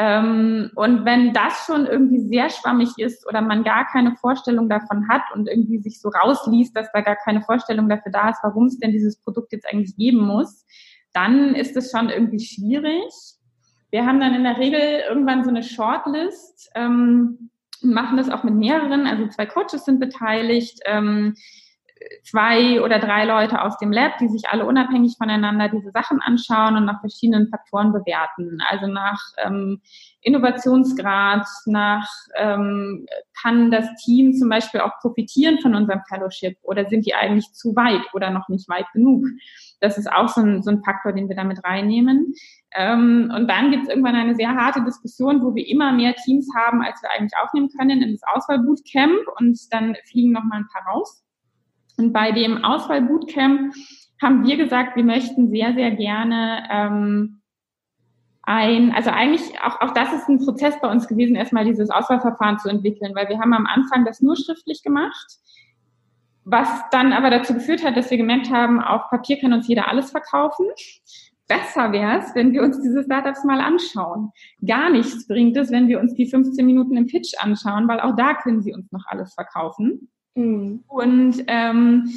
Ähm, 0.00 0.70
und 0.76 1.04
wenn 1.04 1.32
das 1.32 1.64
schon 1.66 1.86
irgendwie 1.86 2.20
sehr 2.20 2.50
schwammig 2.50 2.90
ist 2.98 3.26
oder 3.26 3.40
man 3.40 3.64
gar 3.64 3.84
keine 3.86 4.14
Vorstellung 4.16 4.68
davon 4.68 5.08
hat 5.08 5.22
und 5.34 5.48
irgendwie 5.48 5.78
sich 5.78 6.00
so 6.00 6.08
rausliest, 6.08 6.76
dass 6.76 6.90
da 6.92 7.00
gar 7.00 7.16
keine 7.16 7.42
Vorstellung 7.42 7.88
dafür 7.88 8.12
da 8.12 8.30
ist, 8.30 8.38
warum 8.42 8.66
es 8.66 8.78
denn 8.78 8.92
dieses 8.92 9.20
Produkt 9.20 9.52
jetzt 9.52 9.66
eigentlich 9.66 9.96
geben 9.96 10.24
muss, 10.24 10.64
dann 11.12 11.56
ist 11.56 11.76
es 11.76 11.90
schon 11.90 12.10
irgendwie 12.10 12.38
schwierig. 12.38 13.12
Wir 13.90 14.06
haben 14.06 14.20
dann 14.20 14.34
in 14.34 14.44
der 14.44 14.58
Regel 14.58 15.02
irgendwann 15.08 15.44
so 15.44 15.50
eine 15.50 15.62
Shortlist, 15.62 16.70
ähm, 16.74 17.50
machen 17.80 18.16
das 18.16 18.30
auch 18.30 18.42
mit 18.44 18.54
mehreren, 18.54 19.06
also 19.06 19.26
zwei 19.28 19.46
Coaches 19.46 19.84
sind 19.84 20.00
beteiligt, 20.00 20.80
ähm, 20.84 21.36
zwei 22.24 22.80
oder 22.80 22.98
drei 22.98 23.24
Leute 23.24 23.62
aus 23.62 23.78
dem 23.78 23.92
Lab, 23.92 24.18
die 24.18 24.28
sich 24.28 24.48
alle 24.48 24.66
unabhängig 24.66 25.16
voneinander 25.18 25.68
diese 25.68 25.90
Sachen 25.90 26.20
anschauen 26.20 26.76
und 26.76 26.84
nach 26.84 27.00
verschiedenen 27.00 27.48
Faktoren 27.48 27.92
bewerten. 27.92 28.58
Also 28.68 28.86
nach 28.86 29.20
ähm, 29.38 29.80
Innovationsgrad, 30.20 31.46
nach 31.66 32.08
ähm, 32.36 33.06
kann 33.40 33.70
das 33.70 33.86
Team 34.04 34.34
zum 34.34 34.48
Beispiel 34.48 34.80
auch 34.80 34.98
profitieren 35.00 35.60
von 35.60 35.74
unserem 35.74 36.00
Fellowship 36.08 36.58
oder 36.62 36.86
sind 36.86 37.06
die 37.06 37.14
eigentlich 37.14 37.52
zu 37.52 37.74
weit 37.76 38.02
oder 38.12 38.30
noch 38.30 38.48
nicht 38.48 38.68
weit 38.68 38.86
genug? 38.92 39.24
Das 39.80 39.96
ist 39.96 40.10
auch 40.10 40.28
so 40.28 40.40
ein, 40.40 40.62
so 40.62 40.70
ein 40.70 40.82
Faktor, 40.82 41.12
den 41.12 41.28
wir 41.28 41.36
damit 41.36 41.62
reinnehmen. 41.64 42.34
Ähm, 42.74 43.32
und 43.34 43.48
dann 43.48 43.70
gibt 43.70 43.84
es 43.84 43.88
irgendwann 43.88 44.16
eine 44.16 44.34
sehr 44.34 44.54
harte 44.54 44.82
Diskussion, 44.84 45.42
wo 45.42 45.54
wir 45.54 45.66
immer 45.68 45.92
mehr 45.92 46.14
Teams 46.14 46.48
haben, 46.54 46.82
als 46.82 47.00
wir 47.02 47.10
eigentlich 47.10 47.38
aufnehmen 47.40 47.70
können 47.78 48.02
in 48.02 48.12
das 48.12 48.22
Auswahlbootcamp 48.34 49.20
und 49.38 49.58
dann 49.70 49.96
fliegen 50.10 50.32
noch 50.32 50.44
mal 50.44 50.58
ein 50.58 50.68
paar 50.72 50.92
raus. 50.92 51.22
Und 51.96 52.12
bei 52.12 52.32
dem 52.32 52.64
Auswahlbootcamp 52.64 53.72
haben 54.20 54.44
wir 54.44 54.56
gesagt, 54.56 54.96
wir 54.96 55.04
möchten 55.04 55.48
sehr, 55.50 55.74
sehr 55.74 55.92
gerne 55.92 56.64
ähm, 56.70 57.37
ein, 58.48 58.92
also 58.92 59.10
eigentlich 59.10 59.42
auch, 59.62 59.80
auch 59.80 59.92
das 59.92 60.12
ist 60.12 60.28
ein 60.28 60.38
Prozess 60.38 60.74
bei 60.80 60.90
uns 60.90 61.06
gewesen, 61.06 61.36
erstmal 61.36 61.64
dieses 61.64 61.90
Auswahlverfahren 61.90 62.58
zu 62.58 62.68
entwickeln, 62.68 63.14
weil 63.14 63.28
wir 63.28 63.38
haben 63.38 63.52
am 63.52 63.66
Anfang 63.66 64.04
das 64.04 64.22
nur 64.22 64.36
schriftlich 64.36 64.82
gemacht, 64.82 65.36
was 66.44 66.68
dann 66.90 67.12
aber 67.12 67.28
dazu 67.28 67.52
geführt 67.52 67.84
hat, 67.84 67.96
dass 67.96 68.10
wir 68.10 68.16
gemerkt 68.16 68.50
haben, 68.50 68.80
auf 68.80 69.10
Papier 69.10 69.38
kann 69.38 69.52
uns 69.52 69.68
jeder 69.68 69.88
alles 69.88 70.10
verkaufen 70.10 70.66
besser 71.48 71.92
wäre 71.92 72.18
es, 72.18 72.34
wenn 72.34 72.52
wir 72.52 72.62
uns 72.62 72.80
diese 72.80 73.02
Startups 73.02 73.42
mal 73.42 73.60
anschauen. 73.60 74.30
Gar 74.64 74.90
nichts 74.90 75.26
bringt 75.26 75.56
es, 75.56 75.70
wenn 75.70 75.88
wir 75.88 75.98
uns 75.98 76.14
die 76.14 76.26
15 76.26 76.64
Minuten 76.64 76.96
im 76.96 77.06
Pitch 77.06 77.32
anschauen, 77.38 77.88
weil 77.88 78.00
auch 78.00 78.14
da 78.14 78.34
können 78.34 78.62
sie 78.62 78.74
uns 78.74 78.92
noch 78.92 79.04
alles 79.06 79.34
verkaufen. 79.34 80.10
Mhm. 80.34 80.84
Und 80.86 81.42
ähm, 81.48 82.10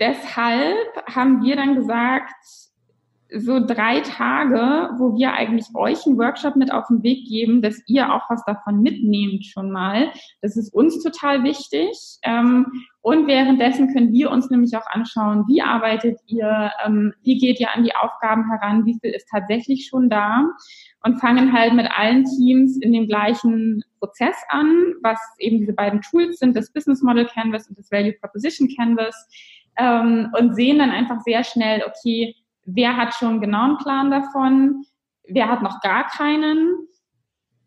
deshalb 0.00 1.04
haben 1.14 1.42
wir 1.42 1.56
dann 1.56 1.74
gesagt, 1.74 2.34
so 3.30 3.64
drei 3.64 4.00
Tage, 4.00 4.90
wo 4.98 5.16
wir 5.16 5.32
eigentlich 5.32 5.66
euch 5.74 6.06
einen 6.06 6.18
Workshop 6.18 6.56
mit 6.56 6.72
auf 6.72 6.86
den 6.88 7.02
Weg 7.02 7.26
geben, 7.26 7.62
dass 7.62 7.82
ihr 7.86 8.12
auch 8.12 8.28
was 8.28 8.44
davon 8.44 8.82
mitnehmt 8.82 9.44
schon 9.44 9.70
mal. 9.70 10.12
Das 10.42 10.56
ist 10.56 10.72
uns 10.74 11.02
total 11.02 11.42
wichtig. 11.42 11.96
Ähm, 12.22 12.66
und 13.00 13.26
währenddessen 13.26 13.92
können 13.92 14.12
wir 14.12 14.30
uns 14.30 14.50
nämlich 14.50 14.76
auch 14.76 14.86
anschauen, 14.86 15.44
wie 15.48 15.62
arbeitet 15.62 16.18
ihr, 16.26 16.70
ähm, 16.84 17.12
wie 17.22 17.38
geht 17.38 17.60
ihr 17.60 17.74
an 17.74 17.84
die 17.84 17.94
Aufgaben 17.94 18.48
heran, 18.50 18.86
wie 18.86 18.98
viel 19.00 19.10
ist 19.10 19.28
tatsächlich 19.30 19.88
schon 19.88 20.08
da 20.08 20.48
und 21.02 21.18
fangen 21.20 21.52
halt 21.52 21.74
mit 21.74 21.90
allen 21.90 22.24
Teams 22.24 22.78
in 22.78 22.92
dem 22.92 23.06
gleichen 23.06 23.82
Prozess 23.98 24.36
an, 24.48 24.94
was 25.02 25.18
eben 25.38 25.58
diese 25.58 25.72
beiden 25.72 26.00
Tools 26.02 26.38
sind, 26.38 26.56
das 26.56 26.72
Business 26.72 27.02
Model 27.02 27.26
Canvas 27.26 27.68
und 27.68 27.78
das 27.78 27.90
Value 27.90 28.14
Proposition 28.20 28.68
Canvas 28.74 29.28
ähm, 29.76 30.30
und 30.38 30.54
sehen 30.54 30.78
dann 30.78 30.90
einfach 30.90 31.20
sehr 31.20 31.44
schnell, 31.44 31.82
okay, 31.86 32.34
wer 32.64 32.96
hat 32.96 33.14
schon 33.14 33.40
genau 33.40 33.64
einen 33.64 33.78
Plan 33.78 34.10
davon, 34.10 34.84
wer 35.26 35.48
hat 35.48 35.62
noch 35.62 35.80
gar 35.80 36.06
keinen, 36.08 36.88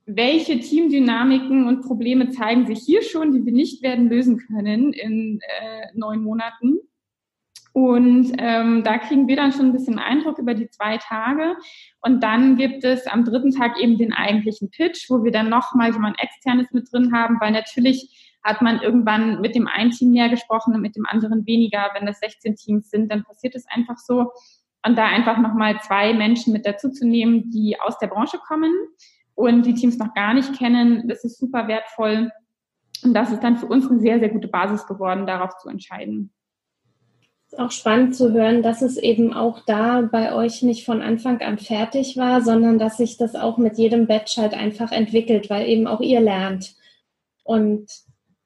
welche 0.06 0.60
Teamdynamiken 0.60 1.68
und 1.68 1.82
Probleme 1.82 2.30
zeigen 2.30 2.66
sich 2.66 2.80
hier 2.80 3.02
schon, 3.02 3.34
die 3.34 3.46
wir 3.46 3.52
nicht 3.52 3.84
werden 3.84 4.10
lösen 4.10 4.38
können 4.38 4.94
in 4.94 5.40
äh, 5.42 5.88
neun 5.94 6.24
Monaten. 6.24 6.80
Und 7.74 8.34
ähm, 8.40 8.84
da 8.84 8.98
kriegen 8.98 9.28
wir 9.28 9.36
dann 9.36 9.52
schon 9.52 9.68
ein 9.68 9.74
bisschen 9.74 10.00
Eindruck 10.00 10.40
über 10.40 10.56
die 10.56 10.68
zwei 10.70 10.98
Tage. 10.98 11.56
Und 12.02 12.24
dann 12.24 12.56
gibt 12.56 12.84
es 12.84 13.06
am 13.06 13.24
dritten 13.24 13.52
Tag 13.52 13.80
eben 13.80 14.00
den 14.00 14.14
eigentlichen 14.14 14.72
Pitch, 14.72 15.10
wo 15.10 15.24
wir 15.24 15.32
dann 15.32 15.50
nochmal 15.50 15.92
jemand 15.92 16.20
externes 16.20 16.72
mit 16.72 16.92
drin 16.92 17.14
haben, 17.14 17.38
weil 17.40 17.52
natürlich 17.52 18.38
hat 18.44 18.62
man 18.62 18.82
irgendwann 18.82 19.42
mit 19.42 19.54
dem 19.54 19.68
einen 19.68 19.92
Team 19.92 20.12
mehr 20.12 20.30
gesprochen 20.30 20.74
und 20.74 20.82
mit 20.82 20.96
dem 20.96 21.06
anderen 21.06 21.46
weniger. 21.46 21.92
Wenn 21.94 22.08
das 22.08 22.20
16 22.20 22.56
Teams 22.56 22.90
sind, 22.90 23.12
dann 23.12 23.24
passiert 23.24 23.54
es 23.54 23.68
einfach 23.68 23.98
so. 23.98 24.32
Und 24.86 24.98
da 24.98 25.06
einfach 25.06 25.38
nochmal 25.38 25.80
zwei 25.82 26.14
Menschen 26.14 26.54
mit 26.54 26.66
dazu 26.66 26.90
zu 26.90 27.06
nehmen, 27.06 27.50
die 27.50 27.78
aus 27.80 27.98
der 28.00 28.08
Branche 28.08 28.38
kommen 28.38 28.72
und 29.36 29.66
die 29.66 29.74
Teams 29.74 29.98
noch 29.98 30.14
gar 30.14 30.34
nicht 30.34 30.58
kennen, 30.58 31.08
das 31.08 31.24
ist 31.24 31.40
super 31.40 31.68
wertvoll. 31.68 32.32
Und 33.04 33.14
das 33.14 33.32
ist 33.32 33.44
dann 33.44 33.58
für 33.58 33.68
uns 33.68 33.90
eine 33.90 34.00
sehr, 34.00 34.20
sehr 34.20 34.30
gute 34.30 34.48
Basis 34.48 34.88
geworden, 34.88 35.28
darauf 35.28 35.58
zu 35.58 35.70
entscheiden. 35.70 36.32
Ist 37.48 37.60
auch 37.60 37.72
spannend 37.72 38.16
zu 38.16 38.34
hören, 38.34 38.62
dass 38.62 38.82
es 38.82 38.98
eben 38.98 39.34
auch 39.34 39.62
da 39.66 40.02
bei 40.02 40.34
euch 40.34 40.64
nicht 40.64 40.86
von 40.86 41.02
Anfang 41.02 41.42
an 41.42 41.58
fertig 41.58 42.18
war, 42.18 42.42
sondern 42.42 42.78
dass 42.78 42.98
sich 42.98 43.18
das 43.18 43.36
auch 43.36 43.58
mit 43.58 43.78
jedem 43.78 44.08
Batch 44.08 44.38
halt 44.38 44.54
einfach 44.54 44.92
entwickelt, 44.92 45.50
weil 45.50 45.68
eben 45.68 45.88
auch 45.88 46.02
ihr 46.02 46.20
lernt. 46.20 46.76
Und 47.44 47.88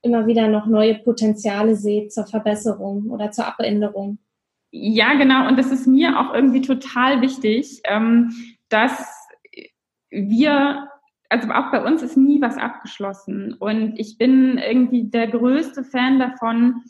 immer 0.04 0.28
wieder 0.28 0.48
noch 0.48 0.68
neue 0.68 0.96
Potenziale 0.96 1.76
seht 1.76 2.14
zur 2.14 2.28
Verbesserung 2.28 3.10
oder 3.10 3.32
zur 3.32 3.48
Abänderung. 3.48 4.20
Ja, 4.72 5.14
genau. 5.16 5.48
Und 5.48 5.58
das 5.60 5.72
ist 5.72 5.86
mir 5.86 6.20
auch 6.20 6.34
irgendwie 6.34 6.62
total 6.62 7.22
wichtig, 7.22 7.82
ähm, 7.84 8.34
dass 8.70 9.28
wir, 10.10 10.88
also 11.30 11.50
auch 11.52 11.72
bei 11.72 11.84
uns 11.84 12.02
ist 12.02 12.18
nie 12.18 12.42
was 12.42 12.58
abgeschlossen. 12.58 13.54
Und 13.54 14.00
ich 14.00 14.18
bin 14.18 14.58
irgendwie 14.58 15.04
der 15.10 15.28
größte 15.28 15.84
Fan 15.84 16.20
davon, 16.20 16.84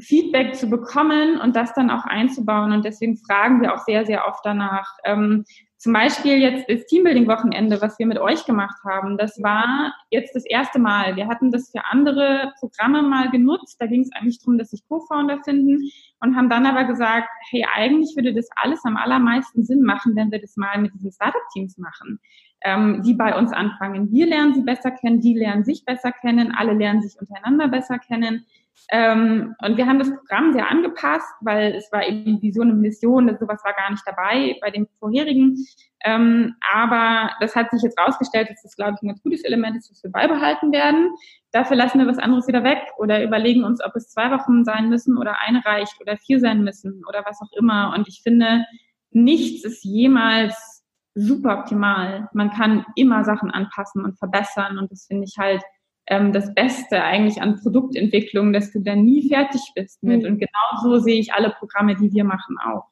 Feedback 0.00 0.54
zu 0.54 0.68
bekommen 0.68 1.40
und 1.40 1.56
das 1.56 1.74
dann 1.74 1.90
auch 1.90 2.04
einzubauen. 2.04 2.72
Und 2.72 2.84
deswegen 2.84 3.16
fragen 3.16 3.60
wir 3.60 3.74
auch 3.74 3.84
sehr, 3.84 4.04
sehr 4.06 4.26
oft 4.26 4.44
danach. 4.44 4.88
Ähm, 5.04 5.44
zum 5.80 5.94
Beispiel 5.94 6.36
jetzt 6.36 6.68
das 6.68 6.84
Teambuilding-Wochenende, 6.84 7.80
was 7.80 7.98
wir 7.98 8.04
mit 8.04 8.18
euch 8.18 8.44
gemacht 8.44 8.76
haben, 8.84 9.16
das 9.16 9.42
war 9.42 9.94
jetzt 10.10 10.36
das 10.36 10.44
erste 10.44 10.78
Mal. 10.78 11.16
Wir 11.16 11.26
hatten 11.26 11.50
das 11.50 11.70
für 11.70 11.82
andere 11.90 12.52
Programme 12.60 13.00
mal 13.00 13.30
genutzt. 13.30 13.76
Da 13.80 13.86
ging 13.86 14.02
es 14.02 14.10
eigentlich 14.12 14.40
darum, 14.40 14.58
dass 14.58 14.72
sich 14.72 14.86
Co-Founder 14.86 15.42
finden 15.42 15.90
und 16.20 16.36
haben 16.36 16.50
dann 16.50 16.66
aber 16.66 16.84
gesagt, 16.84 17.30
hey, 17.48 17.64
eigentlich 17.74 18.14
würde 18.14 18.34
das 18.34 18.50
alles 18.56 18.84
am 18.84 18.98
allermeisten 18.98 19.64
Sinn 19.64 19.80
machen, 19.80 20.14
wenn 20.16 20.30
wir 20.30 20.38
das 20.38 20.54
mal 20.58 20.78
mit 20.78 20.92
diesen 20.92 21.12
Startup-Teams 21.12 21.78
machen, 21.78 22.20
ähm, 22.60 23.02
die 23.02 23.14
bei 23.14 23.34
uns 23.38 23.50
anfangen. 23.50 24.12
Wir 24.12 24.26
lernen 24.26 24.52
sie 24.52 24.62
besser 24.62 24.90
kennen, 24.90 25.22
die 25.22 25.32
lernen 25.32 25.64
sich 25.64 25.86
besser 25.86 26.12
kennen, 26.12 26.54
alle 26.54 26.74
lernen 26.74 27.00
sich 27.00 27.18
untereinander 27.18 27.68
besser 27.68 27.98
kennen. 27.98 28.44
Ähm, 28.90 29.54
und 29.64 29.76
wir 29.76 29.86
haben 29.86 29.98
das 29.98 30.10
Programm 30.10 30.52
sehr 30.52 30.70
angepasst, 30.70 31.32
weil 31.42 31.74
es 31.74 31.90
war 31.92 32.06
eben 32.06 32.42
Vision 32.42 32.70
und 32.70 32.80
Mission, 32.80 33.28
sowas 33.38 33.62
war 33.64 33.72
gar 33.74 33.90
nicht 33.90 34.02
dabei 34.06 34.56
bei 34.60 34.70
dem 34.70 34.88
vorherigen. 34.98 35.56
Ähm, 36.04 36.56
aber 36.72 37.30
das 37.40 37.54
hat 37.54 37.70
sich 37.70 37.82
jetzt 37.82 37.98
rausgestellt, 37.98 38.50
dass 38.50 38.62
das, 38.62 38.74
glaube 38.74 38.94
ich, 38.96 39.02
ein 39.02 39.08
ganz 39.08 39.22
gutes 39.22 39.44
Element 39.44 39.76
ist, 39.76 39.90
was 39.90 40.02
wir 40.02 40.10
beibehalten 40.10 40.72
werden. 40.72 41.10
Dafür 41.52 41.76
lassen 41.76 41.98
wir 41.98 42.06
was 42.06 42.18
anderes 42.18 42.48
wieder 42.48 42.64
weg 42.64 42.82
oder 42.98 43.22
überlegen 43.22 43.64
uns, 43.64 43.84
ob 43.84 43.94
es 43.96 44.08
zwei 44.10 44.30
Wochen 44.30 44.64
sein 44.64 44.88
müssen 44.88 45.18
oder 45.18 45.36
eine 45.40 45.64
reicht 45.64 46.00
oder 46.00 46.16
vier 46.16 46.40
sein 46.40 46.64
müssen 46.64 47.02
oder 47.08 47.24
was 47.24 47.40
auch 47.42 47.52
immer. 47.58 47.94
Und 47.96 48.08
ich 48.08 48.22
finde, 48.22 48.64
nichts 49.10 49.64
ist 49.64 49.84
jemals 49.84 50.84
super 51.14 51.58
optimal. 51.58 52.28
Man 52.32 52.50
kann 52.50 52.86
immer 52.96 53.24
Sachen 53.24 53.50
anpassen 53.50 54.04
und 54.04 54.18
verbessern 54.18 54.78
und 54.78 54.90
das 54.90 55.06
finde 55.06 55.24
ich 55.24 55.36
halt 55.38 55.62
ähm, 56.06 56.32
das 56.32 56.54
Beste 56.54 57.02
eigentlich 57.02 57.40
an 57.40 57.60
Produktentwicklung, 57.60 58.52
dass 58.52 58.72
du 58.72 58.80
da 58.80 58.94
nie 58.94 59.28
fertig 59.28 59.62
bist 59.74 60.02
mit. 60.02 60.22
Mhm. 60.22 60.28
Und 60.28 60.38
genau 60.38 60.82
so 60.82 60.98
sehe 60.98 61.20
ich 61.20 61.32
alle 61.32 61.50
Programme, 61.50 61.96
die 61.96 62.12
wir 62.12 62.24
machen, 62.24 62.56
auch. 62.64 62.84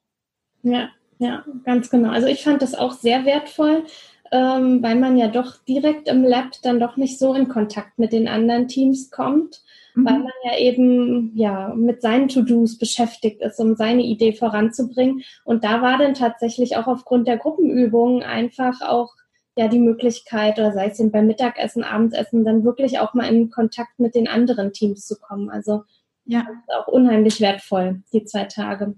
Ja, 0.63 0.89
ja, 1.19 1.45
ganz 1.65 1.91
genau. 1.91 2.11
Also 2.11 2.29
ich 2.29 2.43
fand 2.43 2.63
das 2.63 2.75
auch 2.75 2.93
sehr 2.93 3.25
wertvoll, 3.25 3.85
ähm, 4.31 4.83
weil 4.83 4.97
man 4.97 5.17
ja 5.17 5.29
doch 5.29 5.57
direkt 5.65 6.09
im 6.09 6.23
Lab 6.23 6.53
dann 6.63 6.79
doch 6.79 6.97
nicht 6.97 7.19
so 7.19 7.35
in 7.35 7.49
Kontakt 7.49 7.99
mit 7.99 8.13
den 8.13 8.29
anderen 8.29 8.69
Teams 8.69 9.11
kommt, 9.11 9.63
mhm. 9.95 10.05
weil 10.05 10.19
man 10.21 10.33
ja 10.45 10.59
eben 10.59 11.33
ja 11.35 11.75
mit 11.75 12.03
seinen 12.03 12.29
To-Dos 12.29 12.79
beschäftigt 12.79 13.41
ist, 13.41 13.59
um 13.59 13.75
seine 13.75 14.03
Idee 14.03 14.33
voranzubringen. 14.33 15.23
Und 15.45 15.65
da 15.65 15.83
war 15.83 15.99
dann 15.99 16.15
tatsächlich 16.15 16.77
auch 16.77 16.87
aufgrund 16.87 17.27
der 17.27 17.39
Gruppenübungen 17.39 18.23
einfach 18.23 18.81
auch 18.83 19.15
ja 19.59 19.67
die 19.67 19.81
Möglichkeit, 19.81 20.59
oder 20.59 20.73
sei 20.73 20.87
es 20.87 21.01
eben 21.01 21.11
beim 21.11 21.27
Mittagessen, 21.27 21.83
Abendessen, 21.83 22.45
dann 22.45 22.65
wirklich 22.65 23.01
auch 23.01 23.13
mal 23.15 23.27
in 23.27 23.51
Kontakt 23.51 23.99
mit 23.99 24.15
den 24.15 24.29
anderen 24.29 24.73
Teams 24.73 25.05
zu 25.05 25.19
kommen. 25.19 25.51
Also 25.51 25.83
ja, 26.25 26.47
auch 26.79 26.87
unheimlich 26.87 27.41
wertvoll, 27.41 28.03
die 28.13 28.25
zwei 28.25 28.45
Tage. 28.45 28.95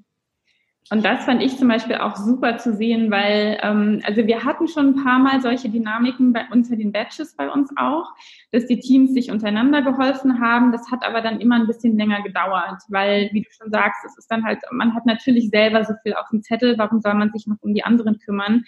Und 0.92 1.04
das 1.04 1.24
fand 1.24 1.40
ich 1.40 1.56
zum 1.56 1.68
Beispiel 1.68 1.96
auch 1.96 2.16
super 2.16 2.58
zu 2.58 2.74
sehen, 2.74 3.12
weil 3.12 3.58
ähm, 3.62 4.02
also 4.04 4.26
wir 4.26 4.44
hatten 4.44 4.66
schon 4.66 4.88
ein 4.88 5.04
paar 5.04 5.20
Mal 5.20 5.40
solche 5.40 5.70
Dynamiken 5.70 6.32
bei, 6.32 6.46
unter 6.50 6.74
den 6.76 6.90
Batches 6.90 7.36
bei 7.36 7.48
uns 7.48 7.70
auch, 7.76 8.06
dass 8.50 8.66
die 8.66 8.80
Teams 8.80 9.14
sich 9.14 9.30
untereinander 9.30 9.82
geholfen 9.82 10.40
haben. 10.40 10.72
Das 10.72 10.90
hat 10.90 11.04
aber 11.04 11.22
dann 11.22 11.40
immer 11.40 11.54
ein 11.54 11.68
bisschen 11.68 11.96
länger 11.96 12.22
gedauert, 12.22 12.82
weil, 12.88 13.30
wie 13.32 13.42
du 13.42 13.48
schon 13.50 13.70
sagst, 13.70 14.04
es 14.04 14.18
ist 14.18 14.30
dann 14.30 14.44
halt, 14.44 14.58
man 14.72 14.94
hat 14.94 15.06
natürlich 15.06 15.50
selber 15.50 15.84
so 15.84 15.94
viel 16.02 16.14
auf 16.14 16.28
dem 16.30 16.42
Zettel, 16.42 16.76
warum 16.76 17.00
soll 17.00 17.14
man 17.14 17.30
sich 17.30 17.46
noch 17.46 17.58
um 17.60 17.72
die 17.72 17.84
anderen 17.84 18.18
kümmern? 18.18 18.64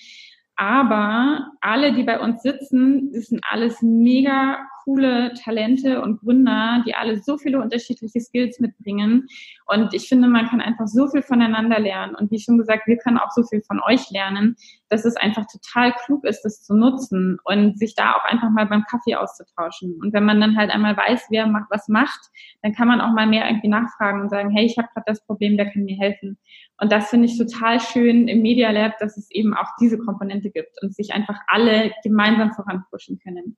Aber 0.62 1.50
alle, 1.60 1.92
die 1.92 2.04
bei 2.04 2.20
uns 2.20 2.40
sitzen, 2.42 3.10
sind 3.20 3.40
alles 3.50 3.82
mega 3.82 4.58
coole 4.84 5.32
Talente 5.34 6.02
und 6.02 6.20
Gründer, 6.20 6.82
die 6.86 6.94
alle 6.94 7.18
so 7.18 7.38
viele 7.38 7.60
unterschiedliche 7.60 8.20
Skills 8.20 8.60
mitbringen. 8.60 9.26
Und 9.66 9.94
ich 9.94 10.08
finde, 10.08 10.28
man 10.28 10.48
kann 10.48 10.60
einfach 10.60 10.86
so 10.86 11.08
viel 11.08 11.22
voneinander 11.22 11.78
lernen. 11.78 12.14
Und 12.14 12.30
wie 12.30 12.40
schon 12.40 12.58
gesagt, 12.58 12.86
wir 12.86 12.96
können 12.96 13.18
auch 13.18 13.30
so 13.30 13.42
viel 13.44 13.62
von 13.62 13.80
euch 13.80 14.10
lernen, 14.10 14.56
dass 14.88 15.04
es 15.04 15.16
einfach 15.16 15.46
total 15.46 15.92
klug 16.04 16.24
ist, 16.24 16.42
das 16.42 16.62
zu 16.62 16.74
nutzen 16.74 17.38
und 17.44 17.78
sich 17.78 17.94
da 17.94 18.12
auch 18.12 18.24
einfach 18.24 18.50
mal 18.50 18.66
beim 18.66 18.84
Kaffee 18.90 19.14
auszutauschen. 19.14 19.98
Und 20.02 20.12
wenn 20.12 20.24
man 20.24 20.40
dann 20.40 20.56
halt 20.56 20.70
einmal 20.70 20.96
weiß, 20.96 21.26
wer 21.30 21.46
macht, 21.46 21.70
was 21.70 21.88
macht, 21.88 22.20
dann 22.62 22.74
kann 22.74 22.88
man 22.88 23.00
auch 23.00 23.12
mal 23.12 23.26
mehr 23.26 23.46
irgendwie 23.48 23.68
nachfragen 23.68 24.20
und 24.20 24.30
sagen, 24.30 24.50
hey, 24.50 24.66
ich 24.66 24.76
habe 24.78 24.88
gerade 24.92 25.04
das 25.06 25.24
Problem, 25.24 25.56
der 25.56 25.70
kann 25.70 25.84
mir 25.84 25.96
helfen. 25.96 26.38
Und 26.78 26.90
das 26.90 27.10
finde 27.10 27.26
ich 27.26 27.38
total 27.38 27.80
schön 27.80 28.28
im 28.28 28.42
Media 28.42 28.70
Lab, 28.70 28.98
dass 28.98 29.16
es 29.16 29.30
eben 29.30 29.54
auch 29.54 29.68
diese 29.80 29.98
Komponente 29.98 30.50
gibt 30.50 30.82
und 30.82 30.94
sich 30.94 31.12
einfach 31.12 31.38
alle 31.46 31.92
gemeinsam 32.02 32.52
voranpushen 32.52 33.18
können. 33.20 33.56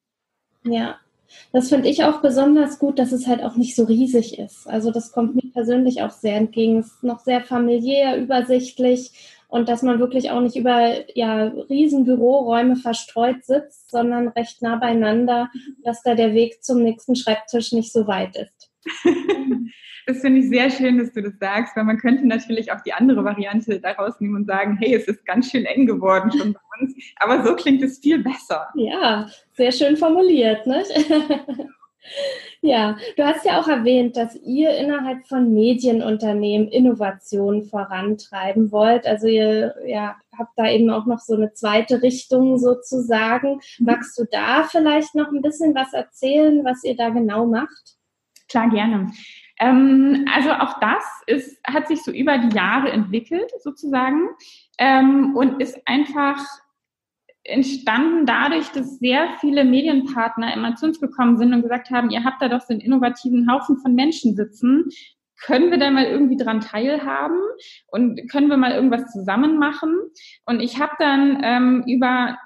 Ja, 0.64 0.96
das 1.52 1.68
finde 1.68 1.88
ich 1.88 2.04
auch 2.04 2.20
besonders 2.20 2.78
gut, 2.78 2.98
dass 2.98 3.12
es 3.12 3.26
halt 3.26 3.42
auch 3.42 3.56
nicht 3.56 3.76
so 3.76 3.84
riesig 3.84 4.38
ist. 4.38 4.68
Also 4.68 4.90
das 4.90 5.12
kommt 5.12 5.34
mir 5.34 5.50
persönlich 5.52 6.02
auch 6.02 6.10
sehr 6.10 6.36
entgegen. 6.36 6.78
Es 6.78 6.86
ist 6.86 7.04
noch 7.04 7.20
sehr 7.20 7.42
familiär, 7.42 8.16
übersichtlich 8.16 9.12
und 9.54 9.68
dass 9.68 9.82
man 9.82 10.00
wirklich 10.00 10.32
auch 10.32 10.40
nicht 10.40 10.56
über 10.56 11.08
ja, 11.16 11.44
riesen 11.70 12.04
Büroräume 12.04 12.74
verstreut 12.74 13.44
sitzt, 13.44 13.88
sondern 13.90 14.28
recht 14.28 14.62
nah 14.62 14.76
beieinander, 14.76 15.48
dass 15.84 16.02
da 16.02 16.16
der 16.16 16.34
Weg 16.34 16.64
zum 16.64 16.82
nächsten 16.82 17.14
Schreibtisch 17.14 17.70
nicht 17.72 17.92
so 17.92 18.08
weit 18.08 18.34
ist. 18.36 18.53
Das 20.06 20.20
finde 20.20 20.40
ich 20.40 20.50
sehr 20.50 20.68
schön, 20.68 20.98
dass 20.98 21.12
du 21.12 21.22
das 21.22 21.38
sagst, 21.38 21.74
weil 21.76 21.84
man 21.84 21.96
könnte 21.96 22.26
natürlich 22.26 22.70
auch 22.70 22.82
die 22.82 22.92
andere 22.92 23.24
Variante 23.24 23.80
daraus 23.80 24.20
nehmen 24.20 24.36
und 24.36 24.46
sagen, 24.46 24.76
hey, 24.78 24.94
es 24.94 25.08
ist 25.08 25.24
ganz 25.24 25.50
schön 25.50 25.64
eng 25.64 25.86
geworden 25.86 26.30
schon 26.30 26.52
bei 26.52 26.60
uns, 26.78 26.94
aber 27.16 27.42
so 27.42 27.56
klingt 27.56 27.82
es 27.82 28.00
viel 28.00 28.22
besser. 28.22 28.68
Ja, 28.74 29.30
sehr 29.54 29.72
schön 29.72 29.96
formuliert, 29.96 30.66
ne? 30.66 30.84
Ja, 32.60 32.96
du 33.16 33.24
hast 33.24 33.44
ja 33.44 33.60
auch 33.60 33.68
erwähnt, 33.68 34.16
dass 34.16 34.36
ihr 34.36 34.76
innerhalb 34.76 35.26
von 35.26 35.52
Medienunternehmen 35.52 36.68
Innovationen 36.68 37.64
vorantreiben 37.64 38.72
wollt. 38.72 39.06
Also 39.06 39.26
ihr 39.26 39.74
ja, 39.86 40.16
habt 40.36 40.52
da 40.56 40.70
eben 40.70 40.88
auch 40.90 41.06
noch 41.06 41.18
so 41.18 41.34
eine 41.34 41.52
zweite 41.52 42.02
Richtung 42.02 42.58
sozusagen. 42.58 43.60
Mhm. 43.78 43.86
Magst 43.86 44.18
du 44.18 44.24
da 44.30 44.64
vielleicht 44.64 45.14
noch 45.14 45.28
ein 45.28 45.42
bisschen 45.42 45.74
was 45.74 45.92
erzählen, 45.92 46.64
was 46.64 46.84
ihr 46.84 46.96
da 46.96 47.10
genau 47.10 47.46
macht? 47.46 47.96
Klar, 48.54 48.70
gerne. 48.70 49.10
Ähm, 49.58 50.26
also 50.32 50.52
auch 50.52 50.78
das 50.78 51.04
ist, 51.26 51.60
hat 51.66 51.88
sich 51.88 52.04
so 52.04 52.12
über 52.12 52.38
die 52.38 52.54
Jahre 52.54 52.92
entwickelt 52.92 53.50
sozusagen 53.64 54.28
ähm, 54.78 55.34
und 55.34 55.60
ist 55.60 55.76
einfach 55.86 56.38
entstanden 57.42 58.26
dadurch, 58.26 58.68
dass 58.68 59.00
sehr 59.00 59.28
viele 59.40 59.64
Medienpartner 59.64 60.54
immer 60.54 60.76
zu 60.76 60.86
uns 60.86 61.00
gekommen 61.00 61.36
sind 61.36 61.52
und 61.52 61.62
gesagt 61.62 61.90
haben, 61.90 62.10
ihr 62.10 62.22
habt 62.22 62.40
da 62.40 62.48
doch 62.48 62.60
so 62.60 62.72
einen 62.72 62.80
innovativen 62.80 63.50
Haufen 63.50 63.78
von 63.78 63.96
Menschen 63.96 64.36
sitzen. 64.36 64.84
Können 65.44 65.72
wir 65.72 65.78
da 65.78 65.90
mal 65.90 66.04
irgendwie 66.04 66.36
dran 66.36 66.60
teilhaben 66.60 67.40
und 67.88 68.30
können 68.30 68.50
wir 68.50 68.56
mal 68.56 68.70
irgendwas 68.70 69.10
zusammen 69.10 69.58
machen? 69.58 69.98
Und 70.46 70.60
ich 70.60 70.80
habe 70.80 70.92
dann 71.00 71.40
ähm, 71.42 71.84
über 71.88 72.38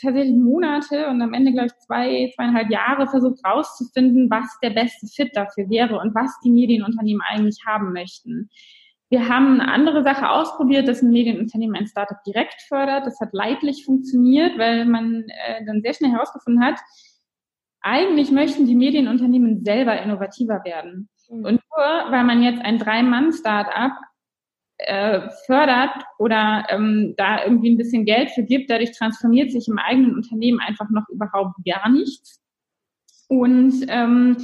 tatsächlich 0.00 0.36
Monate 0.36 1.08
und 1.08 1.20
am 1.22 1.34
Ende, 1.34 1.52
glaube 1.52 1.66
ich, 1.66 1.86
zwei, 1.86 2.32
zweieinhalb 2.34 2.70
Jahre 2.70 3.06
versucht 3.06 3.44
rauszufinden, 3.44 4.30
was 4.30 4.58
der 4.62 4.70
beste 4.70 5.06
Fit 5.06 5.30
dafür 5.34 5.68
wäre 5.68 5.98
und 5.98 6.14
was 6.14 6.38
die 6.44 6.50
Medienunternehmen 6.50 7.22
eigentlich 7.26 7.58
haben 7.66 7.92
möchten. 7.92 8.50
Wir 9.08 9.28
haben 9.28 9.60
eine 9.60 9.72
andere 9.72 10.02
Sache 10.02 10.28
ausprobiert, 10.30 10.88
dass 10.88 11.02
ein 11.02 11.10
Medienunternehmen 11.10 11.76
ein 11.76 11.86
Startup 11.86 12.18
direkt 12.26 12.60
fördert. 12.68 13.06
Das 13.06 13.20
hat 13.20 13.32
leidlich 13.32 13.84
funktioniert, 13.84 14.58
weil 14.58 14.84
man 14.84 15.24
äh, 15.46 15.64
dann 15.64 15.80
sehr 15.82 15.94
schnell 15.94 16.10
herausgefunden 16.10 16.64
hat, 16.64 16.80
eigentlich 17.86 18.32
möchten 18.32 18.66
die 18.66 18.74
Medienunternehmen 18.74 19.64
selber 19.64 20.00
innovativer 20.02 20.62
werden. 20.64 21.08
Mhm. 21.28 21.44
Und 21.44 21.52
nur 21.52 22.10
weil 22.10 22.24
man 22.24 22.42
jetzt 22.42 22.60
ein 22.60 22.78
Drei-Mann-Startup 22.78 23.92
äh, 24.78 25.28
fördert 25.46 25.94
oder 26.18 26.66
ähm, 26.68 27.14
da 27.16 27.44
irgendwie 27.44 27.70
ein 27.70 27.78
bisschen 27.78 28.04
Geld 28.04 28.30
für 28.30 28.42
gibt, 28.42 28.70
dadurch 28.70 28.92
transformiert 28.92 29.50
sich 29.50 29.68
im 29.68 29.78
eigenen 29.78 30.14
Unternehmen 30.14 30.60
einfach 30.60 30.90
noch 30.90 31.08
überhaupt 31.08 31.56
gar 31.64 31.88
nichts. 31.88 32.40
Und 33.28 33.86
ähm, 33.88 34.36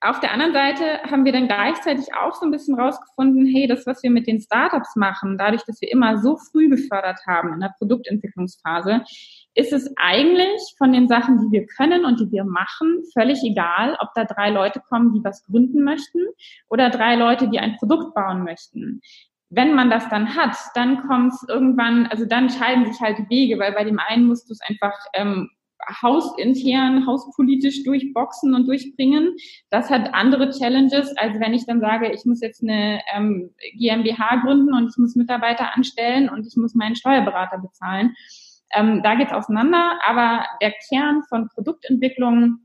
auf 0.00 0.20
der 0.20 0.32
anderen 0.32 0.52
Seite 0.52 1.02
haben 1.10 1.24
wir 1.24 1.32
dann 1.32 1.48
gleichzeitig 1.48 2.14
auch 2.14 2.34
so 2.34 2.46
ein 2.46 2.52
bisschen 2.52 2.78
rausgefunden, 2.78 3.46
hey, 3.46 3.66
das, 3.66 3.84
was 3.84 4.00
wir 4.04 4.10
mit 4.10 4.28
den 4.28 4.40
Startups 4.40 4.94
machen, 4.94 5.36
dadurch, 5.38 5.64
dass 5.64 5.80
wir 5.80 5.90
immer 5.90 6.18
so 6.18 6.36
früh 6.36 6.68
gefördert 6.68 7.18
haben 7.26 7.52
in 7.52 7.60
der 7.60 7.74
Produktentwicklungsphase, 7.78 9.02
ist 9.54 9.72
es 9.72 9.92
eigentlich 9.96 10.60
von 10.76 10.92
den 10.92 11.08
Sachen, 11.08 11.38
die 11.40 11.50
wir 11.50 11.66
können 11.66 12.04
und 12.04 12.20
die 12.20 12.30
wir 12.30 12.44
machen, 12.44 13.02
völlig 13.12 13.42
egal, 13.42 13.96
ob 14.00 14.10
da 14.14 14.24
drei 14.24 14.50
Leute 14.50 14.80
kommen, 14.88 15.14
die 15.14 15.24
was 15.24 15.44
gründen 15.44 15.82
möchten 15.82 16.20
oder 16.68 16.90
drei 16.90 17.16
Leute, 17.16 17.48
die 17.48 17.58
ein 17.58 17.76
Produkt 17.76 18.14
bauen 18.14 18.44
möchten 18.44 19.00
wenn 19.50 19.74
man 19.74 19.90
das 19.90 20.08
dann 20.08 20.34
hat, 20.36 20.56
dann 20.74 21.06
kommt 21.06 21.32
es 21.32 21.48
irgendwann, 21.48 22.06
also 22.06 22.26
dann 22.26 22.50
scheiden 22.50 22.86
sich 22.86 23.00
halt 23.00 23.18
die 23.18 23.30
Wege, 23.30 23.58
weil 23.58 23.72
bei 23.72 23.84
dem 23.84 23.98
einen 23.98 24.26
musst 24.26 24.48
du 24.48 24.52
es 24.52 24.60
einfach 24.60 24.94
ähm, 25.14 25.50
hausintern, 26.02 27.06
hauspolitisch 27.06 27.84
durchboxen 27.84 28.54
und 28.54 28.66
durchbringen. 28.66 29.36
Das 29.70 29.90
hat 29.90 30.12
andere 30.12 30.50
Challenges, 30.50 31.16
als 31.16 31.38
wenn 31.40 31.54
ich 31.54 31.66
dann 31.66 31.80
sage, 31.80 32.10
ich 32.12 32.24
muss 32.24 32.40
jetzt 32.40 32.62
eine 32.62 33.00
ähm, 33.14 33.50
GmbH 33.78 34.36
gründen 34.44 34.74
und 34.74 34.90
ich 34.90 34.98
muss 34.98 35.16
Mitarbeiter 35.16 35.74
anstellen 35.74 36.28
und 36.28 36.46
ich 36.46 36.56
muss 36.56 36.74
meinen 36.74 36.96
Steuerberater 36.96 37.58
bezahlen. 37.58 38.14
Ähm, 38.74 39.02
da 39.02 39.14
geht's 39.14 39.32
auseinander, 39.32 39.98
aber 40.04 40.44
der 40.60 40.74
Kern 40.88 41.22
von 41.28 41.48
Produktentwicklung 41.48 42.58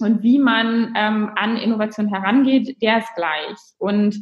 und 0.00 0.22
wie 0.22 0.38
man 0.38 0.94
ähm, 0.96 1.32
an 1.36 1.56
Innovation 1.56 2.08
herangeht, 2.08 2.80
der 2.82 2.98
ist 2.98 3.14
gleich. 3.14 3.58
Und 3.78 4.16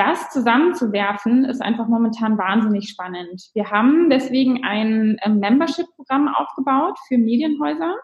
das 0.00 0.30
zusammenzuwerfen, 0.30 1.44
ist 1.44 1.60
einfach 1.60 1.86
momentan 1.86 2.38
wahnsinnig 2.38 2.88
spannend. 2.88 3.50
Wir 3.52 3.70
haben 3.70 4.08
deswegen 4.08 4.64
ein 4.64 5.18
ähm, 5.22 5.40
Membership-Programm 5.40 6.28
aufgebaut 6.28 6.98
für 7.06 7.18
Medienhäuser, 7.18 7.96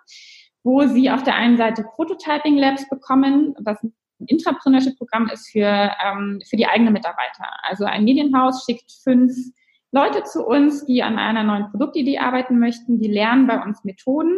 wo 0.63 0.87
sie 0.87 1.11
auf 1.11 1.23
der 1.23 1.37
einen 1.37 1.57
Seite 1.57 1.85
Prototyping 1.95 2.59
Labs 2.59 2.87
bekommen, 2.91 3.55
was 3.61 3.83
ein 3.83 3.95
Intrapreneurship-Programm 4.27 5.31
ist 5.31 5.51
für, 5.51 5.91
ähm, 6.05 6.43
für 6.47 6.57
die 6.57 6.67
eigenen 6.67 6.93
Mitarbeiter. 6.93 7.47
Also 7.63 7.87
ein 7.87 8.05
Medienhaus 8.05 8.67
schickt 8.67 8.93
fünf 9.03 9.33
Leute 9.91 10.23
zu 10.25 10.45
uns, 10.45 10.85
die 10.85 11.03
an 11.03 11.19
einer 11.19 11.45
neuen 11.45 11.71
Produktidee 11.71 12.19
arbeiten 12.19 12.59
möchten, 12.59 12.99
die 12.99 13.09
lernen 13.09 13.47
bei 13.47 13.63
uns 13.63 13.85
Methoden, 13.85 14.37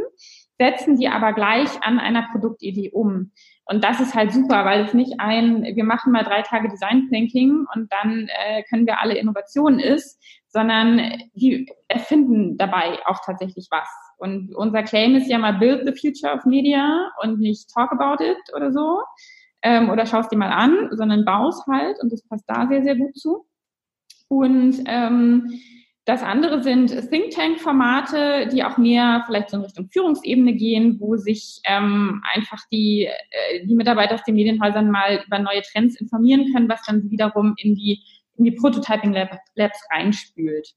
setzen 0.59 0.97
die 0.97 1.09
aber 1.09 1.33
gleich 1.33 1.69
an 1.83 1.99
einer 1.99 2.29
Produktidee 2.33 2.91
um. 2.91 3.33
Und 3.65 3.85
das 3.85 4.01
ist 4.01 4.15
halt 4.15 4.33
super, 4.33 4.65
weil 4.65 4.85
es 4.85 4.95
nicht 4.95 5.21
ein, 5.21 5.63
wir 5.63 5.85
machen 5.85 6.13
mal 6.13 6.25
drei 6.25 6.43
Tage 6.43 6.69
Design 6.69 7.09
Thinking 7.09 7.67
und 7.75 7.93
dann 7.93 8.29
äh, 8.29 8.63
können 8.65 8.87
wir 8.87 9.01
alle 9.01 9.17
Innovationen 9.17 9.79
ist, 9.79 10.21
sondern 10.49 11.01
die 11.35 11.71
erfinden 11.87 12.57
dabei 12.57 12.99
auch 13.07 13.21
tatsächlich 13.25 13.69
was. 13.71 13.89
Und 14.17 14.55
unser 14.55 14.83
Claim 14.83 15.15
ist 15.15 15.29
ja 15.29 15.39
mal 15.39 15.53
Build 15.53 15.87
the 15.87 16.01
Future 16.01 16.35
of 16.35 16.45
Media 16.45 17.11
und 17.23 17.39
nicht 17.39 17.71
Talk 17.73 17.93
about 17.93 18.25
it 18.25 18.39
oder 18.55 18.73
so. 18.73 19.03
Ähm, 19.63 19.91
oder 19.91 20.07
schaust 20.07 20.33
dir 20.33 20.39
mal 20.39 20.53
an, 20.53 20.89
sondern 20.93 21.25
baust 21.25 21.67
halt 21.67 22.01
und 22.01 22.13
das 22.13 22.27
passt 22.27 22.45
da 22.49 22.67
sehr, 22.69 22.83
sehr 22.83 22.97
gut 22.97 23.17
zu. 23.17 23.47
Und 24.29 24.83
ähm, 24.87 25.61
das 26.09 26.23
andere 26.23 26.63
sind 26.63 26.89
Think 27.11 27.33
Tank-Formate, 27.33 28.49
die 28.51 28.65
auch 28.65 28.79
mehr 28.79 29.25
vielleicht 29.27 29.51
so 29.51 29.59
in 29.59 29.65
Richtung 29.65 29.91
Führungsebene 29.91 30.55
gehen, 30.55 30.97
wo 31.01 31.17
sich 31.17 31.61
ähm, 31.65 32.23
einfach 32.33 32.61
die, 32.73 33.05
äh, 33.05 33.67
die 33.67 33.75
Mitarbeiter 33.75 34.15
aus 34.15 34.25
den 34.25 34.37
Medienhäusern 34.37 34.91
mal 34.91 35.23
über 35.27 35.39
neue 35.39 35.61
Trends 35.61 36.01
informieren 36.01 36.51
können, 36.55 36.67
was 36.67 36.81
dann 36.87 37.11
wiederum 37.11 37.53
in 37.59 37.75
die, 37.75 38.03
in 38.39 38.45
die 38.45 38.53
Prototyping 38.53 39.13
Labs 39.55 39.79
reinspült. 39.93 40.69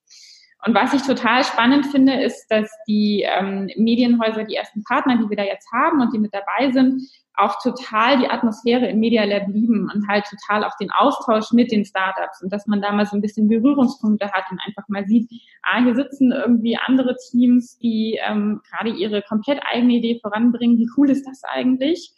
Und 0.65 0.75
was 0.75 0.93
ich 0.93 1.01
total 1.03 1.45
spannend 1.45 1.85
finde, 1.85 2.21
ist, 2.21 2.47
dass 2.49 2.69
die 2.85 3.25
ähm, 3.25 3.69
Medienhäuser, 3.77 4.43
die 4.43 4.55
ersten 4.55 4.83
Partner, 4.83 5.17
die 5.17 5.29
wir 5.29 5.37
da 5.37 5.45
jetzt 5.45 5.71
haben 5.71 6.01
und 6.01 6.13
die 6.13 6.19
mit 6.19 6.33
dabei 6.33 6.73
sind, 6.73 7.01
auch 7.35 7.61
total 7.61 8.19
die 8.19 8.29
Atmosphäre 8.29 8.87
im 8.87 8.99
Media 8.99 9.23
Lab 9.23 9.47
lieben 9.47 9.89
und 9.93 10.07
halt 10.07 10.25
total 10.25 10.63
auch 10.63 10.75
den 10.77 10.91
Austausch 10.91 11.51
mit 11.53 11.71
den 11.71 11.85
Startups 11.85 12.41
und 12.41 12.51
dass 12.51 12.67
man 12.67 12.81
da 12.81 12.91
mal 12.91 13.05
so 13.05 13.15
ein 13.15 13.21
bisschen 13.21 13.47
Berührungspunkte 13.47 14.31
hat 14.31 14.45
und 14.51 14.59
einfach 14.65 14.87
mal 14.89 15.05
sieht, 15.05 15.29
ah, 15.63 15.81
hier 15.81 15.95
sitzen 15.95 16.31
irgendwie 16.31 16.77
andere 16.77 17.15
Teams, 17.29 17.77
die 17.79 18.19
ähm, 18.21 18.61
gerade 18.69 18.89
ihre 18.89 19.21
komplett 19.21 19.61
eigene 19.63 19.93
Idee 19.93 20.19
voranbringen. 20.21 20.77
Wie 20.77 20.89
cool 20.97 21.09
ist 21.09 21.25
das 21.25 21.41
eigentlich? 21.43 22.13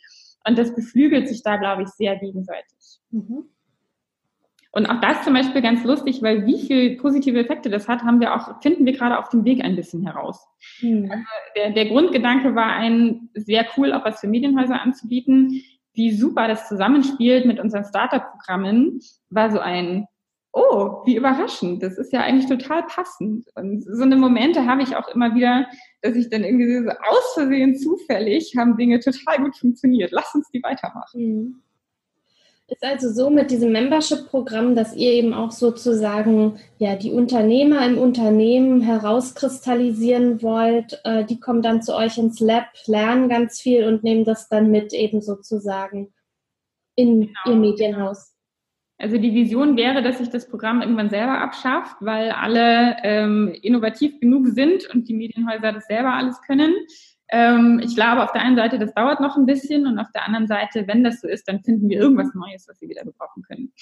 Und 0.46 0.58
das 0.58 0.76
beflügelt 0.76 1.30
sich 1.30 1.44
da, 1.44 1.58
glaube 1.58 1.84
ich, 1.84 1.90
sehr 1.90 2.18
gegenseitig. 2.18 3.00
Mhm. 3.12 3.46
Und 4.76 4.88
auch 4.88 5.00
das 5.02 5.24
zum 5.24 5.36
Beispiel 5.36 5.62
ganz 5.62 5.84
lustig, 5.84 6.24
weil 6.24 6.48
wie 6.48 6.60
viel 6.60 6.98
positive 6.98 7.40
Effekte 7.40 7.70
das 7.70 7.88
hat, 7.88 8.02
haben 8.02 8.20
wir 8.20 8.34
auch, 8.34 8.60
finden 8.62 8.86
wir 8.86 8.94
gerade 8.94 9.20
auf 9.20 9.30
dem 9.30 9.46
Weg 9.46 9.64
ein 9.64 9.76
bisschen 9.76 10.04
heraus. 10.04 10.48
Mhm. 10.82 11.12
Also 11.12 11.24
der, 11.56 11.72
der 11.72 11.86
Grundgedanke 11.86 12.56
war 12.56 12.74
ein 12.74 13.30
sehr 13.36 13.68
cool, 13.78 13.94
auch 13.94 14.04
was 14.04 14.20
für 14.20 14.28
Medienhäuser 14.28 14.82
anzubieten. 14.82 15.62
Wie 15.94 16.12
super 16.12 16.48
das 16.48 16.68
zusammenspielt 16.68 17.46
mit 17.46 17.60
unseren 17.60 17.86
Startup-Programmen, 17.86 19.00
war 19.30 19.52
so 19.52 19.60
ein, 19.60 20.08
oh, 20.54 21.04
wie 21.06 21.18
überraschend, 21.18 21.84
das 21.84 22.00
ist 22.00 22.12
ja 22.12 22.22
eigentlich 22.22 22.50
total 22.50 22.82
passend. 22.88 23.46
Und 23.54 23.84
so 23.84 24.02
eine 24.02 24.16
Momente 24.16 24.66
habe 24.66 24.82
ich 24.82 24.96
auch 24.96 25.08
immer 25.10 25.36
wieder, 25.36 25.68
dass 26.02 26.16
ich 26.16 26.32
dann 26.32 26.44
irgendwie 26.44 26.84
so 26.84 26.90
aus 26.90 27.34
Versehen 27.36 27.76
zufällig 27.76 28.56
haben 28.58 28.76
Dinge 28.76 29.00
total 29.00 29.38
gut 29.38 29.56
funktioniert. 29.56 30.12
Lass 30.12 30.34
uns 30.34 30.50
die 30.50 30.64
weitermachen. 30.64 31.22
Mhm. 31.22 31.56
Ist 32.68 32.84
also 32.84 33.10
so 33.10 33.30
mit 33.30 33.52
diesem 33.52 33.74
Membership-Programm, 33.74 34.74
dass 34.74 34.96
ihr 34.96 35.12
eben 35.12 35.34
auch 35.34 35.52
sozusagen 35.52 36.60
ja 36.78 36.96
die 36.96 37.12
Unternehmer 37.12 37.86
im 37.86 37.98
Unternehmen 37.98 38.80
herauskristallisieren 38.82 40.42
wollt. 40.42 41.00
Äh, 41.04 41.26
die 41.26 41.40
kommen 41.40 41.62
dann 41.62 41.82
zu 41.82 41.94
euch 41.94 42.18
ins 42.18 42.40
Lab, 42.40 42.68
lernen 42.88 43.28
ganz 43.28 43.60
viel 43.60 43.86
und 43.86 44.04
nehmen 44.04 44.24
das 44.24 44.48
dann 44.48 44.72
mit 44.72 44.94
eben 44.94 45.22
sozusagen 45.22 46.14
in 46.96 47.22
genau. 47.22 47.34
ihr 47.48 47.56
Medienhaus. 47.56 48.34
Also 48.98 49.18
die 49.18 49.34
Vision 49.34 49.76
wäre, 49.76 50.02
dass 50.02 50.20
sich 50.20 50.30
das 50.30 50.48
Programm 50.48 50.82
irgendwann 50.82 51.10
selber 51.10 51.42
abschafft, 51.42 51.98
weil 52.00 52.32
alle 52.32 52.96
ähm, 53.04 53.54
innovativ 53.62 54.20
genug 54.22 54.48
sind 54.48 54.90
und 54.94 55.10
die 55.10 55.14
Medienhäuser 55.14 55.74
das 55.74 55.88
selber 55.88 56.14
alles 56.14 56.42
können. 56.42 56.74
Ähm, 57.36 57.82
ich 57.84 57.96
glaube 57.96 58.24
auf 58.24 58.32
der 58.32 58.44
einen 58.44 58.56
Seite, 58.56 58.78
das 58.78 58.94
dauert 58.94 59.20
noch 59.20 59.36
ein 59.38 59.48
bisschen 59.48 59.88
und 59.88 59.98
auf 59.98 60.12
der 60.14 60.24
anderen 60.24 60.46
Seite, 60.46 60.88
wenn 60.88 61.04
das 61.04 61.20
so 61.20 61.28
ist, 61.28 61.48
dann 61.48 61.64
finden 61.64 61.90
wir 61.90 62.00
irgendwas 62.00 62.32
Neues, 62.36 62.68
was 62.70 62.80
wir 62.80 62.90
wieder 62.90 63.04
gebrauchen 63.04 63.42
können. 63.42 63.74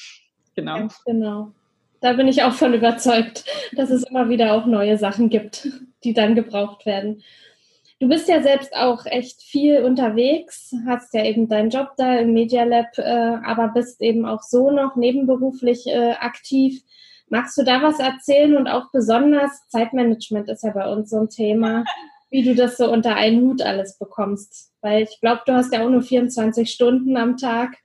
Genau. 0.55 0.77
Ganz 0.77 1.03
genau. 1.03 1.51
Da 1.99 2.13
bin 2.13 2.29
ich 2.29 2.43
auch 2.43 2.53
von 2.53 2.73
überzeugt, 2.73 3.43
dass 3.75 3.89
es 3.89 4.03
immer 4.03 4.29
wieder 4.29 4.53
auch 4.53 4.65
neue 4.65 4.97
Sachen 4.97 5.29
gibt, 5.29 5.67
die 6.05 6.13
dann 6.13 6.33
gebraucht 6.33 6.85
werden. 6.85 7.23
Du 7.99 8.07
bist 8.07 8.29
ja 8.29 8.41
selbst 8.41 8.73
auch 8.73 9.05
echt 9.05 9.43
viel 9.43 9.83
unterwegs, 9.83 10.73
hast 10.87 11.13
ja 11.13 11.25
eben 11.25 11.49
deinen 11.49 11.71
Job 11.71 11.89
da 11.97 12.19
im 12.19 12.31
Media 12.31 12.63
Lab, 12.63 12.97
äh, 12.97 13.03
aber 13.03 13.67
bist 13.67 14.01
eben 14.01 14.25
auch 14.25 14.43
so 14.43 14.71
noch 14.71 14.95
nebenberuflich 14.95 15.87
äh, 15.87 16.13
aktiv. 16.13 16.81
Magst 17.27 17.57
du 17.57 17.63
da 17.63 17.83
was 17.83 17.99
erzählen 17.99 18.55
und 18.55 18.69
auch 18.69 18.91
besonders 18.93 19.67
Zeitmanagement 19.67 20.49
ist 20.49 20.63
ja 20.63 20.71
bei 20.71 20.89
uns 20.89 21.09
so 21.09 21.19
ein 21.19 21.29
Thema 21.29 21.83
wie 22.31 22.43
du 22.43 22.55
das 22.55 22.77
so 22.77 22.91
unter 22.91 23.15
einen 23.15 23.41
Hut 23.41 23.61
alles 23.61 23.99
bekommst. 23.99 24.71
Weil 24.81 25.03
ich 25.03 25.19
glaube, 25.19 25.41
du 25.45 25.53
hast 25.53 25.73
ja 25.73 25.83
auch 25.83 25.89
nur 25.89 26.01
24 26.01 26.71
Stunden 26.71 27.17
am 27.17 27.37
Tag. 27.37 27.77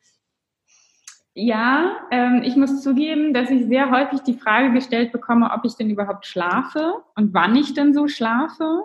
Ja, 1.35 1.97
ähm, 2.11 2.43
ich 2.45 2.57
muss 2.57 2.83
zugeben, 2.83 3.35
dass 3.35 3.51
ich 3.51 3.67
sehr 3.67 3.91
häufig 3.91 4.21
die 4.21 4.39
Frage 4.39 4.73
gestellt 4.73 5.13
bekomme, 5.13 5.51
ob 5.53 5.67
ich 5.67 5.75
denn 5.75 5.91
überhaupt 5.91 6.25
schlafe 6.25 7.03
und 7.15 7.35
wann 7.35 7.55
ich 7.57 7.75
denn 7.75 7.93
so 7.93 8.09
schlafe. 8.09 8.85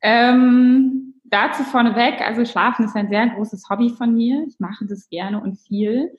Ähm, 0.00 1.14
dazu 1.24 1.62
vorneweg, 1.64 2.20
also 2.20 2.44
Schlafen 2.44 2.86
ist 2.86 2.96
ein 2.96 3.08
sehr 3.08 3.28
großes 3.28 3.68
Hobby 3.68 3.90
von 3.90 4.14
mir. 4.14 4.44
Ich 4.48 4.60
mache 4.60 4.86
das 4.86 5.08
gerne 5.10 5.42
und 5.42 5.56
viel. 5.56 6.16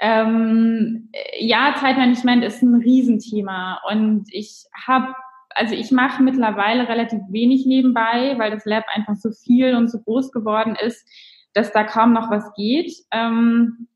Ähm, 0.00 1.10
ja, 1.38 1.74
Zeitmanagement 1.78 2.42
ist 2.42 2.62
ein 2.62 2.74
Riesenthema 2.74 3.80
und 3.90 4.26
ich 4.32 4.64
habe 4.86 5.14
also 5.54 5.74
ich 5.74 5.90
mache 5.90 6.22
mittlerweile 6.22 6.88
relativ 6.88 7.20
wenig 7.28 7.66
nebenbei, 7.66 8.34
weil 8.38 8.50
das 8.50 8.64
Lab 8.64 8.84
einfach 8.94 9.16
so 9.16 9.30
viel 9.30 9.74
und 9.74 9.88
so 9.88 10.00
groß 10.00 10.32
geworden 10.32 10.76
ist, 10.76 11.06
dass 11.52 11.72
da 11.72 11.84
kaum 11.84 12.12
noch 12.12 12.30
was 12.30 12.52
geht. 12.54 12.92
Ähm, 13.10 13.88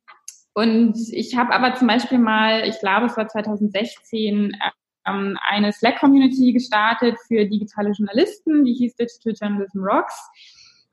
und 0.55 0.97
ich 1.13 1.37
habe 1.37 1.53
aber 1.53 1.75
zum 1.75 1.89
Beispiel 1.89 2.19
mal, 2.19 2.67
ich 2.67 2.79
glaube, 2.81 3.07
es 3.07 3.17
war 3.17 3.29
2016, 3.29 4.57
ähm, 5.07 5.39
eine 5.49 5.73
Slack-Community 5.73 6.53
gestartet 6.53 7.17
für 7.27 7.47
digitale 7.47 7.91
Journalisten, 7.91 8.65
die 8.65 8.75
hieß 8.75 8.97
Digital 8.97 9.35
Journalism 9.41 9.81
Rocks. 9.81 10.31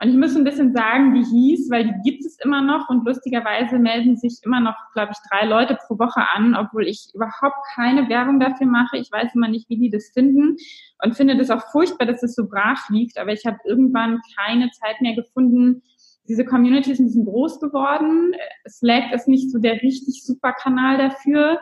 Und 0.02 0.10
ich 0.10 0.16
muss 0.16 0.36
ein 0.36 0.44
bisschen 0.44 0.74
sagen, 0.74 1.14
wie 1.14 1.24
hieß, 1.24 1.70
weil 1.72 1.86
die 1.86 2.10
gibt 2.10 2.26
es 2.26 2.38
immer 2.44 2.62
noch 2.62 2.90
und 2.90 3.06
lustigerweise 3.06 3.80
melden 3.80 4.18
sich 4.18 4.40
immer 4.44 4.60
noch, 4.60 4.76
glaube 4.94 5.14
ich, 5.14 5.18
drei 5.30 5.46
Leute 5.46 5.78
pro 5.88 5.98
Woche 5.98 6.22
an, 6.34 6.54
obwohl 6.54 6.86
ich 6.86 7.12
überhaupt 7.14 7.56
keine 7.74 8.10
Werbung 8.10 8.42
dafür 8.42 8.68
mache. 8.68 8.98
Ich 8.98 9.10
weiß 9.10 9.36
immer 9.36 9.48
nicht, 9.48 9.70
wie 9.70 9.78
die 9.78 9.90
das 9.90 10.10
finden 10.14 10.58
und 11.02 11.16
finde 11.16 11.38
das 11.38 11.50
auch 11.50 11.64
furchtbar, 11.72 12.06
dass 12.06 12.24
es 12.24 12.36
so 12.36 12.46
brach 12.48 12.90
liegt. 12.90 13.18
Aber 13.18 13.32
ich 13.32 13.46
habe 13.46 13.58
irgendwann 13.64 14.20
keine 14.38 14.70
Zeit 14.72 15.00
mehr 15.00 15.16
gefunden. 15.16 15.82
Diese 16.28 16.44
Community 16.44 16.92
ist 16.92 17.00
ein 17.00 17.06
bisschen 17.06 17.26
groß 17.26 17.62
geworden. 17.62 18.34
Slack 18.68 19.14
ist 19.14 19.30
nicht 19.30 19.50
so 19.50 19.60
der 19.60 19.82
richtig 19.82 20.26
super 20.26 20.52
Kanal 20.52 20.98
dafür. 20.98 21.62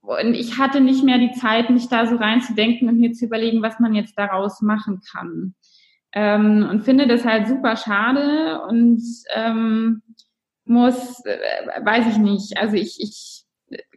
Und 0.00 0.32
ich 0.32 0.56
hatte 0.56 0.80
nicht 0.80 1.04
mehr 1.04 1.18
die 1.18 1.32
Zeit, 1.32 1.68
mich 1.68 1.88
da 1.88 2.06
so 2.06 2.16
reinzudenken 2.16 2.88
und 2.88 2.98
mir 2.98 3.12
zu 3.12 3.26
überlegen, 3.26 3.60
was 3.60 3.80
man 3.80 3.94
jetzt 3.94 4.18
daraus 4.18 4.62
machen 4.62 5.02
kann. 5.12 5.54
Ähm, 6.12 6.66
und 6.68 6.82
finde 6.82 7.06
das 7.06 7.24
halt 7.24 7.46
super 7.46 7.76
schade 7.76 8.62
und 8.68 9.02
ähm, 9.34 10.02
muss, 10.64 11.24
äh, 11.24 11.84
weiß 11.84 12.06
ich 12.08 12.18
nicht, 12.18 12.58
also 12.58 12.76
ich, 12.76 13.00
ich, 13.00 13.44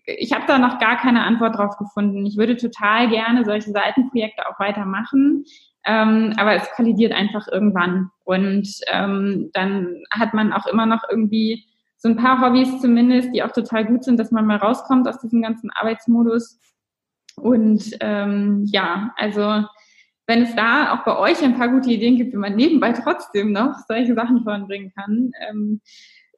ich 0.06 0.34
habe 0.34 0.46
da 0.48 0.60
noch 0.60 0.80
gar 0.80 0.98
keine 0.98 1.24
Antwort 1.24 1.58
drauf 1.58 1.78
gefunden. 1.78 2.26
Ich 2.26 2.38
würde 2.38 2.56
total 2.58 3.10
gerne 3.10 3.46
solche 3.46 3.72
Seitenprojekte 3.72 4.48
auch 4.48 4.60
weitermachen, 4.60 5.46
ähm, 5.86 6.34
aber 6.38 6.56
es 6.56 6.70
kollidiert 6.76 7.14
einfach 7.14 7.48
irgendwann. 7.48 8.10
Und 8.24 8.70
ähm, 8.92 9.50
dann 9.54 10.04
hat 10.12 10.34
man 10.34 10.54
auch 10.54 10.68
immer 10.68 10.86
noch 10.86 11.04
irgendwie 11.10 11.66
so 11.98 12.10
ein 12.10 12.18
paar 12.18 12.42
Hobbys 12.42 12.82
zumindest, 12.82 13.34
die 13.34 13.44
auch 13.44 13.52
total 13.52 13.86
gut 13.86 14.04
sind, 14.04 14.20
dass 14.20 14.32
man 14.32 14.46
mal 14.46 14.58
rauskommt 14.58 15.08
aus 15.08 15.20
diesem 15.20 15.42
ganzen 15.42 15.72
Arbeitsmodus. 15.72 16.60
Und 17.38 17.98
ähm, 18.02 18.66
ja, 18.68 19.14
also 19.16 19.64
wenn 20.28 20.44
es 20.44 20.56
da 20.56 20.94
auch 20.94 21.04
bei 21.04 21.18
euch 21.18 21.44
ein 21.44 21.58
paar 21.58 21.70
gute 21.70 21.90
Ideen 21.90 22.18
gibt, 22.18 22.34
wie 22.34 22.38
man 22.38 22.56
nebenbei 22.56 22.94
trotzdem 22.94 23.52
noch 23.52 23.76
solche 23.88 24.14
Sachen 24.16 24.44
voranbringen 24.44 24.92
kann. 24.96 25.32
Ähm, 25.50 25.82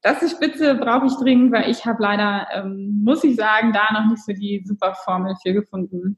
das 0.01 0.21
ist 0.21 0.35
spitze, 0.35 0.75
brauche 0.75 1.07
ich 1.07 1.13
dringend, 1.13 1.51
weil 1.51 1.69
ich 1.69 1.85
habe 1.85 2.01
leider, 2.01 2.47
ähm, 2.53 3.01
muss 3.03 3.23
ich 3.23 3.35
sagen, 3.35 3.73
da 3.73 3.91
noch 3.93 4.09
nicht 4.09 4.23
so 4.23 4.33
die 4.33 4.63
super 4.65 4.95
Formel 5.03 5.35
für 5.41 5.53
gefunden. 5.53 6.17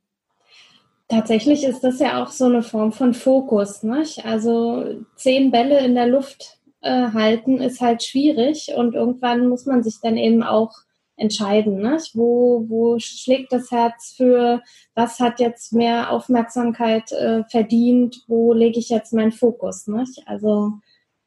Tatsächlich 1.07 1.63
ist 1.63 1.81
das 1.85 1.99
ja 1.99 2.21
auch 2.21 2.27
so 2.27 2.45
eine 2.45 2.63
Form 2.63 2.91
von 2.91 3.13
Fokus. 3.13 3.83
Nicht? 3.83 4.25
Also 4.25 5.05
zehn 5.15 5.51
Bälle 5.51 5.79
in 5.79 5.95
der 5.95 6.07
Luft 6.07 6.59
äh, 6.81 7.11
halten 7.11 7.59
ist 7.59 7.79
halt 7.79 8.03
schwierig 8.03 8.73
und 8.75 8.93
irgendwann 8.93 9.47
muss 9.47 9.65
man 9.65 9.83
sich 9.83 9.99
dann 10.01 10.17
eben 10.17 10.43
auch 10.43 10.73
entscheiden. 11.17 11.81
Nicht? 11.81 12.15
Wo, 12.15 12.65
wo 12.67 12.97
schlägt 12.99 13.51
das 13.51 13.71
Herz 13.71 14.13
für, 14.15 14.61
was 14.95 15.19
hat 15.19 15.39
jetzt 15.39 15.73
mehr 15.73 16.11
Aufmerksamkeit 16.11 17.11
äh, 17.11 17.43
verdient, 17.49 18.23
wo 18.27 18.53
lege 18.53 18.79
ich 18.79 18.89
jetzt 18.89 19.13
meinen 19.13 19.31
Fokus? 19.31 19.87
Nicht? 19.87 20.21
Also 20.25 20.73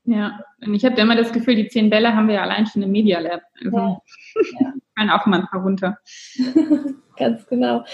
ja, 0.05 0.41
und 0.65 0.75
ich 0.75 0.85
habe 0.85 1.01
immer 1.01 1.15
das 1.15 1.33
Gefühl, 1.33 1.57
die 1.57 1.69
zehn 1.69 1.91
Bälle 1.91 2.15
haben 2.15 2.29
wir 2.29 2.37
ja 2.37 2.43
allein 2.43 2.67
schon 2.67 2.83
im 2.83 2.91
Media 2.91 3.21
Lab. 3.21 3.43
Also 3.63 3.77
ja. 3.77 5.15
auch 5.15 5.27
mal 5.27 5.41
ein 5.41 5.47
paar 5.47 5.63
runter. 5.63 5.99
Ganz 7.17 7.47
genau. 7.47 7.85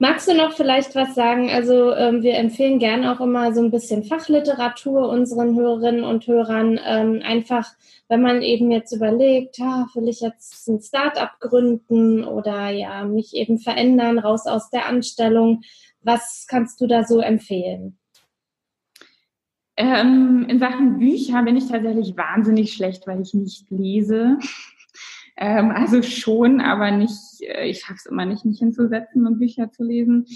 Magst 0.00 0.26
du 0.28 0.34
noch 0.34 0.52
vielleicht 0.52 0.96
was 0.96 1.14
sagen? 1.14 1.50
Also 1.50 1.94
ähm, 1.94 2.22
wir 2.22 2.34
empfehlen 2.34 2.80
gerne 2.80 3.12
auch 3.12 3.20
immer 3.20 3.54
so 3.54 3.62
ein 3.62 3.70
bisschen 3.70 4.02
Fachliteratur 4.02 5.08
unseren 5.08 5.56
Hörerinnen 5.56 6.02
und 6.02 6.26
Hörern. 6.26 6.80
Ähm, 6.84 7.22
einfach, 7.24 7.70
wenn 8.08 8.22
man 8.22 8.42
eben 8.42 8.72
jetzt 8.72 8.92
überlegt, 8.92 9.60
ah, 9.60 9.86
will 9.94 10.08
ich 10.08 10.20
jetzt 10.20 10.68
ein 10.68 10.80
Start-up 10.80 11.38
gründen 11.38 12.24
oder 12.24 12.70
ja, 12.70 13.04
mich 13.04 13.34
eben 13.34 13.58
verändern, 13.58 14.18
raus 14.18 14.46
aus 14.46 14.68
der 14.70 14.86
Anstellung. 14.86 15.62
Was 16.00 16.46
kannst 16.50 16.80
du 16.80 16.88
da 16.88 17.04
so 17.04 17.20
empfehlen? 17.20 17.98
Ähm, 19.76 20.46
in 20.48 20.58
Sachen 20.58 20.98
Bücher 20.98 21.42
bin 21.42 21.56
ich 21.56 21.68
tatsächlich 21.68 22.16
wahnsinnig 22.16 22.72
schlecht, 22.74 23.06
weil 23.06 23.20
ich 23.20 23.32
nicht 23.32 23.70
lese. 23.70 24.38
Ähm, 25.36 25.70
also 25.70 26.02
schon, 26.02 26.60
aber 26.60 26.90
nicht, 26.90 27.40
äh, 27.40 27.66
ich 27.66 27.80
schaffe 27.80 27.94
es 27.96 28.06
immer 28.06 28.26
nicht, 28.26 28.44
mich 28.44 28.58
hinzusetzen 28.58 29.26
und 29.26 29.38
Bücher 29.38 29.70
zu 29.70 29.82
lesen. 29.82 30.26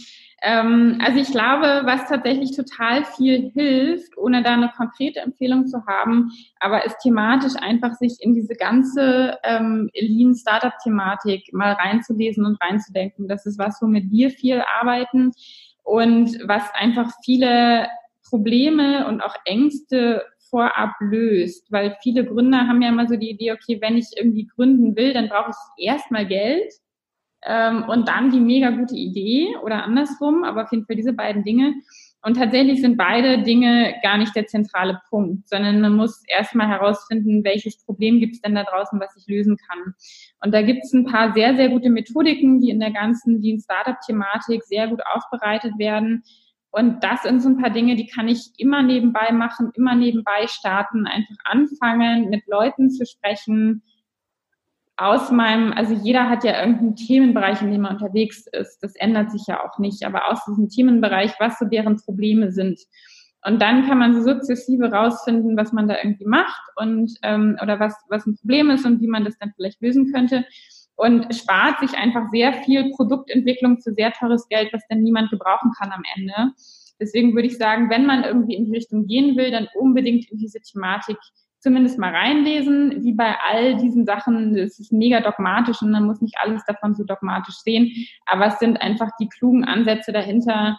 Ähm, 0.43 0.99
also 1.05 1.21
ich 1.21 1.31
glaube, 1.31 1.83
was 1.85 2.09
tatsächlich 2.09 2.57
total 2.57 3.05
viel 3.05 3.51
hilft, 3.53 4.17
ohne 4.17 4.43
da 4.43 4.55
eine 4.55 4.73
konkrete 4.75 5.21
Empfehlung 5.21 5.67
zu 5.67 5.85
haben, 5.87 6.33
aber 6.61 6.87
ist 6.87 6.99
thematisch 7.03 7.55
einfach 7.61 7.95
sich 7.95 8.17
in 8.21 8.35
diese 8.35 8.55
ganze 8.55 9.37
ähm, 9.45 9.91
Lean 9.95 10.35
Startup 10.35 10.73
Thematik 10.83 11.53
mal 11.53 11.73
reinzulesen 11.73 12.47
und 12.47 12.61
reinzudenken. 12.63 13.29
Das 13.29 13.45
ist 13.45 13.59
was, 13.59 13.81
womit 13.83 14.11
wir 14.11 14.31
viel 14.31 14.63
arbeiten 14.81 15.33
und 15.83 16.39
was 16.49 16.65
einfach 16.75 17.13
viele 17.23 17.87
Probleme 18.29 19.07
und 19.07 19.21
auch 19.21 19.35
Ängste 19.45 20.25
vorab 20.51 20.95
löst, 21.01 21.71
weil 21.71 21.97
viele 22.03 22.25
Gründer 22.25 22.69
haben 22.69 22.83
ja 22.83 22.89
immer 22.89 23.09
so 23.09 23.17
die 23.17 23.31
Idee, 23.31 23.53
okay, 23.53 23.79
wenn 23.81 23.97
ich 23.97 24.07
irgendwie 24.17 24.47
gründen 24.47 24.97
will, 24.97 25.13
dann 25.13 25.29
brauche 25.29 25.51
ich 25.51 25.85
erstmal 25.85 26.27
Geld 26.27 26.73
ähm, 27.45 27.85
und 27.89 28.09
dann 28.09 28.31
die 28.31 28.41
mega 28.41 28.71
gute 28.71 28.95
Idee 28.95 29.49
oder 29.63 29.85
andersrum, 29.85 30.45
aber 30.45 30.65
auf 30.65 30.73
jeden 30.73 30.87
Fall 30.87 30.97
diese 30.97 31.13
beiden 31.13 31.45
Dinge. 31.45 31.75
Und 32.23 32.35
tatsächlich 32.35 32.81
sind 32.81 32.97
beide 32.97 33.43
Dinge 33.43 33.95
gar 34.03 34.19
nicht 34.19 34.35
der 34.35 34.47
zentrale 34.47 35.01
Punkt, 35.11 35.49
sondern 35.49 35.81
man 35.81 35.95
muss 35.95 36.23
erstmal 36.27 36.67
herausfinden, 36.67 37.45
welches 37.45 37.85
Problem 37.85 38.19
gibt 38.19 38.35
es 38.35 38.41
denn 38.41 38.57
da 38.57 38.65
draußen, 38.65 38.99
was 38.99 39.17
ich 39.17 39.29
lösen 39.29 39.57
kann. 39.57 39.95
Und 40.43 40.53
da 40.53 40.63
gibt 40.63 40.85
es 40.85 40.93
ein 40.93 41.05
paar 41.05 41.35
sehr, 41.35 41.55
sehr 41.55 41.69
gute 41.69 41.89
Methodiken, 41.89 42.61
die 42.61 42.71
in 42.71 42.81
der 42.81 42.91
ganzen 42.91 43.41
Lean-Startup-Thematik 43.41 44.65
sehr 44.65 44.89
gut 44.89 45.03
aufbereitet 45.07 45.79
werden 45.79 46.25
und 46.71 47.03
das 47.03 47.23
sind 47.23 47.41
so 47.41 47.49
ein 47.49 47.59
paar 47.59 47.71
Dinge, 47.71 47.97
die 47.97 48.07
kann 48.07 48.29
ich 48.29 48.51
immer 48.59 48.83
nebenbei 48.83 49.33
machen, 49.33 49.71
immer 49.75 49.95
nebenbei 49.95 50.47
starten, 50.47 51.07
einfach 51.07 51.37
anfangen, 51.45 52.29
mit 52.29 52.47
Leuten 52.47 52.91
zu 52.91 53.07
sprechen. 53.07 53.83
Aus 54.97 55.31
meinem, 55.31 55.73
also 55.73 55.95
jeder 55.95 56.29
hat 56.29 56.45
ja 56.45 56.61
irgendeinen 56.61 56.97
Themenbereich, 56.97 57.63
in 57.63 57.71
dem 57.71 57.85
er 57.85 57.93
unterwegs 57.93 58.47
ist. 58.53 58.79
Das 58.83 58.95
ändert 58.97 59.31
sich 59.31 59.47
ja 59.47 59.65
auch 59.65 59.79
nicht. 59.79 60.05
Aber 60.05 60.31
aus 60.31 60.45
diesem 60.47 60.69
Themenbereich, 60.69 61.33
was 61.39 61.59
so 61.59 61.65
deren 61.65 61.97
Probleme 61.97 62.53
sind. 62.53 62.79
Und 63.43 63.63
dann 63.63 63.87
kann 63.87 63.99
man 63.99 64.15
so 64.15 64.21
sukzessive 64.23 64.91
rausfinden, 64.91 65.57
was 65.57 65.73
man 65.73 65.89
da 65.89 65.97
irgendwie 65.97 66.27
macht 66.27 66.63
und 66.77 67.13
ähm, 67.23 67.57
oder 67.63 67.79
was, 67.79 67.95
was 68.09 68.27
ein 68.27 68.37
Problem 68.37 68.71
ist 68.71 68.85
und 68.85 69.01
wie 69.01 69.07
man 69.07 69.25
das 69.25 69.39
dann 69.39 69.53
vielleicht 69.55 69.81
lösen 69.81 70.13
könnte 70.13 70.45
und 70.97 71.35
spart 71.35 71.81
sich 71.81 71.97
einfach 71.97 72.29
sehr 72.31 72.53
viel 72.65 72.91
Produktentwicklung 72.91 73.81
für 73.81 73.93
sehr 73.93 74.13
teures 74.13 74.49
Geld, 74.49 74.73
was 74.73 74.83
dann 74.89 75.03
niemand 75.03 75.31
gebrauchen 75.31 75.73
kann 75.79 75.93
am 75.93 76.03
Ende. 76.17 76.53
Deswegen 76.99 77.35
würde 77.35 77.49
ich 77.49 77.59
sagen, 77.59 77.91
wenn 77.91 78.07
man 78.07 78.25
irgendwie 78.25 78.55
in 78.55 78.65
die 78.65 78.73
Richtung 78.73 79.07
gehen 79.07 79.37
will, 79.37 79.51
dann 79.51 79.69
unbedingt 79.75 80.31
in 80.31 80.39
diese 80.39 80.61
Thematik 80.61 81.19
zumindest 81.59 81.99
mal 81.99 82.15
reinlesen. 82.15 83.03
Wie 83.03 83.13
bei 83.13 83.37
all 83.51 83.77
diesen 83.77 84.07
Sachen, 84.07 84.57
es 84.57 84.79
ist 84.79 84.93
mega 84.93 85.21
dogmatisch 85.21 85.83
und 85.83 85.91
man 85.91 86.07
muss 86.07 86.23
nicht 86.23 86.37
alles 86.39 86.65
davon 86.65 86.95
so 86.95 87.05
dogmatisch 87.05 87.57
sehen. 87.57 87.93
Aber 88.25 88.47
es 88.47 88.59
sind 88.59 88.81
einfach 88.81 89.11
die 89.21 89.29
klugen 89.29 89.65
Ansätze 89.65 90.13
dahinter. 90.13 90.79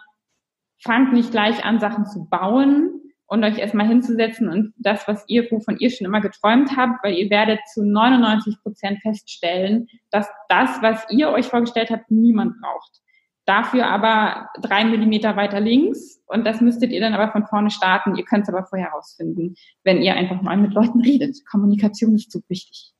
Fangt 0.83 1.13
nicht 1.13 1.31
gleich 1.31 1.63
an, 1.65 1.79
Sachen 1.79 2.05
zu 2.05 2.27
bauen, 2.29 3.01
und 3.27 3.43
euch 3.43 3.57
erstmal 3.57 3.87
hinzusetzen 3.87 4.49
und 4.49 4.73
das, 4.77 5.07
was 5.07 5.25
ihr, 5.27 5.49
wovon 5.51 5.77
ihr 5.79 5.89
schon 5.89 6.05
immer 6.05 6.21
geträumt 6.21 6.75
habt, 6.77 7.03
weil 7.03 7.13
ihr 7.13 7.29
werdet 7.29 7.59
zu 7.73 7.83
99 7.83 8.61
Prozent 8.63 8.99
feststellen, 9.01 9.87
dass 10.11 10.27
das, 10.49 10.81
was 10.81 11.05
ihr 11.09 11.29
euch 11.29 11.47
vorgestellt 11.47 11.89
habt, 11.89 12.09
niemand 12.09 12.53
braucht. 12.61 13.01
Dafür 13.45 13.87
aber 13.87 14.49
drei 14.61 14.83
Millimeter 14.83 15.35
weiter 15.35 15.59
links 15.59 16.21
und 16.27 16.45
das 16.45 16.59
müsstet 16.61 16.91
ihr 16.91 16.99
dann 16.99 17.13
aber 17.13 17.31
von 17.31 17.45
vorne 17.45 17.69
starten. 17.69 18.15
Ihr 18.15 18.25
könnt 18.25 18.43
es 18.43 18.53
aber 18.53 18.65
vorher 18.65 18.89
herausfinden, 18.89 19.55
wenn 19.83 20.01
ihr 20.01 20.15
einfach 20.15 20.41
mal 20.41 20.57
mit 20.57 20.73
Leuten 20.73 21.01
redet. 21.01 21.45
Kommunikation 21.49 22.15
ist 22.15 22.31
so 22.31 22.39
wichtig. 22.49 22.93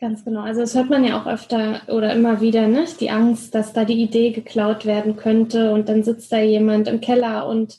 Ganz 0.00 0.24
genau. 0.24 0.40
Also 0.40 0.60
das 0.60 0.74
hört 0.74 0.90
man 0.90 1.04
ja 1.04 1.20
auch 1.20 1.26
öfter 1.26 1.80
oder 1.88 2.14
immer 2.14 2.40
wieder, 2.40 2.68
ne? 2.68 2.84
Die 3.00 3.10
Angst, 3.10 3.54
dass 3.54 3.72
da 3.72 3.84
die 3.84 4.02
Idee 4.02 4.32
geklaut 4.32 4.84
werden 4.86 5.16
könnte 5.16 5.72
und 5.72 5.88
dann 5.88 6.02
sitzt 6.02 6.32
da 6.32 6.40
jemand 6.40 6.88
im 6.88 7.00
Keller 7.00 7.46
und 7.46 7.78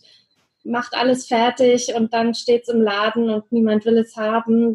macht 0.66 0.96
alles 0.96 1.28
fertig 1.28 1.94
und 1.96 2.14
dann 2.14 2.34
steht 2.34 2.64
es 2.64 2.74
im 2.74 2.82
Laden 2.82 3.30
und 3.30 3.52
niemand 3.52 3.86
will 3.86 3.98
es 3.98 4.16
haben. 4.16 4.74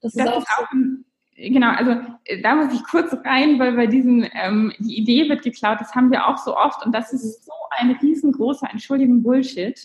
Das, 0.00 0.12
das 0.12 0.14
ist 0.14 0.32
auch, 0.32 0.42
ist 0.42 0.58
auch 0.58 0.70
ein, 0.72 1.04
genau, 1.34 1.70
also 1.70 1.92
äh, 2.24 2.40
da 2.42 2.54
muss 2.54 2.72
ich 2.72 2.84
kurz 2.84 3.12
rein, 3.24 3.58
weil 3.58 3.72
bei 3.72 3.86
diesem, 3.86 4.26
ähm, 4.32 4.72
die 4.78 4.98
Idee 4.98 5.28
wird 5.28 5.42
geklaut, 5.42 5.80
das 5.80 5.94
haben 5.94 6.10
wir 6.10 6.26
auch 6.28 6.38
so 6.38 6.56
oft 6.56 6.84
und 6.84 6.94
das 6.94 7.12
ist 7.12 7.44
so 7.44 7.52
ein 7.78 7.92
riesengroßer, 7.92 8.68
Entschuldigung, 8.70 9.22
Bullshit, 9.22 9.80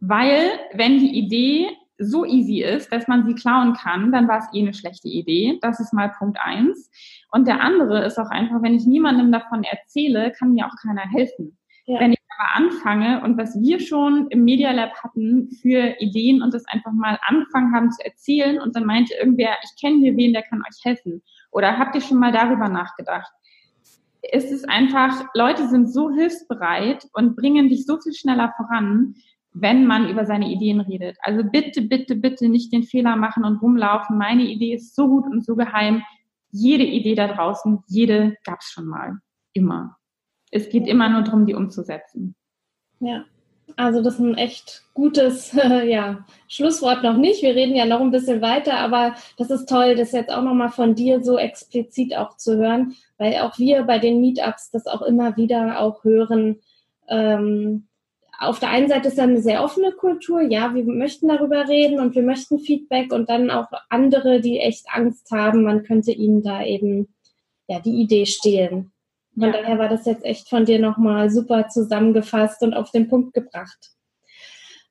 weil 0.00 0.50
wenn 0.74 0.98
die 0.98 1.18
Idee 1.18 1.68
so 1.98 2.24
easy 2.24 2.62
ist, 2.62 2.92
dass 2.92 3.08
man 3.08 3.24
sie 3.24 3.34
klauen 3.34 3.74
kann, 3.74 4.12
dann 4.12 4.28
war 4.28 4.38
es 4.38 4.46
eh 4.52 4.60
eine 4.60 4.74
schlechte 4.74 5.08
Idee. 5.08 5.58
Das 5.62 5.78
ist 5.78 5.92
mal 5.92 6.10
Punkt 6.10 6.38
eins. 6.42 6.90
Und 7.30 7.46
der 7.46 7.60
andere 7.60 8.04
ist 8.04 8.18
auch 8.18 8.30
einfach, 8.30 8.62
wenn 8.62 8.74
ich 8.74 8.84
niemandem 8.84 9.30
davon 9.30 9.62
erzähle, 9.62 10.32
kann 10.32 10.54
mir 10.54 10.66
auch 10.66 10.74
keiner 10.82 11.08
helfen. 11.08 11.56
Ja. 11.86 12.00
Wenn 12.00 12.13
aber 12.36 12.54
anfange 12.54 13.22
und 13.22 13.38
was 13.38 13.60
wir 13.60 13.80
schon 13.80 14.28
im 14.28 14.44
Media 14.44 14.72
Lab 14.72 14.92
hatten 15.02 15.50
für 15.62 15.94
Ideen 15.98 16.42
und 16.42 16.54
das 16.54 16.64
einfach 16.66 16.92
mal 16.92 17.18
angefangen 17.22 17.74
haben 17.74 17.90
zu 17.90 18.04
erzählen 18.04 18.60
und 18.60 18.76
dann 18.76 18.84
meinte 18.84 19.14
irgendwer, 19.14 19.56
ich 19.62 19.80
kenne 19.80 19.98
hier 19.98 20.16
wen, 20.16 20.32
der 20.32 20.42
kann 20.42 20.62
euch 20.62 20.84
helfen. 20.84 21.22
Oder 21.50 21.78
habt 21.78 21.94
ihr 21.94 22.00
schon 22.00 22.18
mal 22.18 22.32
darüber 22.32 22.68
nachgedacht? 22.68 23.32
Es 24.22 24.50
ist 24.50 24.68
einfach, 24.68 25.26
Leute 25.34 25.68
sind 25.68 25.92
so 25.92 26.10
hilfsbereit 26.10 27.06
und 27.12 27.36
bringen 27.36 27.68
dich 27.68 27.86
so 27.86 28.00
viel 28.00 28.14
schneller 28.14 28.52
voran, 28.56 29.14
wenn 29.52 29.86
man 29.86 30.08
über 30.08 30.26
seine 30.26 30.50
Ideen 30.50 30.80
redet. 30.80 31.16
Also 31.20 31.44
bitte, 31.44 31.82
bitte, 31.82 32.16
bitte 32.16 32.48
nicht 32.48 32.72
den 32.72 32.82
Fehler 32.82 33.16
machen 33.16 33.44
und 33.44 33.60
rumlaufen. 33.62 34.18
Meine 34.18 34.42
Idee 34.42 34.74
ist 34.74 34.96
so 34.96 35.08
gut 35.08 35.26
und 35.26 35.44
so 35.44 35.54
geheim. 35.54 36.02
Jede 36.50 36.84
Idee 36.84 37.14
da 37.14 37.28
draußen, 37.28 37.84
jede 37.86 38.36
gab's 38.44 38.70
schon 38.70 38.86
mal. 38.86 39.18
Immer 39.52 39.96
es 40.54 40.68
geht 40.68 40.86
immer 40.86 41.08
nur 41.08 41.22
darum, 41.22 41.46
die 41.46 41.54
umzusetzen. 41.54 42.36
Ja, 43.00 43.24
also 43.76 44.02
das 44.02 44.14
ist 44.14 44.20
ein 44.20 44.36
echt 44.36 44.84
gutes 44.94 45.52
ja, 45.86 46.24
Schlusswort 46.46 47.02
noch 47.02 47.16
nicht. 47.16 47.42
Wir 47.42 47.56
reden 47.56 47.74
ja 47.74 47.86
noch 47.86 48.00
ein 48.00 48.12
bisschen 48.12 48.40
weiter, 48.40 48.74
aber 48.74 49.16
das 49.36 49.50
ist 49.50 49.68
toll, 49.68 49.96
das 49.96 50.12
jetzt 50.12 50.30
auch 50.30 50.42
nochmal 50.42 50.70
von 50.70 50.94
dir 50.94 51.22
so 51.24 51.38
explizit 51.38 52.16
auch 52.16 52.36
zu 52.36 52.56
hören, 52.56 52.94
weil 53.18 53.34
auch 53.38 53.58
wir 53.58 53.82
bei 53.82 53.98
den 53.98 54.20
Meetups 54.20 54.70
das 54.70 54.86
auch 54.86 55.02
immer 55.02 55.36
wieder 55.36 55.80
auch 55.80 56.04
hören. 56.04 56.60
Ähm, 57.08 57.88
auf 58.38 58.60
der 58.60 58.70
einen 58.70 58.88
Seite 58.88 59.08
ist 59.08 59.18
da 59.18 59.24
eine 59.24 59.42
sehr 59.42 59.64
offene 59.64 59.90
Kultur, 59.90 60.40
ja, 60.40 60.72
wir 60.72 60.84
möchten 60.84 61.28
darüber 61.28 61.68
reden 61.68 61.98
und 61.98 62.14
wir 62.14 62.22
möchten 62.22 62.60
Feedback 62.60 63.12
und 63.12 63.28
dann 63.28 63.50
auch 63.50 63.66
andere, 63.88 64.40
die 64.40 64.58
echt 64.58 64.86
Angst 64.92 65.30
haben, 65.32 65.64
man 65.64 65.82
könnte 65.82 66.12
ihnen 66.12 66.42
da 66.42 66.64
eben 66.64 67.08
ja 67.66 67.80
die 67.80 68.00
Idee 68.00 68.26
stehlen. 68.26 68.92
Von 69.34 69.52
ja. 69.52 69.52
daher 69.52 69.78
war 69.78 69.88
das 69.88 70.06
jetzt 70.06 70.24
echt 70.24 70.48
von 70.48 70.64
dir 70.64 70.78
nochmal 70.78 71.30
super 71.30 71.68
zusammengefasst 71.68 72.62
und 72.62 72.74
auf 72.74 72.90
den 72.90 73.08
Punkt 73.08 73.34
gebracht. 73.34 73.94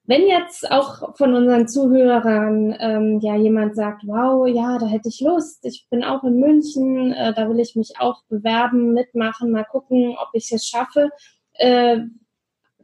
Wenn 0.05 0.27
jetzt 0.27 0.69
auch 0.69 1.15
von 1.15 1.33
unseren 1.33 1.69
Zuhörern 1.69 2.75
ähm, 2.77 3.19
ja 3.21 3.37
jemand 3.37 3.75
sagt, 3.75 4.03
wow, 4.05 4.45
ja, 4.49 4.77
da 4.77 4.85
hätte 4.85 5.07
ich 5.07 5.21
Lust, 5.21 5.63
ich 5.65 5.87
bin 5.89 6.03
auch 6.03 6.25
in 6.25 6.41
München, 6.41 7.13
äh, 7.13 7.33
da 7.33 7.47
will 7.47 7.61
ich 7.61 7.77
mich 7.77 7.93
auch 7.99 8.21
bewerben, 8.27 8.93
mitmachen, 8.93 9.51
mal 9.51 9.63
gucken, 9.63 10.17
ob 10.17 10.27
ich 10.33 10.51
es 10.51 10.67
schaffe. 10.67 11.09
Äh, 11.53 11.99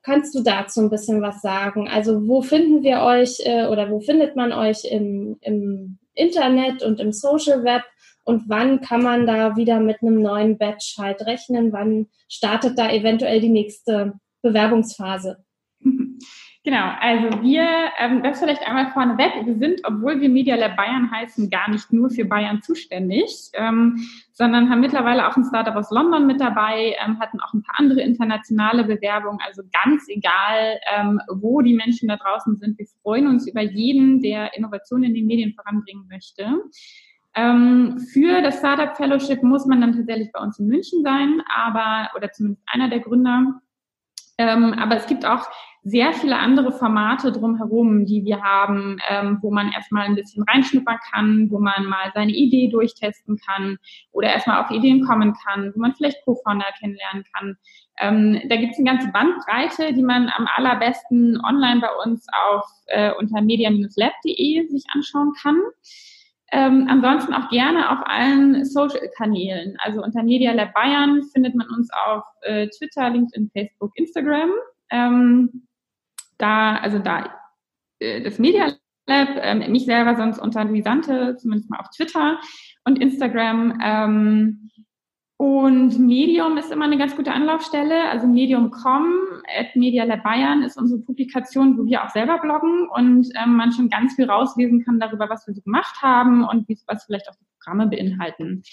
kannst 0.01 0.33
du 0.33 0.43
dazu 0.43 0.79
ein 0.79 0.89
bisschen 0.89 1.21
was 1.21 1.41
sagen? 1.41 1.89
Also 1.89 2.25
wo 2.25 2.41
finden 2.41 2.83
wir 2.83 3.01
euch 3.01 3.39
äh, 3.43 3.67
oder 3.67 3.89
wo 3.89 3.99
findet 3.99 4.37
man 4.37 4.53
euch 4.53 4.85
im, 4.85 5.37
im 5.41 5.97
Internet 6.13 6.83
und 6.83 7.01
im 7.01 7.11
Social 7.11 7.65
Web? 7.65 7.83
Und 8.29 8.47
wann 8.47 8.79
kann 8.79 9.01
man 9.01 9.25
da 9.25 9.55
wieder 9.55 9.79
mit 9.79 10.03
einem 10.03 10.21
neuen 10.21 10.59
Batch 10.59 10.99
halt 10.99 11.25
rechnen? 11.25 11.73
Wann 11.73 12.05
startet 12.27 12.77
da 12.77 12.91
eventuell 12.91 13.41
die 13.41 13.49
nächste 13.49 14.19
Bewerbungsphase? 14.43 15.43
Genau, 16.65 16.91
also 16.99 17.41
wir, 17.41 17.65
ähm, 17.99 18.21
das 18.21 18.39
vielleicht 18.39 18.67
einmal 18.67 18.91
vorneweg, 18.91 19.45
wir 19.45 19.55
sind, 19.55 19.79
obwohl 19.85 20.19
wir 20.19 20.27
Media 20.27 20.57
Lab 20.57 20.75
Bayern 20.75 21.09
heißen, 21.09 21.49
gar 21.49 21.69
nicht 21.71 21.93
nur 21.93 22.09
für 22.09 22.25
Bayern 22.25 22.61
zuständig, 22.61 23.49
ähm, 23.53 24.05
sondern 24.33 24.69
haben 24.69 24.81
mittlerweile 24.81 25.29
auch 25.29 25.37
ein 25.37 25.45
Startup 25.45 25.73
aus 25.73 25.89
London 25.89 26.27
mit 26.27 26.41
dabei, 26.41 26.97
ähm, 27.03 27.17
hatten 27.21 27.39
auch 27.39 27.53
ein 27.53 27.63
paar 27.63 27.79
andere 27.79 28.01
internationale 28.01 28.83
Bewerbungen, 28.83 29.39
also 29.47 29.63
ganz 29.83 30.09
egal, 30.09 30.77
ähm, 30.93 31.21
wo 31.31 31.61
die 31.61 31.73
Menschen 31.73 32.09
da 32.09 32.17
draußen 32.17 32.57
sind, 32.57 32.77
wir 32.77 32.87
freuen 33.01 33.27
uns 33.27 33.47
über 33.47 33.61
jeden, 33.61 34.21
der 34.21 34.53
Innovation 34.55 35.03
in 35.03 35.13
den 35.13 35.27
Medien 35.27 35.53
voranbringen 35.53 36.07
möchte. 36.09 36.61
Ähm, 37.35 37.99
für 38.11 38.41
das 38.41 38.59
Startup 38.59 38.95
Fellowship 38.95 39.43
muss 39.43 39.65
man 39.65 39.81
dann 39.81 39.95
tatsächlich 39.95 40.31
bei 40.31 40.39
uns 40.39 40.59
in 40.59 40.67
München 40.67 41.03
sein, 41.03 41.41
aber, 41.55 42.09
oder 42.15 42.31
zumindest 42.31 42.63
einer 42.67 42.89
der 42.89 42.99
Gründer. 42.99 43.61
Ähm, 44.37 44.73
aber 44.73 44.95
es 44.95 45.05
gibt 45.05 45.25
auch 45.25 45.47
sehr 45.83 46.13
viele 46.13 46.37
andere 46.37 46.71
Formate 46.71 47.31
drumherum, 47.31 48.05
die 48.05 48.23
wir 48.25 48.41
haben, 48.41 48.97
ähm, 49.09 49.39
wo 49.41 49.51
man 49.51 49.71
erstmal 49.71 50.05
ein 50.05 50.15
bisschen 50.15 50.43
reinschnuppern 50.43 50.97
kann, 51.11 51.47
wo 51.49 51.59
man 51.59 51.85
mal 51.85 52.11
seine 52.13 52.31
Idee 52.31 52.69
durchtesten 52.69 53.37
kann 53.37 53.77
oder 54.11 54.29
erstmal 54.29 54.63
auf 54.63 54.71
Ideen 54.71 55.05
kommen 55.05 55.35
kann, 55.45 55.71
wo 55.73 55.79
man 55.79 55.93
vielleicht 55.93 56.23
Co-Founder 56.25 56.65
kennenlernen 56.79 57.23
kann. 57.33 57.57
Ähm, 57.99 58.41
da 58.49 58.55
gibt 58.57 58.73
es 58.73 58.79
eine 58.79 58.89
ganze 58.89 59.11
Bandbreite, 59.11 59.93
die 59.93 60.03
man 60.03 60.29
am 60.35 60.47
allerbesten 60.55 61.39
online 61.43 61.81
bei 61.81 61.89
uns 62.05 62.25
auf 62.47 62.65
äh, 62.87 63.11
unter 63.17 63.41
media-lab.de 63.41 64.67
sich 64.67 64.83
anschauen 64.93 65.33
kann. 65.41 65.59
Ähm, 66.51 66.87
ansonsten 66.89 67.33
auch 67.33 67.49
gerne 67.49 67.91
auf 67.91 67.99
allen 68.05 68.65
Social-Kanälen. 68.65 69.75
Also 69.79 70.03
unter 70.03 70.23
Media 70.23 70.51
Lab 70.51 70.73
Bayern 70.73 71.23
findet 71.31 71.55
man 71.55 71.67
uns 71.69 71.89
auf 72.07 72.23
äh, 72.41 72.67
Twitter, 72.69 73.09
LinkedIn, 73.09 73.51
Facebook, 73.53 73.91
Instagram. 73.95 74.51
Ähm, 74.89 75.67
da, 76.37 76.77
also 76.77 76.99
da 76.99 77.29
äh, 77.99 78.21
das 78.21 78.39
Media 78.39 78.73
Lab, 79.07 79.29
ähm, 79.41 79.71
mich 79.71 79.85
selber 79.85 80.15
sonst 80.15 80.39
unter 80.39 80.63
Luisante, 80.65 81.35
zumindest 81.37 81.69
mal 81.69 81.79
auf 81.79 81.89
Twitter 81.95 82.39
und 82.85 83.01
Instagram. 83.01 83.79
Und 85.41 85.97
Medium 85.97 86.57
ist 86.57 86.69
immer 86.69 86.83
eine 86.83 86.97
ganz 86.97 87.15
gute 87.15 87.31
Anlaufstelle. 87.31 88.09
Also 88.09 88.27
medium.com 88.27 89.05
at 89.57 89.73
Media 89.73 90.03
Lab 90.03 90.21
Bayern 90.21 90.63
ist 90.63 90.77
unsere 90.77 90.99
Publikation, 90.99 91.77
wo 91.77 91.85
wir 91.85 92.03
auch 92.03 92.09
selber 92.09 92.39
bloggen 92.39 92.89
und 92.93 93.29
ähm, 93.41 93.55
man 93.55 93.71
schon 93.71 93.89
ganz 93.89 94.15
viel 94.15 94.29
rauslesen 94.29 94.83
kann 94.83 94.99
darüber, 94.99 95.29
was 95.29 95.47
wir 95.47 95.53
so 95.53 95.61
gemacht 95.61 95.95
haben 96.01 96.43
und 96.43 96.67
was 96.87 97.05
vielleicht 97.05 97.29
auch 97.29 97.35
die 97.35 97.45
Programme 97.57 97.87
beinhalten. 97.87 98.63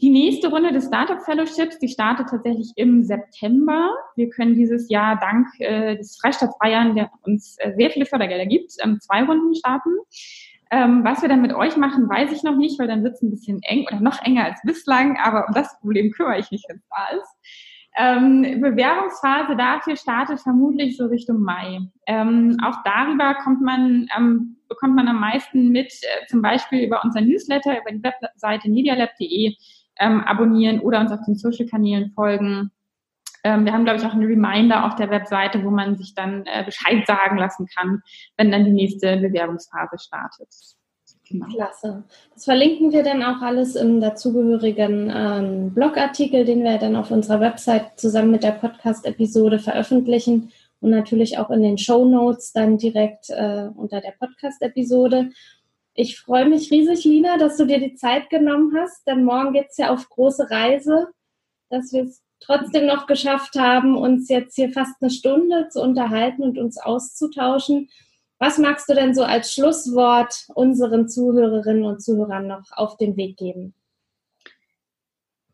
Die 0.00 0.08
nächste 0.08 0.48
Runde 0.48 0.72
des 0.72 0.86
Startup 0.86 1.20
Fellowships, 1.20 1.78
die 1.78 1.88
startet 1.88 2.30
tatsächlich 2.30 2.72
im 2.76 3.04
September. 3.04 3.90
Wir 4.16 4.30
können 4.30 4.54
dieses 4.54 4.88
Jahr 4.88 5.20
dank 5.20 5.48
äh, 5.58 5.98
des 5.98 6.18
Freistaats 6.22 6.58
Bayern, 6.58 6.94
der 6.94 7.10
uns 7.26 7.58
äh, 7.58 7.74
sehr 7.76 7.90
viele 7.90 8.06
Fördergelder 8.06 8.46
gibt, 8.46 8.72
ähm, 8.82 8.98
zwei 8.98 9.24
Runden 9.24 9.54
starten. 9.54 9.90
Ähm, 10.70 11.02
was 11.04 11.22
wir 11.22 11.28
dann 11.28 11.42
mit 11.42 11.54
euch 11.54 11.76
machen, 11.76 12.08
weiß 12.08 12.30
ich 12.32 12.42
noch 12.42 12.56
nicht, 12.56 12.78
weil 12.78 12.88
dann 12.88 13.02
wird 13.02 13.14
es 13.14 13.22
ein 13.22 13.30
bisschen 13.30 13.60
eng 13.62 13.86
oder 13.86 14.00
noch 14.00 14.22
enger 14.22 14.44
als 14.44 14.60
bislang, 14.62 15.16
aber 15.16 15.46
um 15.48 15.54
das 15.54 15.78
Problem 15.80 16.10
kümmere 16.10 16.38
ich 16.38 16.50
mich, 16.50 16.64
wenn 16.68 16.76
es 16.76 16.88
da 16.88 17.16
ist. 17.16 17.36
Ähm, 17.96 18.60
Bewerbungsphase 18.60 19.56
dafür 19.56 19.96
startet 19.96 20.40
vermutlich 20.40 20.96
so 20.96 21.06
Richtung 21.06 21.40
Mai. 21.40 21.80
Ähm, 22.06 22.56
auch 22.64 22.76
darüber 22.84 23.34
kommt 23.42 23.60
man, 23.60 24.06
ähm, 24.16 24.56
bekommt 24.68 24.94
man 24.94 25.08
am 25.08 25.18
meisten 25.18 25.70
mit, 25.70 25.92
äh, 26.02 26.26
zum 26.28 26.42
Beispiel 26.42 26.84
über 26.84 27.02
unser 27.02 27.22
Newsletter, 27.22 27.80
über 27.80 27.90
die 27.90 28.02
Webseite 28.02 28.70
medialab.de 28.70 29.56
ähm, 29.98 30.20
abonnieren 30.20 30.80
oder 30.80 31.00
uns 31.00 31.10
auf 31.10 31.24
den 31.26 31.34
Social-Kanälen 31.34 32.12
folgen. 32.12 32.70
Ähm, 33.44 33.64
wir 33.64 33.72
haben, 33.72 33.84
glaube 33.84 34.00
ich, 34.00 34.06
auch 34.06 34.14
einen 34.14 34.26
Reminder 34.26 34.86
auf 34.86 34.96
der 34.96 35.10
Webseite, 35.10 35.64
wo 35.64 35.70
man 35.70 35.96
sich 35.96 36.14
dann 36.14 36.44
äh, 36.46 36.64
Bescheid 36.64 37.06
sagen 37.06 37.38
lassen 37.38 37.66
kann, 37.76 38.02
wenn 38.36 38.50
dann 38.50 38.64
die 38.64 38.72
nächste 38.72 39.16
Bewerbungsphase 39.18 39.98
startet. 39.98 40.48
Genau. 41.28 41.46
Klasse. 41.46 42.04
Das 42.32 42.44
verlinken 42.46 42.92
wir 42.92 43.02
dann 43.02 43.22
auch 43.22 43.42
alles 43.42 43.76
im 43.76 44.00
dazugehörigen 44.00 45.12
ähm, 45.14 45.74
Blogartikel, 45.74 46.46
den 46.46 46.64
wir 46.64 46.78
dann 46.78 46.96
auf 46.96 47.10
unserer 47.10 47.40
Website 47.40 48.00
zusammen 48.00 48.30
mit 48.30 48.42
der 48.42 48.52
Podcast-Episode 48.52 49.58
veröffentlichen 49.58 50.52
und 50.80 50.90
natürlich 50.90 51.38
auch 51.38 51.50
in 51.50 51.62
den 51.62 51.76
Show 51.76 52.06
Notes 52.06 52.52
dann 52.52 52.78
direkt 52.78 53.28
äh, 53.28 53.68
unter 53.74 54.00
der 54.00 54.14
Podcast-Episode. 54.18 55.30
Ich 55.92 56.18
freue 56.18 56.48
mich 56.48 56.70
riesig, 56.70 57.04
Lina, 57.04 57.36
dass 57.36 57.58
du 57.58 57.66
dir 57.66 57.80
die 57.80 57.94
Zeit 57.94 58.30
genommen 58.30 58.72
hast, 58.78 59.06
denn 59.06 59.24
morgen 59.24 59.52
geht 59.52 59.66
es 59.70 59.76
ja 59.76 59.92
auf 59.92 60.08
große 60.08 60.48
Reise, 60.50 61.08
dass 61.68 61.92
wir 61.92 62.04
es 62.04 62.22
trotzdem 62.40 62.86
noch 62.86 63.06
geschafft 63.06 63.56
haben, 63.56 63.96
uns 63.96 64.28
jetzt 64.28 64.54
hier 64.56 64.72
fast 64.72 64.94
eine 65.00 65.10
Stunde 65.10 65.68
zu 65.70 65.82
unterhalten 65.82 66.42
und 66.42 66.58
uns 66.58 66.78
auszutauschen. 66.78 67.88
Was 68.38 68.58
magst 68.58 68.88
du 68.88 68.94
denn 68.94 69.14
so 69.14 69.24
als 69.24 69.52
Schlusswort 69.52 70.46
unseren 70.54 71.08
Zuhörerinnen 71.08 71.84
und 71.84 72.02
Zuhörern 72.02 72.46
noch 72.46 72.64
auf 72.72 72.96
den 72.96 73.16
Weg 73.16 73.36
geben? 73.36 73.74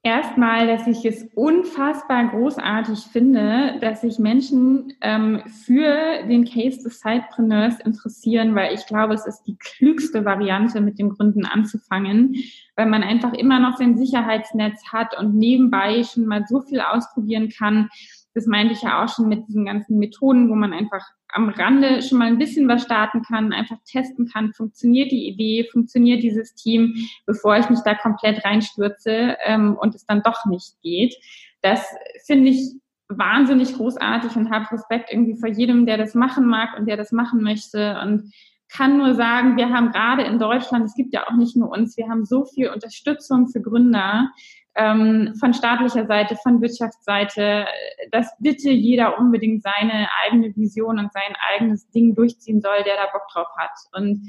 Erstmal, 0.07 0.67
dass 0.67 0.87
ich 0.87 1.03
es 1.07 1.27
unfassbar 1.35 2.29
großartig 2.29 2.99
finde, 3.11 3.79
dass 3.81 4.03
sich 4.03 4.19
Menschen 4.19 4.93
ähm, 5.01 5.41
für 5.65 6.27
den 6.29 6.45
Case 6.45 6.83
des 6.83 7.01
Sidepreneurs 7.01 7.81
interessieren, 7.81 8.55
weil 8.55 8.75
ich 8.75 8.85
glaube, 8.85 9.15
es 9.15 9.25
ist 9.27 9.45
die 9.45 9.57
klügste 9.57 10.27
Variante, 10.27 10.83
mit 10.83 10.99
dem 10.99 11.09
Gründen 11.09 11.47
anzufangen, 11.47 12.37
weil 12.77 12.85
man 12.85 13.03
einfach 13.03 13.33
immer 13.33 13.59
noch 13.61 13.79
sein 13.79 13.97
Sicherheitsnetz 13.97 14.93
hat 14.93 15.19
und 15.19 15.37
nebenbei 15.37 16.03
schon 16.05 16.27
mal 16.27 16.45
so 16.47 16.61
viel 16.61 16.83
ausprobieren 16.83 17.49
kann. 17.49 17.89
Das 18.35 18.45
meinte 18.45 18.75
ich 18.75 18.83
ja 18.83 19.03
auch 19.03 19.09
schon 19.09 19.29
mit 19.29 19.49
diesen 19.49 19.65
ganzen 19.65 19.99
Methoden, 19.99 20.51
wo 20.51 20.55
man 20.55 20.75
einfach 20.75 21.01
am 21.35 21.49
Rande 21.49 22.01
schon 22.01 22.19
mal 22.19 22.29
ein 22.29 22.39
bisschen 22.39 22.69
was 22.69 22.83
starten 22.83 23.23
kann, 23.23 23.53
einfach 23.53 23.77
testen 23.85 24.29
kann, 24.33 24.53
funktioniert 24.53 25.11
die 25.11 25.27
Idee, 25.27 25.69
funktioniert 25.71 26.23
dieses 26.23 26.55
Team, 26.55 26.95
bevor 27.27 27.57
ich 27.57 27.69
mich 27.69 27.81
da 27.85 27.95
komplett 27.95 28.45
reinstürze 28.45 29.37
ähm, 29.45 29.77
und 29.81 29.95
es 29.95 30.07
dann 30.07 30.23
doch 30.23 30.47
nicht 30.47 30.77
geht. 30.83 31.15
Das 31.61 31.85
finde 32.25 32.51
ich 32.51 32.75
wahnsinnig 33.09 33.75
großartig 33.75 34.37
und 34.37 34.51
habe 34.51 34.71
Respekt 34.71 35.11
irgendwie 35.11 35.39
vor 35.39 35.49
jedem, 35.49 35.87
der 35.87 35.99
das 35.99 36.15
machen 36.15 36.47
mag 36.47 36.79
und 36.79 36.87
der 36.87 36.97
das 36.97 37.11
machen 37.11 37.43
möchte 37.43 37.99
und 38.01 38.33
kann 38.69 38.97
nur 38.97 39.15
sagen, 39.15 39.57
wir 39.57 39.71
haben 39.71 39.91
gerade 39.91 40.23
in 40.23 40.39
Deutschland, 40.39 40.85
es 40.85 40.95
gibt 40.95 41.13
ja 41.13 41.27
auch 41.27 41.35
nicht 41.35 41.57
nur 41.57 41.71
uns, 41.71 41.97
wir 41.97 42.09
haben 42.09 42.25
so 42.25 42.45
viel 42.45 42.71
Unterstützung 42.71 43.49
für 43.49 43.61
Gründer, 43.61 44.31
ähm, 44.77 45.35
von 45.39 45.55
staatlicher 45.55 46.07
Seite, 46.07 46.37
von 46.43 46.61
Wirtschaftsseite, 46.61 47.67
dass 48.11 48.31
bitte 48.41 48.71
jeder 48.71 49.19
unbedingt 49.19 49.63
seine 49.63 50.09
eigene 50.25 50.55
Vision 50.57 50.99
und 50.99 51.13
sein 51.13 51.35
eigenes 51.53 51.89
Ding 51.91 52.15
durchziehen 52.15 52.61
soll, 52.61 52.83
der 52.85 52.97
da 52.97 53.07
Bock 53.13 53.29
drauf 53.33 53.49
hat. 53.57 53.71
Und 53.93 54.27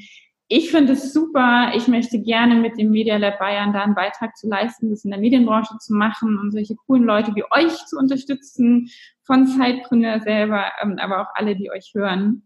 ich 0.48 0.70
finde 0.70 0.93
es 0.93 1.12
super. 1.12 1.72
Ich 1.76 1.88
möchte 1.88 2.20
gerne 2.20 2.56
mit 2.56 2.78
dem 2.78 2.91
Media 2.91 3.18
Lab 3.18 3.39
Bayern 3.39 3.74
da 3.74 3.82
einen 3.82 3.96
Beitrag 3.96 4.38
zu 4.38 4.48
leisten, 4.48 4.91
das 4.91 5.04
in 5.04 5.12
der 5.12 5.20
Medienbranche 5.20 5.78
zu 5.80 5.93
machen 5.93 6.38
und 6.38 6.52
solche 6.52 6.76
coolen 6.76 7.04
Leute 7.04 7.34
wie 7.36 7.43
euch 7.50 7.74
zu 7.88 7.98
unterstützen, 7.98 8.89
von 9.24 9.48
Zeitgründer 9.48 10.20
selber, 10.20 10.72
ähm, 10.84 10.98
aber 11.00 11.22
auch 11.22 11.34
alle, 11.34 11.56
die 11.56 11.72
euch 11.72 11.91
hören. 11.96 12.43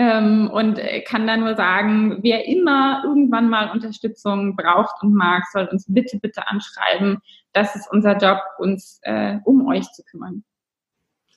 Ähm, 0.00 0.48
und 0.52 0.80
kann 1.06 1.26
da 1.26 1.36
nur 1.36 1.56
sagen, 1.56 2.18
wer 2.22 2.46
immer 2.46 3.02
irgendwann 3.04 3.48
mal 3.48 3.70
Unterstützung 3.72 4.54
braucht 4.54 5.02
und 5.02 5.12
mag, 5.12 5.44
soll 5.52 5.66
uns 5.66 5.86
bitte, 5.88 6.18
bitte 6.20 6.46
anschreiben. 6.46 7.18
Das 7.52 7.74
ist 7.74 7.90
unser 7.90 8.16
Job, 8.16 8.38
uns 8.58 9.00
äh, 9.02 9.38
um 9.44 9.66
euch 9.66 9.90
zu 9.92 10.04
kümmern. 10.04 10.44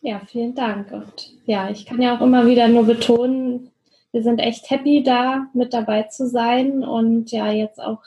Ja, 0.02 0.22
vielen 0.28 0.54
Dank. 0.54 0.92
Und 0.92 1.34
ja, 1.46 1.70
ich 1.70 1.86
kann 1.86 2.02
ja 2.02 2.16
auch 2.16 2.22
immer 2.22 2.46
wieder 2.46 2.68
nur 2.68 2.86
betonen, 2.86 3.72
wir 4.12 4.24
sind 4.24 4.40
echt 4.40 4.70
happy, 4.70 5.04
da 5.04 5.48
mit 5.54 5.74
dabei 5.74 6.04
zu 6.04 6.28
sein 6.28 6.84
und 6.84 7.32
ja, 7.32 7.50
jetzt 7.52 7.82
auch 7.82 8.04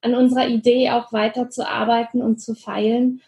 an 0.00 0.14
unserer 0.14 0.48
Idee 0.48 0.90
auch 0.90 1.12
weiterzuarbeiten 1.12 2.22
und 2.22 2.40
zu 2.40 2.54
feilen. 2.54 3.22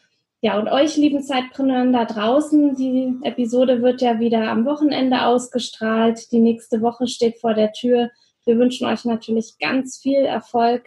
Ja, 0.47 0.61
und 0.61 0.69
euch, 0.69 0.97
lieben 0.97 1.25
Zeitpreneuren 1.25 1.93
da 1.93 2.05
draußen, 2.05 2.77
die 2.77 3.13
Episode 3.25 3.83
wird 3.83 4.01
ja 4.01 4.21
wieder 4.21 4.49
am 4.49 4.65
Wochenende 4.65 5.27
ausgestrahlt. 5.27 6.31
Die 6.31 6.39
nächste 6.39 6.83
Woche 6.83 7.09
steht 7.09 7.41
vor 7.41 7.53
der 7.53 7.73
Tür. 7.73 8.11
Wir 8.45 8.57
wünschen 8.57 8.87
euch 8.87 9.05
natürlich 9.05 9.57
ganz 9.59 9.97
viel 9.97 10.21
Erfolg 10.21 10.85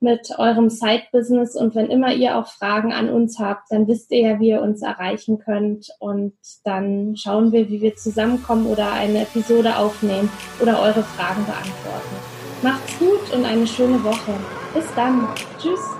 mit 0.00 0.32
eurem 0.36 0.68
Side-Business 0.68 1.56
und 1.56 1.74
wenn 1.74 1.86
immer 1.86 2.12
ihr 2.12 2.36
auch 2.36 2.48
Fragen 2.48 2.92
an 2.92 3.08
uns 3.08 3.38
habt, 3.38 3.70
dann 3.70 3.88
wisst 3.88 4.10
ihr 4.10 4.20
ja, 4.20 4.38
wie 4.38 4.50
ihr 4.50 4.60
uns 4.60 4.82
erreichen 4.82 5.38
könnt 5.38 5.88
und 5.98 6.34
dann 6.64 7.16
schauen 7.16 7.52
wir, 7.52 7.70
wie 7.70 7.80
wir 7.80 7.96
zusammenkommen 7.96 8.66
oder 8.66 8.92
eine 8.92 9.22
Episode 9.22 9.78
aufnehmen 9.78 10.28
oder 10.60 10.78
eure 10.78 11.04
Fragen 11.04 11.46
beantworten. 11.46 12.16
Macht's 12.62 12.98
gut 12.98 13.34
und 13.34 13.46
eine 13.46 13.66
schöne 13.66 14.04
Woche. 14.04 14.34
Bis 14.74 14.94
dann. 14.94 15.26
Tschüss. 15.58 15.99